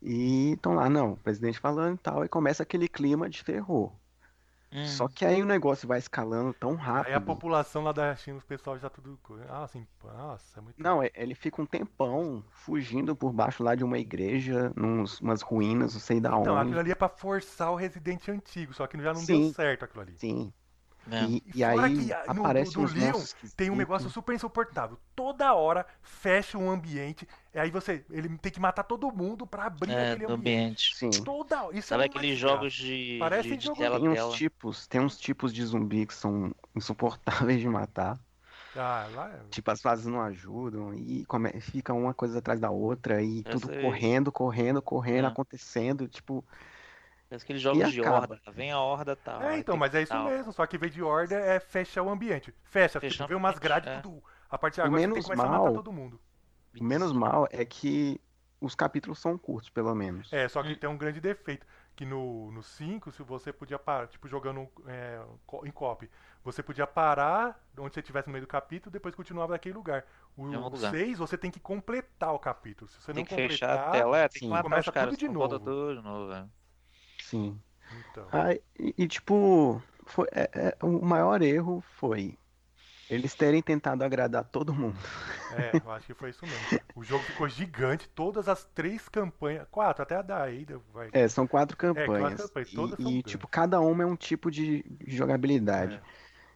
E 0.00 0.52
estão 0.52 0.74
lá, 0.74 0.88
não, 0.88 1.12
o 1.12 1.16
presidente 1.16 1.58
falando 1.58 1.96
e 1.96 1.98
tal, 1.98 2.24
e 2.24 2.28
começa 2.28 2.62
aquele 2.62 2.88
clima 2.88 3.28
de 3.28 3.44
terror. 3.44 3.92
Hum, 4.70 4.84
Só 4.84 5.08
que 5.08 5.24
aí 5.24 5.40
o 5.42 5.46
negócio 5.46 5.88
vai 5.88 5.98
escalando 5.98 6.52
tão 6.52 6.74
rápido. 6.74 7.08
Aí 7.08 7.14
a 7.14 7.20
população 7.20 7.82
lá 7.82 7.90
da 7.90 8.14
China, 8.14 8.36
os 8.36 8.44
pessoal 8.44 8.78
já 8.78 8.90
tudo. 8.90 9.18
Ah, 9.48 9.64
assim, 9.64 9.86
nossa, 10.04 10.58
é 10.58 10.62
muito. 10.62 10.80
Não, 10.80 11.02
é- 11.02 11.10
ele 11.14 11.34
fica 11.34 11.62
um 11.62 11.64
tempão 11.66 12.44
fugindo 12.50 13.16
por 13.16 13.32
baixo 13.32 13.62
lá 13.64 13.74
de 13.74 13.82
uma 13.82 13.98
igreja, 13.98 14.70
nos, 14.76 15.20
umas 15.22 15.40
ruínas, 15.40 15.94
não 15.94 16.00
sei 16.00 16.20
da 16.20 16.28
Então, 16.38 16.52
onde. 16.54 16.64
aquilo 16.66 16.80
ali 16.80 16.90
é 16.90 16.94
pra 16.94 17.08
forçar 17.08 17.72
o 17.72 17.76
Resident 17.76 18.28
antigo, 18.28 18.74
só 18.74 18.86
que 18.86 18.98
já 19.00 19.14
não 19.14 19.20
Sim. 19.22 19.44
deu 19.44 19.54
certo 19.54 19.84
aquilo 19.86 20.02
ali. 20.02 20.18
Sim. 20.18 20.52
Né? 21.08 21.26
E, 21.28 21.42
E 21.54 21.62
e 21.62 21.64
fora 21.64 21.86
aí 21.86 22.04
que, 22.06 22.12
ah, 22.12 22.34
no- 22.34 22.40
aparece 22.42 22.76
no 22.76 22.82
uns 22.84 22.92
Leon 22.94 23.22
Tem 23.56 23.70
um 23.70 23.76
negócio 23.76 24.08
super 24.10 24.34
insuportável. 24.34 24.98
Toda 25.16 25.52
hora 25.54 25.86
fecha 26.02 26.56
um 26.58 26.70
ambiente, 26.70 27.26
e 27.54 27.58
aí 27.58 27.70
você. 27.70 28.04
Ele 28.10 28.28
tem 28.38 28.52
que 28.52 28.60
matar 28.60 28.84
todo 28.84 29.10
mundo 29.10 29.46
pra 29.46 29.64
abrir 29.64 29.90
É, 29.92 30.12
aquele 30.12 30.26
do 30.26 30.32
ambiente. 30.34 30.92
ambiente. 30.92 30.96
Sim. 31.16 31.24
Toda 31.24 31.64
hora. 31.64 31.76
Isso 31.76 31.88
Sabe 31.88 32.02
é 32.04 32.06
aqueles 32.06 32.38
jogos 32.38 32.72
de, 32.72 33.16
Parece 33.18 33.48
de, 33.48 33.56
de 33.56 33.64
jogo- 33.66 33.78
tela 33.78 33.98
Tem 33.98 34.08
uns 34.08 34.14
tela? 34.14 34.34
tipos, 34.34 34.86
tem 34.86 35.00
uns 35.00 35.18
tipos 35.18 35.52
de 35.52 35.64
zumbi 35.64 36.06
que 36.06 36.14
são 36.14 36.52
insuportáveis 36.76 37.60
de 37.60 37.68
matar. 37.68 38.18
Ah, 38.76 39.08
lá 39.12 39.28
é- 39.30 39.40
Tipo, 39.50 39.70
as 39.72 39.80
fases 39.82 40.06
não 40.06 40.20
ajudam 40.20 40.94
e 40.94 41.24
come- 41.26 41.58
fica 41.60 41.92
uma 41.92 42.14
coisa 42.14 42.38
atrás 42.38 42.60
da 42.60 42.70
outra 42.70 43.20
e 43.22 43.38
Eu 43.38 43.44
tudo 43.52 43.66
sei. 43.66 43.82
correndo, 43.82 44.30
correndo, 44.30 44.80
correndo, 44.80 45.24
É. 45.24 45.28
acontecendo, 45.28 46.06
tipo, 46.06 46.44
Parece 47.28 47.44
aqueles 47.44 47.60
jogos 47.62 47.88
E 47.88 47.92
de 47.92 48.00
acaba. 48.00 48.16
horda. 48.20 48.40
Vem 48.52 48.72
a 48.72 48.80
horda 48.80 49.14
tal. 49.14 49.42
É, 49.42 49.58
então, 49.58 49.76
mas 49.76 49.94
é 49.94 49.98
que 49.98 50.04
isso 50.04 50.12
tal. 50.12 50.24
mesmo. 50.24 50.52
Só 50.52 50.66
que 50.66 50.76
em 50.76 50.78
vez 50.78 50.92
de 50.92 51.02
ordem 51.02 51.36
é 51.36 51.60
fechar 51.60 52.02
o 52.02 52.08
ambiente. 52.08 52.54
Fecha, 52.64 52.98
Fechar 53.00 53.24
tipo, 53.24 53.28
vê 53.28 53.34
umas 53.34 53.58
grades, 53.58 53.88
é. 53.90 54.00
tudo. 54.00 54.22
A 54.50 54.56
partir 54.56 54.76
de 54.76 54.80
agora 54.82 54.92
você 54.92 55.00
tem 55.02 55.08
menos 55.08 55.24
que 55.24 55.30
começar 55.30 55.42
a 55.46 55.50
matar 55.50 55.64
mal- 55.64 55.74
todo 55.74 55.92
mundo. 55.92 56.18
o 56.80 56.84
menos 56.84 57.12
mal 57.12 57.46
é 57.50 57.64
que 57.66 58.18
os 58.60 58.74
capítulos 58.74 59.18
são 59.18 59.36
curtos, 59.36 59.68
pelo 59.68 59.94
menos. 59.94 60.32
É, 60.32 60.48
só 60.48 60.62
que 60.62 60.74
tem 60.74 60.88
um 60.88 60.96
grande 60.96 61.20
defeito. 61.20 61.66
Que 61.94 62.06
no 62.06 62.62
5, 62.62 63.10
se 63.10 63.22
você 63.24 63.52
podia 63.52 63.76
parar, 63.78 64.06
tipo, 64.06 64.28
jogando 64.28 64.68
é, 64.86 65.20
em 65.64 65.70
copy, 65.72 66.08
você 66.44 66.62
podia 66.62 66.86
parar 66.86 67.60
onde 67.76 67.92
você 67.92 67.98
estivesse 68.00 68.28
no 68.28 68.32
meio 68.32 68.44
do 68.44 68.48
capítulo 68.48 68.92
depois 68.92 69.14
continuava 69.16 69.52
naquele 69.52 69.74
lugar. 69.74 70.04
O 70.36 70.44
Mesmo 70.44 70.68
lugar. 70.68 70.92
6, 70.92 71.18
você 71.18 71.36
tem 71.36 71.50
que 71.50 71.58
completar 71.60 72.32
o 72.32 72.38
capítulo. 72.38 72.88
Se 72.88 73.02
você 73.02 73.12
Tem 73.12 73.22
não 73.24 73.28
que 73.28 73.34
fechar 73.34 73.68
completar. 73.70 73.88
a 73.88 73.90
tela, 73.92 74.18
é, 74.18 74.28
tem 74.28 74.40
sim. 74.40 74.46
que 74.46 74.50
matar 74.50 74.62
Começa 74.62 74.90
os 74.90 74.94
caras. 74.94 75.10
tudo 75.10 75.18
de 75.18 75.28
novo. 75.28 75.58
tudo 75.58 75.96
de 75.96 76.02
novo, 76.02 76.32
é. 76.32 76.46
Sim. 77.30 77.60
Então. 78.10 78.26
Ah, 78.32 78.52
e, 78.78 78.94
e, 78.98 79.06
tipo, 79.08 79.82
foi, 80.06 80.26
é- 80.32 80.50
é, 80.54 80.84
o 80.84 81.04
maior 81.04 81.42
erro 81.42 81.82
foi 81.96 82.38
eles 83.10 83.34
terem 83.34 83.62
tentado 83.62 84.04
agradar 84.04 84.44
todo 84.44 84.74
mundo. 84.74 84.96
É, 85.56 85.70
eu 85.82 85.90
acho 85.92 86.06
que 86.06 86.14
foi 86.14 86.28
isso 86.30 86.44
mesmo. 86.44 86.80
O 86.94 87.02
jogo 87.02 87.24
ficou 87.24 87.48
gigante, 87.48 88.06
todas 88.10 88.48
as 88.48 88.64
três 88.66 89.08
campanhas. 89.08 89.66
Quatro, 89.70 90.02
até 90.02 90.16
a 90.16 90.22
da 90.22 90.44
Ada 90.44 90.78
vai. 90.92 91.08
É, 91.12 91.26
são 91.26 91.46
quatro 91.46 91.74
quatro 91.76 91.94
campanhas. 91.94 92.40
campanhas, 92.40 92.70
E- 92.70 92.76
todas 92.76 92.98
e, 92.98 93.02
grandes. 93.02 93.32
tipo, 93.32 93.48
cada 93.48 93.80
uma 93.80 94.02
é 94.02 94.06
um 94.06 94.16
tipo 94.16 94.50
de 94.50 94.82
de 94.82 95.16
jogabilidade. 95.16 95.94
É. 95.94 96.00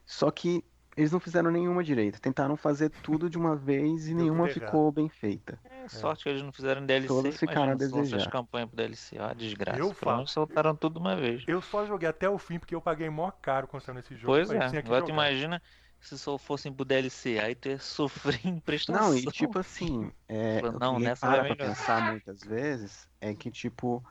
Só 0.05 0.29
que 0.29 0.63
eles 0.95 1.11
não 1.11 1.19
fizeram 1.19 1.49
nenhuma 1.49 1.83
direito. 1.83 2.21
Tentaram 2.21 2.55
fazer 2.55 2.89
tudo 2.89 3.29
de 3.29 3.37
uma 3.37 3.55
vez 3.55 4.07
e 4.07 4.13
nenhuma 4.13 4.47
ficou 4.47 4.91
bem 4.91 5.09
feita. 5.09 5.59
É, 5.63 5.87
sorte 5.87 6.23
que 6.23 6.29
eles 6.29 6.43
não 6.43 6.51
fizeram 6.51 6.85
DLC. 6.85 7.07
Todas 7.07 7.37
ficaram 7.37 7.71
a 7.71 7.75
desejar. 7.75 8.17
as 8.17 8.27
campanhas 8.27 8.69
pro 8.69 8.77
DLC. 8.77 9.17
Ó, 9.19 9.33
desgraça. 9.33 9.79
Eu 9.79 9.93
falo. 9.93 10.27
soltaram 10.27 10.75
tudo 10.75 10.93
de 10.93 10.99
uma 10.99 11.15
vez. 11.15 11.43
Eu 11.47 11.61
só 11.61 11.85
joguei 11.85 12.07
até 12.07 12.29
o 12.29 12.37
fim 12.37 12.59
porque 12.59 12.75
eu 12.75 12.81
paguei 12.81 13.09
mó 13.09 13.31
caro 13.31 13.67
quando 13.67 13.81
saiu 13.83 13.95
nesse 13.95 14.15
jogo. 14.15 14.27
Pois 14.27 14.51
é, 14.51 14.77
agora 14.77 15.03
tu 15.03 15.09
imagina 15.09 15.61
se 15.99 16.17
só 16.17 16.37
fossem 16.37 16.71
pro 16.71 16.83
DLC, 16.83 17.39
aí 17.39 17.55
tu 17.55 17.69
ia 17.69 17.79
sofrer 17.79 18.39
em 18.45 18.59
prestação. 18.59 19.09
Não, 19.09 19.17
e 19.17 19.25
tipo 19.27 19.57
assim, 19.57 20.11
é, 20.27 20.61
não, 20.61 20.99
nessa 20.99 21.25
para 21.25 21.45
pra 21.45 21.55
pensar 21.55 22.11
muitas 22.11 22.41
vezes 22.41 23.07
é 23.21 23.33
que, 23.33 23.49
tipo, 23.49 24.03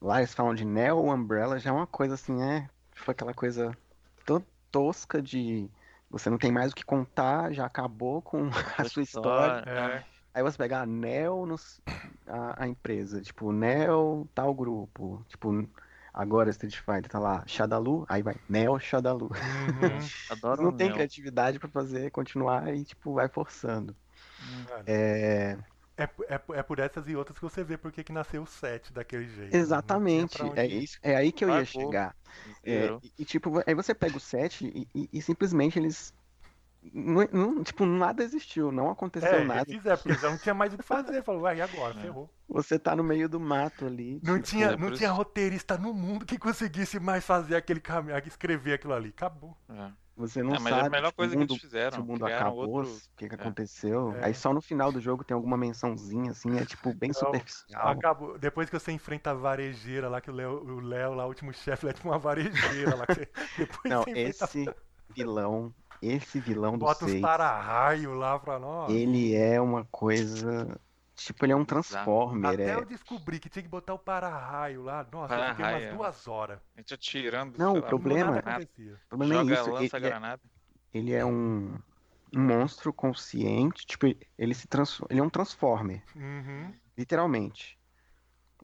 lá 0.00 0.18
eles 0.18 0.32
falam 0.32 0.54
de 0.54 0.64
Neo 0.64 1.12
Umbrella, 1.12 1.58
já 1.58 1.70
é 1.70 1.72
uma 1.72 1.86
coisa 1.86 2.14
assim, 2.14 2.40
é, 2.42 2.68
foi 2.92 3.12
aquela 3.12 3.34
coisa 3.34 3.76
tosca 4.74 5.22
de 5.22 5.70
você 6.10 6.30
não 6.30 6.38
tem 6.38 6.52
mais 6.52 6.72
o 6.72 6.76
que 6.76 6.84
contar, 6.84 7.52
já 7.54 7.66
acabou 7.66 8.22
com 8.22 8.48
a 8.78 8.84
sua 8.84 9.02
história. 9.02 9.62
É, 9.66 10.04
Aí 10.34 10.42
você 10.42 10.58
pega 10.58 10.80
a 10.82 10.86
Neo, 10.86 11.46
nos, 11.46 11.80
a, 12.26 12.64
a 12.64 12.68
empresa, 12.68 13.22
tipo, 13.22 13.52
Neo 13.52 14.28
tal 14.34 14.54
grupo, 14.54 15.24
tipo, 15.28 15.50
agora 16.12 16.50
Street 16.50 16.76
Fighter 16.76 17.08
tá 17.10 17.18
lá, 17.20 17.44
Shadalu, 17.46 18.06
aí 18.08 18.22
vai, 18.22 18.36
Neo 18.48 18.78
Shadalu. 18.80 19.30
uhum, 19.40 20.10
Adoro 20.28 20.62
não 20.62 20.72
tem 20.72 20.90
Neo. 20.90 20.92
criatividade 20.92 21.58
pra 21.58 21.68
fazer, 21.70 22.10
continuar 22.10 22.74
e, 22.74 22.84
tipo, 22.84 23.14
vai 23.14 23.28
forçando. 23.28 23.96
cara. 24.64 24.86
É... 24.86 25.58
É, 25.96 26.04
é, 26.28 26.40
é 26.54 26.62
por 26.62 26.78
essas 26.80 27.06
e 27.08 27.14
outras 27.14 27.38
que 27.38 27.44
você 27.44 27.62
vê 27.62 27.76
porque 27.78 28.02
que 28.02 28.12
nasceu 28.12 28.42
o 28.42 28.46
7 28.46 28.92
daquele 28.92 29.28
jeito. 29.28 29.54
Exatamente, 29.54 30.36
tinha 30.36 30.50
pra 30.50 30.62
é, 30.64 30.66
isso, 30.66 30.98
é 31.02 31.14
aí 31.14 31.30
que 31.30 31.44
eu 31.44 31.48
ia 31.50 31.64
chegar. 31.64 32.16
É, 32.64 32.86
e, 33.00 33.12
e, 33.20 33.24
tipo, 33.24 33.62
aí 33.64 33.74
você 33.74 33.94
pega 33.94 34.16
o 34.16 34.20
7 34.20 34.66
e, 34.66 34.88
e- 34.94 35.08
e 35.12 35.22
simplesmente 35.22 35.78
eles. 35.78 36.12
Não, 36.92 37.26
não- 37.32 37.62
tipo, 37.64 37.86
nada 37.86 38.22
existiu, 38.22 38.70
não 38.72 38.90
aconteceu 38.90 39.28
É, 39.36 39.44
nada. 39.44 39.64
fizeram, 39.64 39.96
porque 39.96 40.18
já 40.20 40.28
não 40.30 40.36
tinha 40.36 40.52
mais 40.54 40.74
o 40.74 40.76
que 40.76 40.82
fazer. 40.82 41.22
Falou, 41.22 41.40
vai, 41.40 41.56
e 41.58 41.62
agora? 41.62 41.96
É. 41.98 42.02
Ferrou. 42.02 42.28
Você 42.48 42.78
tá 42.78 42.94
no 42.94 43.02
meio 43.04 43.26
do 43.28 43.40
mato 43.40 43.86
ali. 43.86 44.20
Não 44.22 44.34
tipo, 44.34 44.48
tinha, 44.48 44.66
é, 44.72 44.76
não 44.76 44.90
tinha 44.90 45.08
isso- 45.08 45.16
roteirista 45.16 45.78
no 45.78 45.94
mundo 45.94 46.26
que 46.26 46.36
conseguisse 46.36 46.98
mais 47.00 47.24
fazer 47.24 47.56
aquele 47.56 47.80
caminho, 47.80 48.18
escrever 48.26 48.74
aquilo 48.74 48.92
ali. 48.92 49.08
Acabou. 49.10 49.56
É. 49.70 49.90
Você 50.16 50.42
não 50.44 50.54
É, 50.54 50.58
mas 50.60 50.72
é 50.72 50.76
a 50.76 50.78
sabe 50.82 50.90
melhor 50.90 51.08
se 51.10 51.14
coisa 51.16 51.32
o 51.32 51.34
que 51.34 51.40
mundo, 51.40 51.50
eles 51.52 51.60
fizeram. 51.62 51.90
se 51.96 52.00
o 52.00 52.04
mundo 52.04 52.24
acabou, 52.26 52.68
outro- 52.68 52.92
o 52.92 53.16
que, 53.16 53.28
que 53.28 53.34
É. 53.34 53.38
aconteceu. 53.38 54.14
É. 54.16 54.26
Aí 54.26 54.34
só 54.34 54.52
no 54.54 54.60
final 54.60 54.92
do 54.92 55.00
jogo 55.00 55.24
tem 55.24 55.34
alguma 55.34 55.56
mençãozinha, 55.56 56.30
assim, 56.30 56.56
é 56.56 56.64
tipo 56.64 56.94
bem 56.94 57.08
Não, 57.08 57.14
superficial. 57.14 57.88
Acabou. 57.88 58.38
Depois 58.38 58.70
que 58.70 58.78
você 58.78 58.92
enfrenta 58.92 59.32
a 59.32 59.34
varejeira 59.34 60.08
lá, 60.08 60.20
que 60.20 60.30
o 60.30 60.34
Léo, 60.34 60.62
o 60.64 60.80
Léo 60.80 61.14
lá, 61.14 61.24
o 61.24 61.28
último 61.28 61.52
chefe, 61.52 61.88
é 61.88 61.92
tipo 61.92 62.08
uma 62.08 62.18
varejeira 62.18 62.94
lá. 62.94 63.06
Que 63.06 63.14
você, 63.14 63.28
depois 63.58 63.92
Não, 63.92 64.02
você 64.04 64.10
enfrenta- 64.10 64.44
esse 64.44 64.74
vilão, 65.10 65.74
esse 66.00 66.38
vilão 66.38 66.72
do 66.78 66.84
bota 66.84 67.04
os 67.06 67.10
6, 67.10 67.20
para-raio 67.20 68.14
lá 68.14 68.38
pra 68.38 68.58
nós. 68.58 68.92
ele 68.92 69.34
é 69.34 69.60
uma 69.60 69.84
coisa. 69.90 70.80
Tipo, 71.14 71.44
ele 71.44 71.52
é 71.52 71.56
um 71.56 71.64
Transformer. 71.64 72.54
Até 72.54 72.70
é- 72.70 72.74
eu 72.74 72.84
descobri 72.84 73.38
que 73.38 73.48
tinha 73.48 73.62
que 73.62 73.68
botar 73.68 73.94
o 73.94 73.98
para-raio 73.98 74.82
lá. 74.82 75.06
Nossa, 75.12 75.34
eu 75.34 75.40
fiquei 75.50 75.64
Para-raio, 75.64 75.76
umas 75.76 75.82
é. 75.84 75.96
duas 75.96 76.28
horas. 76.28 76.60
A 76.74 76.80
gente 76.80 76.94
atirando. 76.94 77.58
Não, 77.58 77.72
sei 77.72 77.80
o 77.80 77.84
problema-. 77.84 78.38
O 78.38 79.08
problema 79.08 79.34
é 79.34 79.38
Joga 79.38 79.54
isso. 79.54 79.62
Ele, 79.70 79.72
lança 79.72 79.96
ele 79.96 80.06
é- 80.06 80.10
granada. 80.10 80.42
ele 80.92 81.12
é 81.12 81.24
um, 81.24 81.78
um 82.34 82.40
monstro 82.40 82.92
consciente. 82.92 83.86
Tipo, 83.86 84.06
ele 84.36 84.54
se 84.54 84.66
transforma. 84.66 85.08
Ele 85.12 85.20
é 85.20 85.22
um 85.22 85.30
Transformer, 85.30 86.02
Uhum. 86.16 86.74
literalmente. 86.98 87.78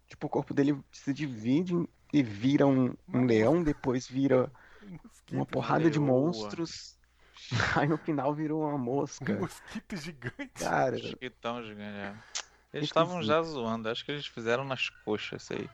Tipo, 0.09 0.26
o 0.26 0.30
corpo 0.30 0.53
dele 0.53 0.76
se 0.90 1.14
divide 1.14 1.74
e 2.12 2.20
vira 2.22 2.66
um, 2.66 2.92
um 3.07 3.24
leão, 3.26 3.62
depois 3.62 4.09
vira 4.09 4.51
Mosquito, 4.82 5.34
uma 5.36 5.46
porrada 5.46 5.88
de 5.88 6.01
monstros. 6.01 6.98
Aí 7.76 7.86
no 7.88 7.98
final 7.98 8.34
virou 8.34 8.62
uma 8.62 8.74
um 8.74 8.78
mosca. 8.78 9.38
mosquito 9.38 9.96
gigante. 9.96 10.53
Cara, 10.55 10.96
Mosquitão 10.96 11.62
gigante. 11.62 11.96
é. 11.96 12.14
Eles 12.72 12.88
estavam 12.88 13.22
já 13.22 13.42
zoando, 13.42 13.88
acho 13.88 14.05
que 14.05 14.12
eles 14.12 14.26
fizeram 14.26 14.64
nas 14.64 14.88
coxas 14.88 15.42
isso 15.42 15.53
aí. 15.55 15.68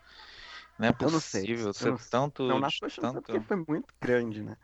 Não 0.79 0.89
é 0.89 0.93
Eu 1.01 1.11
não 1.11 1.21
sei, 1.21 1.43
possível 1.43 1.69
eu 1.69 1.75
ser 1.75 1.93
não- 1.93 1.99
tanto. 2.11 2.43
não, 2.49 2.59
na 2.59 2.73
coxa 2.73 3.01
não 3.03 3.09
sei 3.09 3.21
tanto... 3.21 3.23
porque 3.23 3.41
foi 3.41 3.57
muito 3.57 3.95
grande, 4.01 4.43
né? 4.43 4.57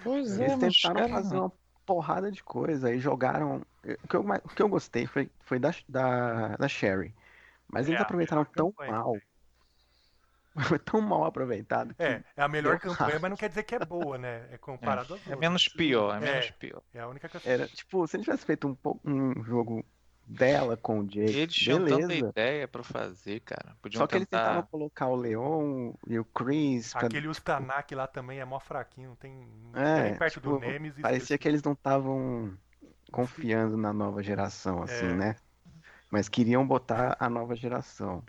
Pois 0.00 0.38
Eles 0.38 0.52
é, 0.52 0.56
mas 0.56 0.76
tentaram 0.82 1.00
cara, 1.00 1.08
fazer 1.08 1.36
uma 1.36 1.52
porrada 1.86 2.30
de 2.30 2.42
coisa 2.42 2.88
aí 2.88 2.98
jogaram. 2.98 3.62
O 4.04 4.08
que 4.08 4.16
eu, 4.16 4.20
o 4.22 4.48
que 4.48 4.62
eu 4.62 4.68
gostei 4.68 5.06
foi, 5.06 5.30
foi 5.40 5.58
da, 5.58 5.70
da, 5.88 6.56
da 6.56 6.68
Sherry. 6.68 7.14
Mas 7.68 7.88
eles 7.88 8.00
É, 8.00 8.02
aproveitaram 8.02 8.44
tão 8.44 8.72
campanha. 8.72 8.92
mal. 8.92 9.16
Foi 10.68 10.78
tão 10.78 11.00
mal 11.00 11.24
aproveitado 11.24 11.94
É, 11.98 12.22
é 12.36 12.42
a 12.42 12.48
melhor 12.48 12.78
campanha, 12.78 13.12
acho. 13.12 13.20
mas 13.22 13.30
não 13.30 13.36
quer 13.36 13.48
dizer 13.48 13.62
que 13.62 13.74
é 13.74 13.78
boa, 13.84 14.18
né? 14.18 14.48
É 14.50 14.58
comparado 14.58 15.02
às 15.14 15.20
é 15.20 15.30
outras. 15.30 15.38
menos 15.38 15.68
pior, 15.68 16.14
é 16.14 16.16
É. 16.16 16.32
menos 16.32 16.50
pior. 16.52 16.82
É 16.92 17.00
a 17.00 17.08
única 17.08 17.28
que 17.28 17.36
eu 17.36 17.40
era, 17.44 17.66
tipo, 17.68 18.06
se 18.06 18.16
ele 18.16 18.24
tivesse 18.24 18.44
feito 18.44 18.66
um, 18.66 18.74
pouco- 18.74 19.00
um 19.08 19.42
jogo 19.44 19.84
dela 20.26 20.76
com 20.76 21.00
o 21.00 21.04
Jake, 21.06 21.38
Eles 21.38 21.54
tinham 21.54 21.78
tanta 21.84 22.06
beleza. 22.06 22.28
ideia 22.28 22.68
pra 22.68 22.82
fazer, 22.84 23.40
cara. 23.40 23.76
Podiam 23.82 24.00
Só 24.00 24.06
que 24.06 24.16
eles 24.16 24.28
tentar. 24.28 24.44
tentaram 24.44 24.66
colocar 24.68 25.06
o 25.08 25.16
Leon 25.16 25.92
e 26.06 26.18
o 26.18 26.24
Chris. 26.24 26.92
pra- 26.92 27.06
Aquele 27.06 27.26
Ustanak 27.28 27.94
lá 27.94 28.06
também 28.06 28.38
é 28.40 28.44
mó 28.44 28.60
fraquinho, 28.60 29.10
não 29.10 29.16
tem. 29.16 29.32
Não 29.72 29.80
É, 29.80 30.02
nem 30.04 30.16
perto 30.18 30.34
tipo, 30.34 30.50
do 30.50 30.58
Nemesis. 30.60 31.00
Parecia 31.00 31.36
que 31.38 31.48
eles 31.48 31.62
não 31.62 31.72
estavam 31.72 32.56
confiando 33.10 33.76
na 33.76 33.92
nova 33.92 34.22
geração, 34.22 34.82
assim, 34.82 35.06
É. 35.06 35.14
né? 35.14 35.36
Mas 36.10 36.28
queriam 36.28 36.66
botar 36.66 37.16
a 37.20 37.28
nova 37.28 37.54
geração. 37.56 38.24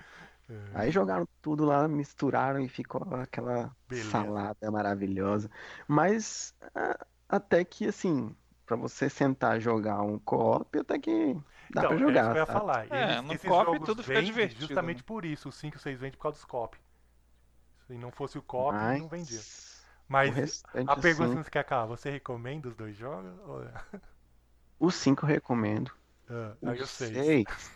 É. 0.52 0.80
Aí 0.80 0.92
jogaram 0.92 1.28
tudo 1.42 1.66
lá, 1.66 1.88
misturaram 1.88 2.60
e 2.60 2.68
ficou 2.70 3.02
aquela 3.16 3.76
Beleza. 3.88 4.10
salada 4.10 4.72
maravilhosa. 4.72 5.50
Mas 5.88 6.54
a- 6.74 7.06
até 7.30 7.64
que, 7.64 7.88
assim, 7.88 8.36
pra 8.66 8.76
você 8.76 9.10
sentar 9.10 9.58
e 9.58 9.62
jogar 9.62 10.02
um 10.02 10.20
co-op, 10.20 10.78
até 10.80 11.00
que 11.00 11.34
dá 11.70 11.82
então, 11.82 11.90
pra 11.90 11.96
é 11.96 12.00
jogar. 12.00 12.22
isso 12.22 12.32
que 12.32 12.38
eu 12.38 12.42
ia 12.42 12.46
tá? 12.46 12.54
falar. 12.54 12.92
É, 12.92 13.04
Eles- 13.04 13.24
no 13.24 13.40
co-op 13.40 13.80
tudo 13.86 14.04
fica 14.04 14.22
divertido, 14.24 14.62
Justamente 14.62 14.98
né? 14.98 15.04
por 15.06 15.26
isso. 15.26 15.50
O 15.50 15.52
5 15.52 15.76
e 15.76 15.78
o 15.78 15.80
6 15.80 16.00
vende 16.00 16.18
por 16.18 16.24
causa 16.24 16.38
dos 16.38 16.46
co-op. 16.46 16.78
Se 17.88 17.94
não 17.98 18.12
fosse 18.12 18.38
o 18.38 18.42
co-op, 18.42 18.74
Mas 18.74 19.02
não 19.02 19.08
vendia. 19.10 19.40
Mas 20.08 20.64
a 20.88 20.96
pergunta 20.96 21.30
assim, 21.30 21.38
que 21.38 21.44
você 21.46 21.52
quer 21.52 21.60
acabar, 21.60 21.86
você 21.86 22.10
recomenda 22.10 22.68
os 22.68 22.76
dois 22.76 22.96
jogos? 22.96 23.32
Ou- 23.48 23.64
o 24.80 24.92
5 24.92 25.26
eu 25.26 25.30
recomendo. 25.30 25.92
Ah, 26.30 26.56
O 26.62 26.70
eu 26.72 26.88
sei. 26.88 27.14
6, 27.14 27.72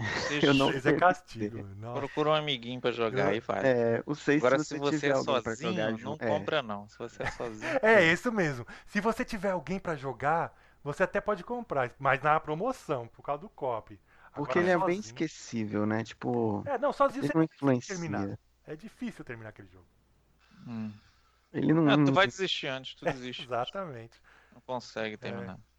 Vocês 0.00 0.42
eu 0.44 0.54
não- 0.54 0.70
Seis 0.70 0.86
é 0.86 0.92
castigo. 0.94 1.64
Procura 1.94 2.30
um 2.30 2.34
amiguinho 2.34 2.80
pra 2.80 2.90
jogar 2.90 3.30
Eu- 3.30 3.36
e 3.36 3.40
vai. 3.40 3.60
é, 3.64 4.02
o 4.06 4.14
6 4.14 4.42
Agora, 4.44 4.58
se 4.58 4.64
se 4.64 4.78
você 4.78 4.98
você 4.98 5.06
tiver 5.08 5.18
é 5.18 5.22
sozinho, 5.22 5.72
jogar 5.72 5.92
não 5.98 6.16
é, 6.18 6.26
compra 6.28 6.62
não. 6.62 6.88
Se 6.88 6.98
você 6.98 7.22
é 7.22 7.30
sozinho. 7.30 7.70
É, 7.82 8.12
isso 8.12 8.32
mesmo. 8.32 8.66
Se 8.86 9.00
você 9.00 9.24
tiver 9.24 9.50
alguém 9.50 9.78
pra 9.78 9.94
jogar, 9.96 10.56
você 10.82 11.02
até 11.02 11.20
pode 11.20 11.44
comprar, 11.44 11.92
mas 11.98 12.20
na 12.22 12.38
promoção, 12.40 13.06
por 13.08 13.22
causa 13.22 13.42
do 13.42 13.48
copy. 13.50 13.98
porque 14.34 14.58
Agora, 14.58 14.72
ele 14.74 14.82
é 14.82 14.86
bem 14.86 14.98
esquecível, 15.00 15.84
né? 15.86 16.02
Tipo, 16.04 16.62
É, 16.66 16.78
não, 16.78 16.92
sozinho 16.92 17.20
ele 17.20 17.26
você 17.28 17.34
não 17.34 17.40
não 17.40 17.44
influencia. 17.44 17.94
terminar. 17.94 18.38
É 18.66 18.76
difícil 18.76 19.24
terminar 19.24 19.50
aquele 19.50 19.68
jogo. 19.68 19.86
Hum. 20.66 20.92
Ele 21.52 21.72
não. 21.72 21.88
Ah, 21.90 21.96
tu 22.04 22.12
vai 22.12 22.26
desistir 22.26 22.68
antes, 22.68 22.94
tu 22.94 23.04
desiste. 23.04 23.42
Exatamente. 23.44 24.20
Não 24.54 24.60
consegue 24.60 25.16
terminar. 25.16 25.54
É. 25.54 25.69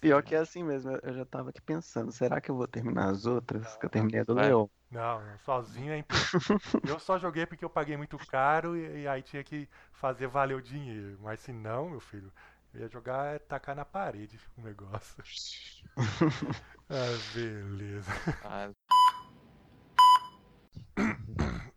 Pior 0.00 0.22
que 0.22 0.34
é 0.34 0.38
assim 0.38 0.62
mesmo, 0.62 0.98
eu 1.02 1.14
já 1.14 1.24
tava 1.24 1.50
aqui 1.50 1.60
pensando, 1.60 2.12
será 2.12 2.40
que 2.40 2.50
eu 2.50 2.56
vou 2.56 2.66
terminar 2.66 3.10
as 3.10 3.26
outras? 3.26 3.76
Que 3.76 3.86
eu 3.86 3.90
terminei 3.90 4.20
a 4.20 4.24
do. 4.24 4.34
Leon. 4.34 4.66
Não, 4.90 5.22
sozinho 5.38 5.92
é 5.92 5.98
impossível. 5.98 6.58
eu 6.86 6.98
só 6.98 7.18
joguei 7.18 7.46
porque 7.46 7.64
eu 7.64 7.70
paguei 7.70 7.96
muito 7.96 8.18
caro 8.26 8.76
e, 8.76 9.02
e 9.02 9.08
aí 9.08 9.22
tinha 9.22 9.42
que 9.42 9.68
fazer 9.92 10.26
valer 10.26 10.54
o 10.54 10.62
dinheiro. 10.62 11.18
Mas 11.22 11.40
se 11.40 11.52
não, 11.52 11.88
meu 11.88 12.00
filho, 12.00 12.30
eu 12.74 12.80
ia 12.80 12.88
jogar 12.88 13.34
é 13.34 13.38
tacar 13.38 13.74
na 13.74 13.84
parede 13.84 14.38
o 14.56 14.62
negócio. 14.62 15.22
ah, 16.90 17.34
beleza. 17.34 18.12
Ah, 18.44 18.70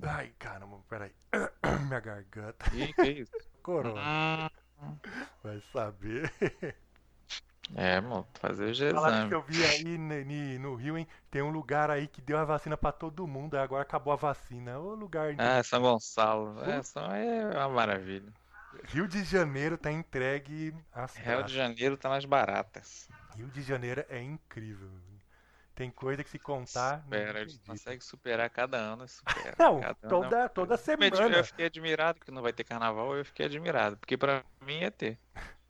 Ai, 0.01 0.33
caramba, 0.37 0.79
peraí. 0.89 1.11
Minha 1.87 1.99
garganta. 1.99 2.65
e 2.75 2.93
que 2.93 3.09
isso? 3.21 3.31
Corona. 3.63 4.01
Hum. 4.01 4.64
Vai 5.43 5.61
saber. 5.71 6.31
É, 7.73 7.99
mano, 7.99 8.27
fazer 8.39 8.65
o 8.71 8.93
Falaram 8.93 9.15
exame. 9.15 9.29
que 9.29 9.35
eu 9.35 9.41
vi 9.41 9.63
aí 9.65 9.97
no 10.59 10.75
Rio, 10.75 10.97
hein? 10.97 11.07
Tem 11.31 11.41
um 11.41 11.49
lugar 11.49 11.89
aí 11.89 12.07
que 12.07 12.21
deu 12.21 12.37
a 12.37 12.45
vacina 12.45 12.77
pra 12.77 12.91
todo 12.91 13.25
mundo, 13.25 13.55
agora 13.55 13.81
acabou 13.81 14.13
a 14.13 14.15
vacina. 14.15 14.77
Ô 14.79 14.93
lugar. 14.93 15.33
Ah, 15.39 15.63
São 15.63 15.81
Gonçalo. 15.81 16.63
É, 16.63 16.83
só 16.83 17.01
é 17.15 17.57
uma 17.57 17.69
maravilha. 17.69 18.31
Rio 18.83 19.07
de 19.07 19.23
Janeiro 19.23 19.77
tá 19.77 19.91
entregue 19.91 20.75
às 20.93 21.15
Rio 21.15 21.25
praças. 21.25 21.51
de 21.51 21.57
Janeiro 21.57 21.97
tá 21.97 22.09
nas 22.09 22.25
baratas. 22.25 23.09
Rio 23.35 23.47
de 23.47 23.61
Janeiro 23.63 24.05
é 24.09 24.21
incrível. 24.21 24.89
Tem 25.75 25.91
coisa 25.91 26.23
que 26.23 26.29
se 26.29 26.39
contar. 26.39 27.01
Supera, 27.03 27.29
acredito. 27.31 27.65
consegue 27.67 28.03
superar 28.03 28.49
cada 28.49 28.77
ano. 28.77 29.05
Supera. 29.07 29.53
Não, 29.59 29.81
Cada 29.81 29.97
ano 30.01 30.09
toda, 30.09 30.37
é- 30.39 30.47
toda 30.47 30.73
me- 30.75 30.77
semana. 30.77 31.37
Eu 31.37 31.43
fiquei 31.43 31.65
admirado 31.65 32.19
que 32.21 32.31
não 32.31 32.41
vai 32.41 32.53
ter 32.53 32.63
carnaval, 32.63 33.13
eu 33.15 33.25
fiquei 33.25 33.45
admirado. 33.45 33.97
Porque 33.97 34.15
pra 34.17 34.41
mim 34.61 34.79
ia 34.79 34.89
ter. 34.91 35.19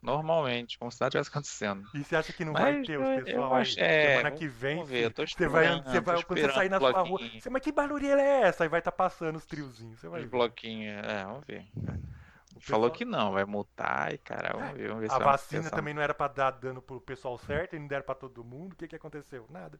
Normalmente, 0.01 0.77
como 0.77 0.91
se 0.91 1.01
nada 1.01 1.09
tivesse 1.09 1.31
acontecendo. 1.31 1.83
E 1.95 2.03
você 2.03 2.15
acha 2.15 2.31
que 2.31 2.45
não 2.45 2.53
Mas 2.53 2.61
vai 2.63 2.81
ter 2.83 2.99
os 2.99 3.23
pessoal 3.23 3.55
aí? 3.55 3.61
acho- 3.63 3.79
é, 3.79 4.17
semana 4.17 4.31
que 4.35 4.47
vem, 4.47 4.75
vamos 4.75 4.89
ver, 4.91 5.03
eu 5.05 5.11
tô 5.11 5.23
filho, 5.25 5.35
você 5.35 5.47
vai, 5.47 5.81
você 5.81 5.99
vai 5.99 6.23
quando 6.23 6.39
você 6.41 6.51
sair 6.51 6.69
na 6.69 6.77
sua 6.79 7.01
rua, 7.01 7.19
você, 7.41 7.49
mas 7.49 7.61
que 7.63 7.71
barulheira 7.71 8.21
é 8.21 8.41
essa? 8.43 8.63
Aí 8.63 8.69
vai 8.69 8.79
estar 8.81 8.91
passando 8.91 9.37
os 9.37 9.47
triozinhos, 9.47 9.99
você 9.99 10.07
vai 10.07 10.19
Os 10.19 10.25
ver. 10.25 10.29
bloquinhos, 10.29 11.03
é, 11.03 11.23
vamos 11.25 11.43
ver. 11.47 11.65
O 12.55 12.59
Falou 12.59 12.89
pessoal- 12.89 12.91
que 12.91 13.03
não, 13.03 13.31
vai 13.31 13.45
multar 13.45 14.13
e 14.13 14.19
cara, 14.19 14.53
vamos 14.55 14.77
ver, 14.77 14.87
vamos 14.89 15.01
ver 15.01 15.11
A 15.11 15.17
vacina 15.17 15.71
também 15.71 15.93
não 15.95 16.01
era 16.03 16.13
pra 16.13 16.27
dar 16.27 16.51
dano 16.51 16.83
pro 16.83 17.01
pessoal 17.01 17.35
certo 17.39 17.75
e 17.75 17.79
não 17.79 17.87
deram 17.87 18.05
pra 18.05 18.13
todo 18.13 18.43
mundo. 18.43 18.73
O 18.73 18.75
que 18.75 18.87
que 18.87 18.95
aconteceu? 18.95 19.47
Nada. 19.49 19.79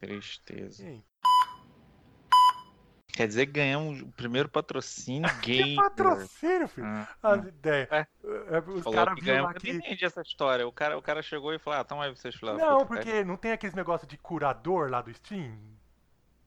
Tristeza. 0.00 0.84
Aí? 0.86 1.02
Quer 3.12 3.28
dizer 3.28 3.46
que 3.46 3.52
ganhamos 3.52 4.02
o 4.02 4.08
primeiro 4.12 4.46
patrocínio 4.48 5.22
Que 5.40 5.62
gay. 5.62 5.74
patrocínio, 5.76 6.68
filho. 6.68 6.86
Ah, 6.86 7.08
As 7.22 7.44
ah. 7.44 7.48
ideias. 7.48 7.88
É. 7.90 8.06
É, 8.50 8.58
Os 8.58 8.82
Falou 8.84 8.92
caras 8.98 9.14
que 9.14 9.20
viram 9.22 9.36
ganhamos. 9.36 9.44
lá 9.44 9.52
Eu 9.56 9.60
que. 9.60 9.72
não 9.72 9.78
entendi 9.80 10.04
essa 10.04 10.20
história. 10.20 10.68
O 10.68 10.72
cara, 10.72 10.98
o 10.98 11.02
cara 11.02 11.22
chegou 11.22 11.54
e 11.54 11.58
falou: 11.58 11.80
Ah, 11.80 11.84
toma 11.84 12.04
aí 12.04 12.10
vocês 12.14 12.38
da 12.38 12.52
Não, 12.54 12.86
porque 12.86 13.24
não 13.24 13.36
tem 13.38 13.52
aqueles 13.52 13.74
negócios 13.74 14.06
de 14.08 14.18
curador 14.18 14.90
lá 14.90 15.00
do 15.00 15.12
Steam? 15.14 15.58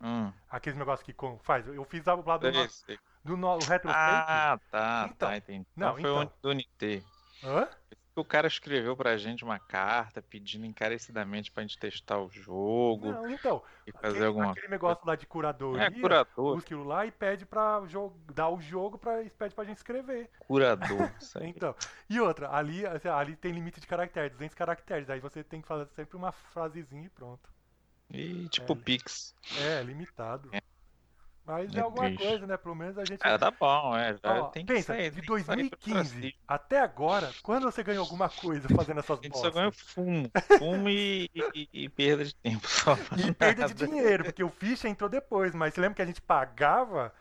Hum, 0.02 0.32
Aqueles 0.50 0.78
negócios 0.78 1.04
que 1.06 1.14
faz. 1.44 1.68
Eu 1.68 1.84
fiz 1.86 2.06
lá 2.06 2.38
do, 2.38 2.48
é 2.48 2.52
no, 2.52 2.66
isso 2.66 2.86
aí. 2.88 2.98
do 3.26 3.36
no, 3.36 3.48
o 3.56 3.58
Retrofake. 3.60 3.88
Ah, 3.94 4.60
tá, 4.72 5.04
Então. 5.06 5.28
tá, 5.28 5.38
entendi. 5.38 5.68
Não, 5.76 5.88
Não, 5.88 5.94
foi 5.96 6.02
então. 6.02 6.18
onde 6.18 6.32
do 6.42 6.54
NT. 6.54 7.04
Hã? 7.44 7.68
O 8.20 8.26
cara 8.26 8.48
escreveu 8.48 8.96
pra 8.96 9.18
gente 9.18 9.44
uma 9.44 9.58
carta 9.60 10.22
pedindo 10.22 10.66
encarecidamente 10.66 11.52
pra 11.52 11.64
gente 11.64 11.78
testar 11.78 12.20
o 12.20 12.30
jogo 12.30 13.12
Não, 13.12 13.30
então. 13.30 13.64
e 13.88 13.92
fazer 13.92 14.08
Aquele, 14.08 14.26
alguma 14.26 14.52
aquele 14.52 14.68
negócio 14.68 15.06
lá 15.06 15.16
de 15.16 15.26
curadoria. 15.26 15.84
É, 15.84 15.92
curador, 15.92 16.56
Busca 16.56 16.78
lá 16.78 17.06
e 17.06 17.12
pede 17.12 17.46
pra 17.46 17.82
dar 18.34 18.50
o 18.50 18.60
jogo 18.60 18.98
pra, 18.98 19.24
e 19.24 19.30
pede 19.30 19.56
pra 19.56 19.64
gente 19.64 19.78
escrever. 19.78 20.30
curador. 20.40 21.12
Isso 21.22 21.38
aí. 21.40 21.50
Então, 21.50 21.74
e 22.10 22.20
outra, 22.20 22.54
ali, 22.54 22.86
assim, 22.86 23.08
ali 23.08 23.36
tem 23.36 23.52
limite 23.52 23.80
de 23.80 23.88
caracteres, 23.88 24.32
200 24.34 24.56
caracteres, 24.56 25.10
aí 25.10 25.20
você 25.20 25.44
tem 25.44 25.62
que 25.62 25.68
fazer 25.68 25.88
sempre 25.96 26.18
uma 26.18 26.32
frasezinha 26.32 27.06
e 27.06 27.10
pronto. 27.10 27.50
E 28.12 28.48
tipo 28.50 28.74
É. 28.74 28.76
Pix. 28.76 29.36
É, 29.60 29.84
limitado. 29.84 30.50
Mas 31.50 31.76
é, 31.76 31.80
É 31.80 31.82
alguma 31.82 32.10
triste. 32.10 32.24
coisa, 32.28 32.46
né? 32.48 32.58
Pelo 32.58 32.76
menos 32.76 32.98
a 32.98 33.06
gente. 33.06 33.22
Ah, 33.22 33.38
tá 33.40 33.52
bom, 33.52 33.96
é. 33.98 34.18
Já 34.24 34.44
Ó, 34.44 34.50
tem 34.52 34.66
que 34.66 34.74
pensa, 34.74 34.94
de 35.12 35.22
que 35.22 35.28
sair 35.46 35.66
pra 35.66 36.04
2015 36.06 36.22
cima. 36.22 36.34
até 36.48 36.80
agora, 36.80 37.36
quando 37.42 37.64
você 37.72 37.84
ganhou 37.84 38.02
alguma 38.02 38.30
coisa 38.30 38.70
fazendo 38.70 39.00
essas 39.00 39.22
A 39.22 39.26
gente 39.26 39.38
só 39.38 39.50
bostas? 39.50 39.52
ganha 39.52 39.72
fumo. 39.72 40.32
Fumo 40.58 40.90
e, 40.90 41.30
e- 41.34 41.70
e 41.74 41.90
perda 41.90 42.24
de 42.26 42.34
tempo 42.36 42.68
só. 42.70 42.98
E 43.16 43.32
perda 43.32 43.64
de 43.66 43.74
dinheiro, 43.74 44.26
porque 44.26 44.44
o 44.44 44.50
ficha 44.50 44.88
entrou 44.88 45.10
depois, 45.10 45.54
mas 45.56 45.74
você 45.74 45.82
lembra 45.82 45.96
que 45.96 46.02
a 46.02 46.06
gente 46.06 46.22
pagava 46.22 47.14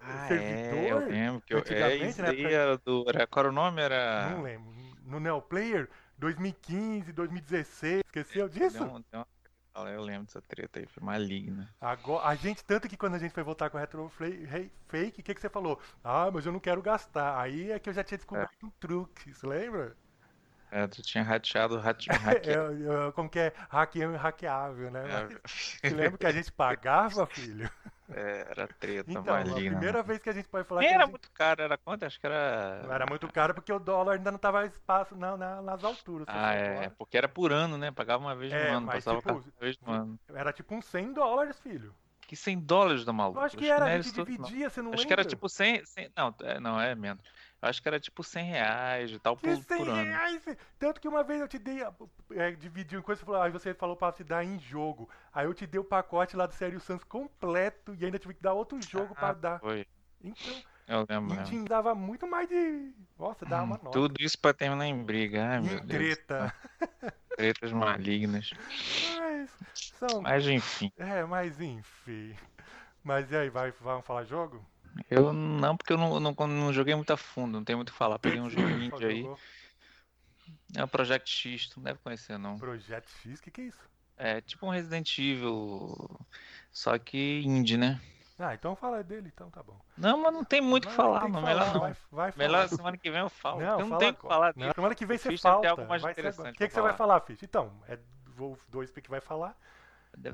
Ah, 0.00 0.16
servidor? 0.28 0.76
é, 0.76 0.92
eu 0.92 0.98
lembro 1.00 1.42
que 1.42 1.54
eu, 1.54 1.58
é, 1.66 1.96
antigamente, 1.98 2.06
isso 2.10 2.22
né, 2.22 2.32
pra- 2.32 2.50
era 2.50 2.78
do. 2.78 3.04
Era, 3.08 3.26
qual 3.26 3.44
era 3.46 3.50
o 3.52 3.54
nome? 3.54 3.80
Era. 3.82 4.30
Não 4.30 4.42
lembro. 4.42 4.72
No 5.02 5.20
Neoplayer, 5.20 5.90
2015, 6.18 7.12
2016, 7.12 8.02
esqueceu 8.06 8.48
disso? 8.48 8.78
Deu 8.78 9.04
deu 9.10 9.26
Eu 9.76 10.02
lembro 10.02 10.26
dessa 10.26 10.40
treta 10.40 10.78
aí, 10.78 10.86
foi 10.86 11.02
maligna. 11.02 11.68
Agora, 11.80 12.26
a 12.26 12.34
gente, 12.34 12.64
tanto 12.64 12.88
que 12.88 12.96
quando 12.96 13.14
a 13.14 13.18
gente 13.18 13.32
foi 13.34 13.42
voltar 13.42 13.70
com 13.70 13.76
o 13.76 13.80
Retro 13.80 14.08
Fake, 14.08 15.20
o 15.20 15.24
que, 15.24 15.34
que 15.34 15.40
você 15.40 15.48
falou? 15.48 15.80
Ah, 16.02 16.30
mas 16.32 16.46
eu 16.46 16.52
não 16.52 16.60
quero 16.60 16.80
gastar. 16.80 17.40
Aí 17.40 17.70
é 17.72 17.78
que 17.78 17.88
eu 17.88 17.92
já 17.94 18.04
tinha 18.04 18.18
descoberto 18.18 18.66
um 18.66 18.70
truque, 18.70 19.34
você 19.34 19.46
lembra? 19.46 19.96
É, 20.70 20.86
tu 20.88 21.02
tinha 21.02 21.22
rateado, 21.22 21.78
rate, 21.78 22.10
É, 22.10 22.14
hackeado. 22.16 22.92
é, 23.08 23.12
como 23.12 23.28
que 23.28 23.38
é? 23.38 23.52
Hackeável, 23.68 24.16
hackeável, 24.18 24.90
né? 24.90 25.04
É. 25.08 25.28
Você 25.82 25.94
lembra 25.94 26.18
que 26.18 26.26
a 26.26 26.32
gente 26.32 26.50
pagava, 26.52 27.26
filho? 27.30 27.70
É, 28.10 28.46
era 28.50 28.66
treta 28.68 29.10
Então, 29.10 29.22
a 29.22 29.38
maligna. 29.38 29.54
primeira 29.78 30.02
vez 30.02 30.18
que 30.18 30.28
a 30.28 30.32
gente 30.32 30.46
pode 30.48 30.68
falar 30.68 30.80
Nem 30.82 30.88
que 30.90 30.94
a 30.94 30.96
era 30.96 31.04
gente- 31.04 31.12
muito 31.12 31.30
caro, 31.32 31.62
era 31.62 31.78
quanto? 31.78 32.04
Acho 32.04 32.20
que 32.20 32.26
era. 32.26 32.82
Não 32.84 32.92
era 32.92 33.06
muito 33.06 33.26
caro 33.32 33.54
porque 33.54 33.72
o 33.72 33.78
dólar 33.78 34.14
ainda 34.16 34.30
não 34.30 34.38
tava 34.38 34.66
espaço 34.66 35.16
na, 35.16 35.36
na- 35.36 35.62
nas 35.62 35.82
alturas. 35.82 36.26
Ah, 36.28 36.52
é, 36.52 36.90
porque 36.90 37.16
era 37.16 37.28
por 37.28 37.50
ano, 37.52 37.78
né? 37.78 37.90
Pagava 37.90 38.22
uma 38.22 38.34
vez 38.36 38.52
no 38.52 38.58
É, 38.58 38.70
ano, 38.70 38.86
mas 38.86 39.04
passava 39.04 39.18
tipo, 39.18 39.32
uma 39.32 39.42
vez 39.58 39.78
no 39.80 39.90
ano. 39.92 40.18
Era 40.34 40.52
tipo 40.52 40.74
uns 40.74 40.84
100 40.86 41.12
dólares, 41.14 41.58
filho. 41.60 41.94
Que 42.20 42.28
Que 42.28 42.36
100 42.36 42.58
dólares 42.60 43.04
do 43.04 43.12
maluco. 43.12 43.38
Eu 43.38 43.42
acho 43.44 43.56
que 43.56 43.68
era, 43.70 43.80
não 43.80 43.86
a 43.86 43.90
era 43.90 44.02
gente 44.02 44.12
isso 44.12 44.24
tudo, 44.24 44.30
não. 44.38 44.44
dividia, 44.44 44.70
você 44.70 44.80
não 44.82 44.90
Acho 44.92 44.98
lembra? 45.02 45.06
que 45.06 45.12
era 45.20 45.24
tipo 45.28 45.48
100. 45.48 45.84
100 45.84 46.10
não, 46.16 46.34
não, 46.60 46.80
é 46.80 46.94
menos. 46.94 47.22
Acho 47.64 47.80
que 47.82 47.88
era 47.88 47.98
tipo 47.98 48.22
100 48.22 48.44
reais 48.44 49.10
e 49.10 49.18
tal 49.18 49.36
por, 49.36 49.50
100 49.56 49.78
por 49.78 49.88
ano. 49.88 50.02
reais. 50.04 50.44
Tanto 50.78 51.00
que 51.00 51.08
uma 51.08 51.22
vez 51.24 51.40
eu 51.40 51.48
te 51.48 51.58
dei, 51.58 51.78
é, 52.32 52.50
dividiu 52.52 52.98
em 53.00 53.02
coisa, 53.02 53.20
você 53.20 53.24
falou, 53.26 53.40
aí 53.42 53.50
você 53.50 53.72
falou 53.74 53.96
pra 53.96 54.12
te 54.12 54.22
dar 54.22 54.44
em 54.44 54.58
jogo. 54.58 55.08
Aí 55.32 55.46
eu 55.46 55.54
te 55.54 55.66
dei 55.66 55.80
o 55.80 55.84
pacote 55.84 56.36
lá 56.36 56.46
do 56.46 56.52
Sério 56.54 56.78
Sans 56.80 57.02
completo 57.04 57.94
e 57.98 58.04
ainda 58.04 58.18
tive 58.18 58.34
que 58.34 58.42
dar 58.42 58.52
outro 58.52 58.78
jogo 58.82 59.14
pra 59.14 59.28
Ah, 59.28 59.32
dar. 59.32 59.60
Foi. 59.60 59.86
Então, 60.22 60.62
Eu 60.86 61.06
lembro. 61.08 61.40
e 61.40 61.44
te 61.44 61.64
dava 61.64 61.94
muito 61.94 62.26
mais 62.26 62.48
de. 62.48 62.92
Nossa, 63.18 63.44
dava 63.46 63.64
uma 63.64 63.76
nota. 63.76 63.90
Tudo 63.90 64.14
isso 64.20 64.38
pra 64.38 64.52
terminar 64.52 64.86
em 64.86 65.02
briga. 65.02 65.46
Ai, 65.46 65.60
meu 65.60 65.78
em 65.78 65.86
Deus. 65.86 66.16
treta. 66.16 66.54
Tretas 67.36 67.72
malignas. 67.72 68.50
Mas, 69.18 69.50
são. 69.98 70.22
Mas 70.22 70.46
enfim. 70.46 70.92
É, 70.96 71.24
mas 71.24 71.60
enfim. 71.60 72.36
Mas 73.02 73.30
e 73.30 73.36
aí, 73.36 73.50
vai, 73.50 73.70
vamos 73.80 74.06
falar 74.06 74.24
jogo? 74.24 74.64
Eu 75.10 75.32
não, 75.32 75.76
porque 75.76 75.92
eu 75.92 75.98
não, 75.98 76.20
não, 76.20 76.32
não 76.32 76.72
joguei 76.72 76.94
muito 76.94 77.12
a 77.12 77.16
fundo, 77.16 77.52
não 77.52 77.64
tenho 77.64 77.78
muito 77.78 77.90
o 77.90 77.92
que 77.92 77.98
falar. 77.98 78.18
Peguei 78.18 78.40
um 78.40 78.48
Qual 78.50 78.68
indie 78.68 79.06
aí. 79.06 79.26
É 80.76 80.84
o 80.84 80.88
Project 80.88 81.30
X, 81.30 81.68
tu 81.68 81.78
não 81.78 81.84
deve 81.84 81.98
conhecer 82.00 82.38
não. 82.38 82.58
Projeto 82.58 83.08
X, 83.22 83.38
o 83.38 83.42
que, 83.42 83.50
que 83.50 83.60
é 83.60 83.64
isso? 83.64 83.78
É 84.16 84.40
tipo 84.40 84.66
um 84.66 84.70
Resident 84.70 85.18
Evil, 85.18 86.20
só 86.70 86.98
que 86.98 87.42
indie, 87.44 87.76
né? 87.76 88.00
Ah, 88.38 88.52
então 88.52 88.74
fala 88.74 89.02
dele, 89.02 89.30
então 89.32 89.48
tá 89.48 89.62
bom. 89.62 89.80
Não, 89.96 90.18
mas 90.18 90.32
não 90.32 90.44
tem 90.44 90.60
muito 90.60 90.86
o 90.86 90.88
que 90.88 90.94
falar, 90.94 91.28
não. 91.28 91.40
Melhor 91.40 91.72
não. 91.72 91.80
Vai, 91.80 91.96
vai 92.10 92.32
falar. 92.32 92.46
Melhor 92.48 92.68
semana 92.68 92.96
que 92.96 93.10
vem 93.10 93.20
eu 93.20 93.28
falo. 93.28 93.60
Não, 93.60 93.66
eu 93.66 93.78
não 93.80 93.88
fala 93.90 93.98
tenho 94.00 94.12
o 94.12 94.14
que 94.14 94.22
falar 94.22 94.52
Não, 94.56 94.62
dele. 94.62 94.74
semana 94.74 94.94
que 94.94 95.06
vem 95.06 95.18
você 95.18 95.28
interessante 96.10 96.50
O 96.50 96.58
que, 96.58 96.66
que 96.66 96.74
você 96.74 96.80
vai 96.80 96.94
falar, 96.94 97.20
Fish? 97.20 97.42
Então, 97.42 97.72
é 97.88 97.98
o 98.38 98.58
dois 98.68 98.90
que 98.90 99.08
vai 99.08 99.20
falar. 99.20 99.56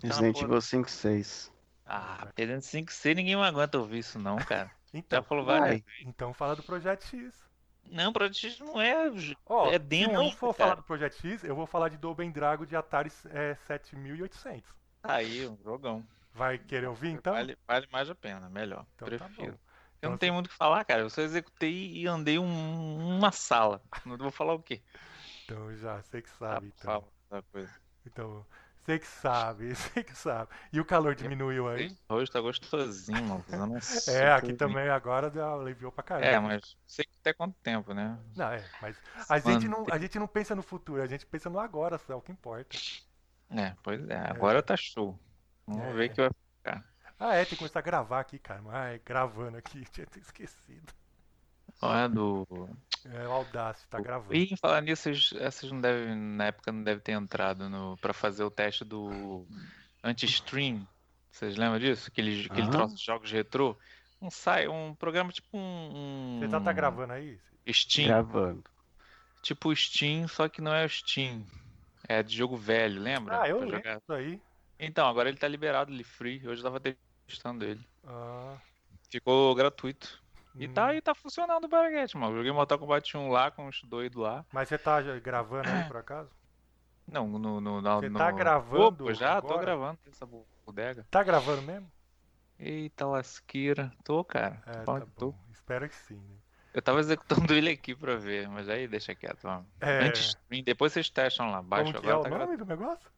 Resident 0.03 0.41
Evil 0.41 0.61
5, 0.61 0.91
6. 0.91 1.53
Ah, 1.93 2.29
Resident 2.37 2.63
5 2.63 2.93
C 2.93 3.15
ninguém 3.15 3.37
mais 3.37 3.53
aguenta 3.53 3.79
ouvir 3.79 3.99
isso 3.99 4.19
não, 4.19 4.37
cara. 4.39 4.71
Então, 4.93 5.19
Já 5.19 5.23
falou 5.23 5.45
várias 5.45 5.83
então 6.01 6.33
fala 6.35 6.57
do 6.57 6.63
Projeto 6.65 7.05
X. 7.05 7.49
Não, 7.91 8.13
Project 8.13 8.47
X 8.51 8.59
não 8.61 8.81
é. 8.81 9.09
Ó, 9.47 9.67
é 9.71 9.79
demo 9.79 10.13
se 10.13 10.17
não 10.17 10.23
ainda, 10.23 10.37
for 10.37 10.53
cara. 10.55 10.59
falar 10.59 10.75
do 10.77 10.83
Projeto 10.83 11.15
X, 11.15 11.45
eu 11.45 11.55
vou 11.55 11.67
falar 11.67 11.89
de 11.89 11.97
Double 11.97 12.31
Dragon 12.31 12.65
de 12.65 12.77
Atari 12.77 13.11
é, 13.31 13.55
7800. 13.55 14.73
Tá 15.03 15.15
aí, 15.17 15.47
um 15.47 15.57
jogão. 15.63 16.07
Vai 16.33 16.59
querer 16.59 16.87
ouvir 16.87 17.09
então? 17.11 17.33
Vale, 17.35 17.59
vale 17.67 17.87
mais 17.91 18.09
a 18.11 18.15
pena, 18.15 18.49
melhor. 18.49 18.87
Então 18.95 19.09
tá 19.09 19.29
Prefiro. 19.29 19.53
bom. 19.53 19.53
Eu 19.53 19.59
Então 19.99 20.11
não 20.11 20.19
tenho 20.19 20.33
muito 20.35 20.47
o 20.47 20.49
que 20.49 20.55
falar, 20.57 20.85
cara. 20.85 21.03
Eu 21.03 21.11
só 21.11 21.21
executei 21.23 21.93
e 21.93 22.07
andei 22.07 22.39
um- 22.39 23.17
uma 23.19 23.33
sala. 23.33 23.83
Não 24.07 24.17
vou 24.17 24.31
falar 24.31 24.55
o 24.55 24.63
quê? 24.63 24.83
Então 25.45 25.75
já, 25.77 26.01
sei 26.03 26.23
que 26.23 26.29
Tá, 26.29 26.37
sabe. 26.39 26.67
Então, 26.69 27.13
fala 27.29 27.43
coisa. 27.53 27.81
então 28.07 28.47
sei 28.85 28.99
que 28.99 29.07
sabe, 29.07 29.75
sei 29.77 30.03
que 30.03 30.17
sabe. 30.17 30.51
E 30.73 30.81
o 30.81 30.85
calor 30.85 31.15
diminuiu 31.15 31.69
aí? 31.69 31.97
Hoje 32.09 32.31
tá 32.31 32.41
gostosinho, 32.41 33.23
mano. 33.23 33.45
Um 33.51 34.11
É, 34.11 34.33
aqui 34.33 34.53
também 34.53 34.89
agora 34.89 35.31
aliviou 35.55 35.93
pra 35.93 36.03
caramba. 36.03 36.27
É, 36.27 36.39
mas 36.39 36.77
sei 36.87 37.05
que 37.05 37.13
até 37.21 37.33
quanto 37.33 37.55
tempo, 37.63 37.93
né? 37.95 38.19
Não, 38.37 38.51
é, 38.53 38.65
mas 38.81 38.97
a 39.29 39.39
gente, 39.39 39.69
não, 39.69 39.87
a 39.91 39.99
gente 39.99 40.19
não 40.19 40.27
pensa 40.27 40.55
no 40.55 40.63
futuro, 40.63 41.03
a 41.03 41.07
gente 41.07 41.27
pensa 41.27 41.49
no 41.51 41.59
agora, 41.59 41.99
só 41.99 42.13
é 42.13 42.17
o 42.17 42.21
que 42.21 42.33
importa. 42.33 42.77
É, 43.51 43.75
pois 43.83 44.09
é. 44.09 44.17
Agora 44.31 44.63
tá 44.63 44.77
show. 44.77 45.19
Vamos 45.67 45.87
É. 45.87 45.93
ver 45.93 46.09
que 46.11 46.21
vai. 46.21 46.31
Ah, 47.23 47.35
é, 47.35 47.45
tem 47.45 47.51
que 47.51 47.57
começar 47.57 47.81
a 47.81 47.83
gravar 47.83 48.21
aqui, 48.21 48.39
cara. 48.39 48.63
Ai, 48.71 49.01
gravando 49.05 49.59
aqui, 49.59 49.85
tinha 49.93 50.07
até 50.07 50.19
esquecido. 50.19 50.93
Olha 51.83 52.09
do. 52.09 52.47
É, 53.07 53.27
o 53.27 53.33
Audacity 53.33 53.89
tá 53.89 54.01
gravando. 54.01 54.35
E 54.35 54.53
em 54.53 54.57
falar 54.57 54.81
nisso, 54.83 55.03
vocês- 55.05 55.33
essas 55.41 55.71
não 55.73 55.81
devem, 55.81 56.15
na 56.15 56.47
época 56.47 56.71
não 56.73 56.83
devem 56.83 57.03
ter 57.03 57.13
entrado 57.13 57.69
no, 57.71 57.97
pra 57.99 58.13
fazer 58.13 58.45
o 58.45 58.51
teste 58.51 58.85
do 58.85 59.47
anti-stream. 60.05 60.87
Vocês 61.31 61.57
lembram 61.57 61.79
disso? 61.79 62.09
Aquele, 62.09 62.47
aquele 62.51 62.67
Ah. 62.67 62.71
troço 62.71 62.97
de 62.97 63.05
jogos 63.05 63.31
retrô? 63.31 63.77
Um, 64.21 64.31
sai, 64.31 64.69
um 64.69 64.95
programa 64.95 65.33
tipo 65.33 65.49
um. 65.57 66.37
um 66.37 66.39
Você 66.41 66.49
tá, 66.49 66.61
tá 66.61 66.73
gravando 66.73 67.13
aí? 67.13 67.39
Steam. 67.69 68.09
Gravando. 68.09 68.65
Tipo 69.43 69.71
o 69.71 69.77
Steam, 69.77 70.27
só 70.29 70.49
que 70.49 70.61
não 70.61 70.75
é 70.75 70.85
o 70.85 70.89
Steam. 70.89 71.47
É 72.09 72.23
de 72.23 72.37
jogo 72.37 72.57
velho, 72.57 73.01
lembra? 73.01 73.41
Ah, 73.43 73.49
eu 73.49 73.57
Pra 73.59 73.65
lembro 73.67 73.79
jogar. 73.79 73.99
disso 73.99 74.13
aí. 74.13 74.41
Então, 74.79 75.07
agora 75.09 75.29
ele 75.29 75.39
tá 75.39 75.47
liberado, 75.47 75.93
ele 75.93 76.03
free. 76.05 76.47
Hoje 76.47 76.61
eu 76.61 76.65
tava 76.65 76.81
testando 77.27 77.65
ele. 77.65 77.81
Ah, 78.07 78.57
Ficou 79.11 79.55
gratuito. 79.55 80.23
E 80.55 80.67
hum. 80.67 80.73
tá 80.73 80.87
aí, 80.89 81.01
tá 81.01 81.15
funcionando 81.15 81.65
o 81.65 81.69
Baraguete, 81.69 82.17
mano. 82.17 82.37
Joguei 82.37 82.53
Mortal 82.53 82.79
Kombat 82.79 83.17
1 83.17 83.29
lá 83.31 83.51
com 83.51 83.67
os 83.69 83.83
doidos 83.85 84.21
lá. 84.21 84.45
Mas 84.53 84.69
você 84.69 84.77
tá 84.77 85.01
gravando 85.01 85.69
aí, 85.69 85.85
por 85.85 85.97
acaso? 85.97 86.31
Não, 87.07 87.27
no. 87.27 87.61
no, 87.61 87.81
no 87.81 88.01
Você 88.01 88.09
no... 88.09 88.19
tá 88.19 88.31
gravando 88.31 89.05
Opa, 89.05 89.15
já 89.15 89.41
tô 89.41 89.49
agora? 89.49 89.63
gravando 89.63 89.99
essa 90.11 90.27
bodega. 90.65 91.07
Tá 91.11 91.23
gravando 91.23 91.63
mesmo? 91.63 91.91
Eita 92.59 93.07
lasqueira. 93.07 93.93
Tô, 94.05 94.23
cara. 94.23 94.63
É, 94.67 94.83
Tô, 94.83 95.01
tá 95.01 95.07
tô. 95.17 95.35
Espero 95.53 95.89
que 95.89 95.95
sim, 95.95 96.17
né? 96.17 96.37
Eu 96.73 96.83
tava 96.83 97.01
executando 97.01 97.53
ele 97.55 97.71
aqui 97.71 97.95
pra 97.95 98.17
ver, 98.17 98.49
mas 98.49 98.69
aí 98.69 98.87
deixa 98.87 99.15
quieto. 99.15 99.49
É, 99.81 100.07
Anti-stream, 100.07 100.63
depois 100.63 100.93
vocês 100.93 101.11
testam 101.11 101.51
lá, 101.51 101.63
baixo 101.63 101.93
como 101.93 102.01
que 102.01 102.09
é 102.09 102.13
agora 102.13 102.21
o 102.21 102.23
tá 102.23 102.29
nome 102.31 102.57
gravando. 102.57 102.65
do 102.65 102.69
negócio? 102.69 103.11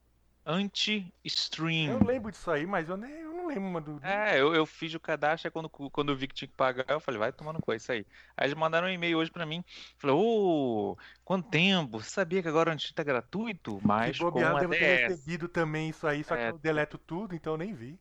Anti-stream. 0.47 1.93
Eu 1.93 2.05
lembro 2.05 2.31
disso 2.31 2.51
aí, 2.51 2.67
mas 2.67 2.89
eu, 2.89 2.97
nem, 2.97 3.11
lembro. 3.55 4.01
É, 4.05 4.41
eu, 4.41 4.53
eu 4.55 4.67
fiz 4.67 4.93
o 4.95 5.01
cadastro, 5.01 5.51
quando, 5.53 5.71
quando 5.71 6.11
eu 6.13 6.17
vi 6.17 6.27
que 6.27 6.35
tinha 6.35 6.49
que 6.49 6.55
pagar, 6.55 6.85
eu 6.89 6.99
falei, 7.01 7.21
vai 7.21 7.33
tomando 7.33 7.61
com 7.61 7.73
isso 7.73 7.93
aí. 7.93 8.05
Aí 8.37 8.47
eles 8.49 8.55
mandaram 8.59 8.89
um 8.89 8.91
e-mail 8.91 9.17
hoje 9.19 9.31
pra 9.31 9.47
mim, 9.47 9.65
falou, 9.99 10.93
ô, 10.95 10.99
quanto 11.25 11.49
tempo? 11.49 12.01
Você 12.03 12.11
sabia 12.11 12.43
que 12.43 12.49
agora 12.49 12.71
o 12.71 12.73
anti 12.73 12.93
tá 12.95 13.05
gratuito? 13.05 13.81
Mas 13.83 14.13
Se 14.13 14.13
com 14.19 14.23
bobear, 14.25 14.57
eu 14.61 14.75
ter 14.75 14.87
ADS. 14.87 14.87
recebido 14.87 15.49
também 15.49 15.91
isso 15.91 16.07
aí, 16.07 16.25
só 16.25 16.37
que 16.37 16.49
É. 16.49 16.49
eu 16.49 16.59
deleto 16.59 16.97
tudo, 16.99 17.35
então 17.35 17.53
eu 17.55 17.59
nem 17.59 17.75
vi. 17.75 18.01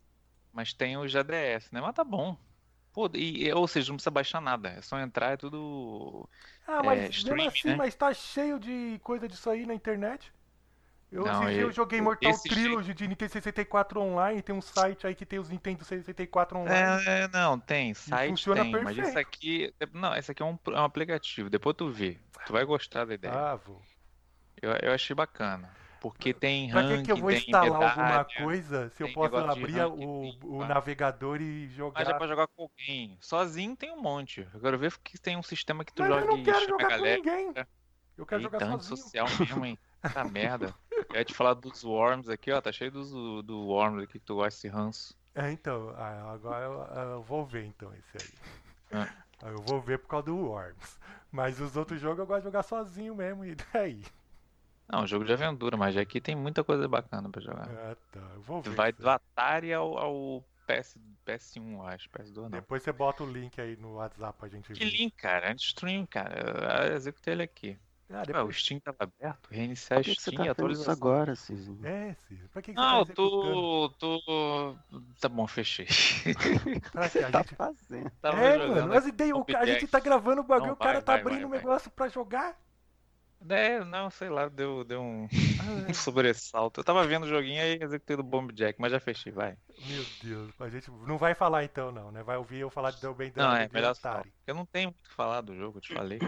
Mas 0.53 0.73
tem 0.73 0.97
os 0.97 1.15
ADS, 1.15 1.71
né? 1.71 1.81
Mas 1.81 1.93
tá 1.95 2.03
bom. 2.03 2.37
Pô, 2.93 3.09
e, 3.15 3.51
ou 3.53 3.67
seja, 3.67 3.89
não 3.89 3.95
precisa 3.97 4.11
baixar 4.11 4.41
nada, 4.41 4.69
é 4.69 4.81
só 4.81 4.99
entrar, 4.99 5.31
é 5.33 5.37
tudo... 5.37 6.29
Ah, 6.65 6.81
mas 6.83 7.03
É, 7.03 7.09
stream, 7.09 7.47
assim, 7.47 7.73
né? 7.73 7.75
mas 7.75 7.95
tá 7.95 8.13
cheio 8.13 8.59
de 8.59 8.97
coisa 9.03 9.27
disso 9.27 9.49
aí 9.49 9.65
na 9.65 9.73
internet. 9.75 10.33
Eu, 11.11 11.25
Não, 11.25 11.49
e- 11.49 11.59
eu 11.59 11.71
joguei 11.71 11.99
Mortal 11.99 12.31
Trilogy 12.41 12.93
de 12.93 13.05
Nintendo 13.05 13.31
64 13.33 13.99
online, 13.99 14.41
tem 14.41 14.55
um 14.55 14.61
site 14.61 15.05
aí 15.05 15.13
que 15.13 15.25
tem 15.25 15.39
os 15.39 15.49
Nintendo 15.49 15.83
64 15.83 16.57
online. 16.57 17.03
É, 17.05 17.23
é, 17.23 17.27
não, 17.27 17.59
tem, 17.59 17.93
site 17.93 18.29
funciona 18.29 18.61
tem, 18.61 18.71
mas 18.71 18.97
isso 18.97 19.01
perfeito. 19.13 19.17
aqui... 19.27 19.73
Não, 19.91 20.15
esse 20.15 20.31
aqui 20.31 20.41
é 20.41 20.45
um, 20.45 20.57
é 20.67 20.79
um 20.79 20.85
aplicativo, 20.85 21.49
depois 21.49 21.75
tu 21.75 21.89
vê. 21.89 22.17
Tu 22.45 22.53
vai 22.53 22.63
gostar 22.63 23.05
da 23.05 23.13
ideia. 23.13 23.33
Ah, 23.33 23.55
vou. 23.55 23.81
Eu, 24.61 24.71
eu 24.81 24.93
achei 24.93 25.13
bacana. 25.13 25.69
Porque 25.99 26.33
tem 26.33 26.69
Pra 26.71 26.81
ranking, 26.81 26.97
que, 26.97 27.03
que 27.03 27.11
eu 27.11 27.17
vou 27.17 27.29
instalar 27.31 27.67
alguma 27.67 28.03
medalha, 28.05 28.27
coisa 28.37 28.89
se 28.89 29.03
eu 29.03 29.13
posso 29.13 29.35
abrir 29.37 29.71
ranking, 29.73 30.05
o, 30.05 30.21
tem 30.21 30.39
o 30.43 30.65
navegador 30.65 31.39
e 31.41 31.67
jogar? 31.69 31.99
Mas 31.99 32.09
é 32.09 32.17
pra 32.17 32.25
jogar 32.27 32.47
com 32.47 32.63
alguém. 32.63 33.17
Sozinho 33.21 33.75
tem 33.75 33.91
um 33.91 34.01
monte. 34.01 34.47
Eu 34.51 34.59
quero 34.59 34.79
ver 34.79 34.97
que 35.03 35.19
tem 35.19 35.37
um 35.37 35.43
sistema 35.43 35.85
que 35.85 35.93
tu 35.93 36.01
Mas 36.01 36.09
eu 36.09 36.19
joga 36.21 36.27
não 36.31 36.37
e 36.39 36.43
quero 36.43 36.67
jogar 36.67 36.89
galera. 36.89 37.17
com 37.21 37.29
ninguém. 37.29 37.53
Eu 38.17 38.25
quero 38.25 38.41
jogar 38.41 38.61
Eita, 38.61 38.79
sozinho. 38.79 38.97
social 38.97 39.27
mesmo, 39.39 39.65
hein? 39.65 39.77
Tá 40.13 40.23
merda. 40.23 40.73
Eu 41.09 41.15
ia 41.19 41.25
te 41.25 41.33
falar 41.33 41.53
dos 41.55 41.83
Worms 41.83 42.29
aqui, 42.29 42.51
ó. 42.51 42.61
Tá 42.61 42.71
cheio 42.71 42.91
dos, 42.91 43.11
do 43.11 43.59
Worms 43.67 44.03
aqui 44.03 44.13
que 44.13 44.25
tu 44.25 44.35
gosta 44.35 44.49
desse 44.49 44.67
ranço. 44.67 45.15
É, 45.33 45.51
então, 45.51 45.93
ah, 45.97 46.31
agora 46.33 46.65
eu, 46.65 47.11
eu 47.13 47.21
vou 47.23 47.45
ver 47.45 47.65
então 47.65 47.91
esse 47.93 48.17
aí. 48.17 48.33
Ah. 48.91 49.07
Ah, 49.43 49.47
Eu 49.49 49.61
vou 49.61 49.81
ver 49.81 49.97
por 49.99 50.07
causa 50.07 50.25
do 50.27 50.37
Worms. 50.37 50.99
Mas 51.31 51.59
os 51.61 51.75
outros 51.77 51.99
jogos 52.01 52.19
eu 52.19 52.25
gosto 52.27 52.39
de 52.41 52.45
jogar 52.45 52.63
sozinho 52.63 53.15
mesmo, 53.15 53.45
e 53.45 53.55
daí? 53.73 54.03
Não, 54.91 55.07
jogo 55.07 55.23
de 55.23 55.31
aventura, 55.31 55.77
mas 55.77 55.95
aqui 55.95 56.19
tem 56.19 56.35
muita 56.35 56.63
coisa 56.65 56.85
bacana 56.87 57.29
pra 57.29 57.41
jogar. 57.41 57.67
Ah, 57.69 57.95
tá. 58.11 58.19
Eu 58.35 58.41
vou 58.41 58.61
Tu 58.61 58.69
ver. 58.71 58.75
vai 58.75 58.91
do. 58.91 59.09
Atari 59.09 59.73
ao, 59.73 59.97
ao 59.97 60.43
PS, 60.67 60.97
PS1, 61.25 61.71
eu 61.73 61.81
acho. 61.87 62.09
PS2 62.09 62.35
não. 62.35 62.49
Depois 62.49 62.83
você 62.83 62.91
bota 62.91 63.23
o 63.23 63.31
link 63.31 63.59
aí 63.61 63.77
no 63.77 63.93
WhatsApp 63.95 64.37
pra 64.37 64.49
gente 64.49 64.73
Que 64.73 64.79
ver. 64.83 64.91
link, 64.91 65.15
cara? 65.15 65.49
Anti-stream, 65.51 66.05
cara. 66.05 66.87
Eu 66.89 66.95
executei 66.97 67.33
ele 67.33 67.43
aqui. 67.43 67.79
Ah, 68.13 68.23
Ué, 68.33 68.43
o 68.43 68.51
depois... 68.51 68.57
Steam 68.57 68.79
tava 68.79 68.97
aberto, 69.01 69.49
reiniciar 69.49 69.99
Por 69.99 70.03
que, 70.03 70.15
que 70.15 70.21
você 70.21 70.31
Steam, 70.31 70.45
tá 70.45 70.51
atualização. 70.51 70.91
agora, 70.91 71.35
Cizinho? 71.35 71.85
É, 71.85 72.13
Ciro. 72.27 72.49
Pra 72.49 72.61
que, 72.61 72.73
que 72.73 72.79
Não, 72.79 73.05
tá 73.05 73.13
tô, 73.13 73.89
tô. 73.97 74.77
Tá 75.19 75.29
bom, 75.29 75.47
fechei. 75.47 75.87
Pra 76.91 77.09
que 77.09 77.19
a 77.19 77.29
Tá 77.29 77.39
gente... 77.39 77.55
fazendo. 77.55 78.11
Tava 78.21 78.37
É, 78.41 78.59
jogando 78.59 78.87
mano, 78.87 78.93
as 78.93 79.05
ideias, 79.05 79.35
o 79.37 79.45
a 79.55 79.65
gente 79.65 79.87
tá 79.87 79.99
gravando 79.99 80.41
o 80.41 80.43
bagulho, 80.43 80.67
Não, 80.67 80.73
o 80.73 80.77
cara 80.77 80.99
vai, 80.99 81.01
tá 81.01 81.11
vai, 81.13 81.21
abrindo 81.21 81.39
vai, 81.41 81.47
um 81.47 81.51
negócio 81.51 81.89
pra 81.91 82.07
jogar. 82.09 82.57
É, 83.49 83.83
não, 83.83 84.09
sei 84.11 84.29
lá, 84.29 84.47
deu, 84.47 84.83
deu 84.83 85.01
um, 85.01 85.27
um 85.89 85.93
sobressalto. 85.93 86.79
Eu 86.79 86.83
tava 86.83 87.05
vendo 87.07 87.23
o 87.23 87.27
joguinho 87.29 87.61
aí 87.61 87.79
executei 87.81 88.15
do 88.15 88.21
Bomb 88.23 88.51
Jack, 88.53 88.79
mas 88.79 88.91
já 88.91 88.99
fechei, 88.99 89.31
vai. 89.31 89.57
Meu 89.87 90.05
Deus, 90.21 90.61
a 90.61 90.69
gente 90.69 90.91
não 90.91 91.17
vai 91.17 91.33
falar 91.33 91.63
então 91.63 91.91
não, 91.91 92.11
né? 92.11 92.21
Vai 92.21 92.37
ouvir 92.37 92.59
eu 92.59 92.69
falar 92.69 92.91
de 92.91 93.01
Del 93.01 93.15
Bem 93.15 93.31
Não, 93.35 93.55
é 93.55 93.67
melhor. 93.73 93.91
Atari. 93.91 94.31
Eu 94.45 94.53
não 94.53 94.65
tenho 94.65 94.89
muito 94.89 94.99
o 94.99 95.03
que 95.09 95.13
falar 95.15 95.41
do 95.41 95.55
jogo, 95.55 95.77
eu 95.77 95.81
te 95.81 95.91
falei. 95.93 96.19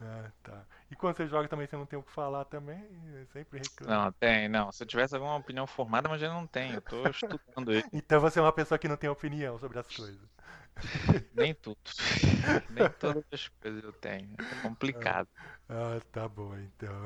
Ah, 0.00 0.30
tá. 0.42 0.64
E 0.90 0.96
quando 0.96 1.16
você 1.16 1.26
joga 1.28 1.46
também 1.48 1.66
você 1.66 1.76
não 1.76 1.86
tem 1.86 1.98
o 1.98 2.02
que 2.02 2.10
falar 2.10 2.44
também, 2.46 2.84
eu 3.14 3.26
sempre 3.26 3.60
reclamo. 3.60 3.92
Não, 3.92 4.12
tem, 4.12 4.48
não. 4.48 4.72
Se 4.72 4.82
eu 4.82 4.86
tivesse 4.86 5.14
alguma 5.14 5.36
opinião 5.36 5.66
formada, 5.66 6.08
mas 6.08 6.20
eu 6.20 6.32
não 6.32 6.46
tenho. 6.48 6.74
Eu 6.74 6.82
tô 6.82 7.04
estudando 7.08 7.72
ele. 7.72 7.84
Então 7.92 8.20
você 8.20 8.40
é 8.40 8.42
uma 8.42 8.52
pessoa 8.52 8.78
que 8.78 8.88
não 8.88 8.96
tem 8.96 9.08
opinião 9.08 9.56
sobre 9.58 9.78
as 9.78 9.86
coisas. 9.86 10.28
Nem 11.34 11.54
tudo. 11.54 11.78
Nem 12.70 12.90
todas 12.98 13.24
as 13.32 13.48
coisas 13.48 13.84
eu 13.84 13.92
tenho. 13.92 14.34
É 14.38 14.62
complicado. 14.62 15.28
Ah, 15.68 16.00
tá 16.10 16.28
bom 16.28 16.56
então. 16.56 17.04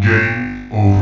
Game 0.00 0.70
over. 0.72 1.01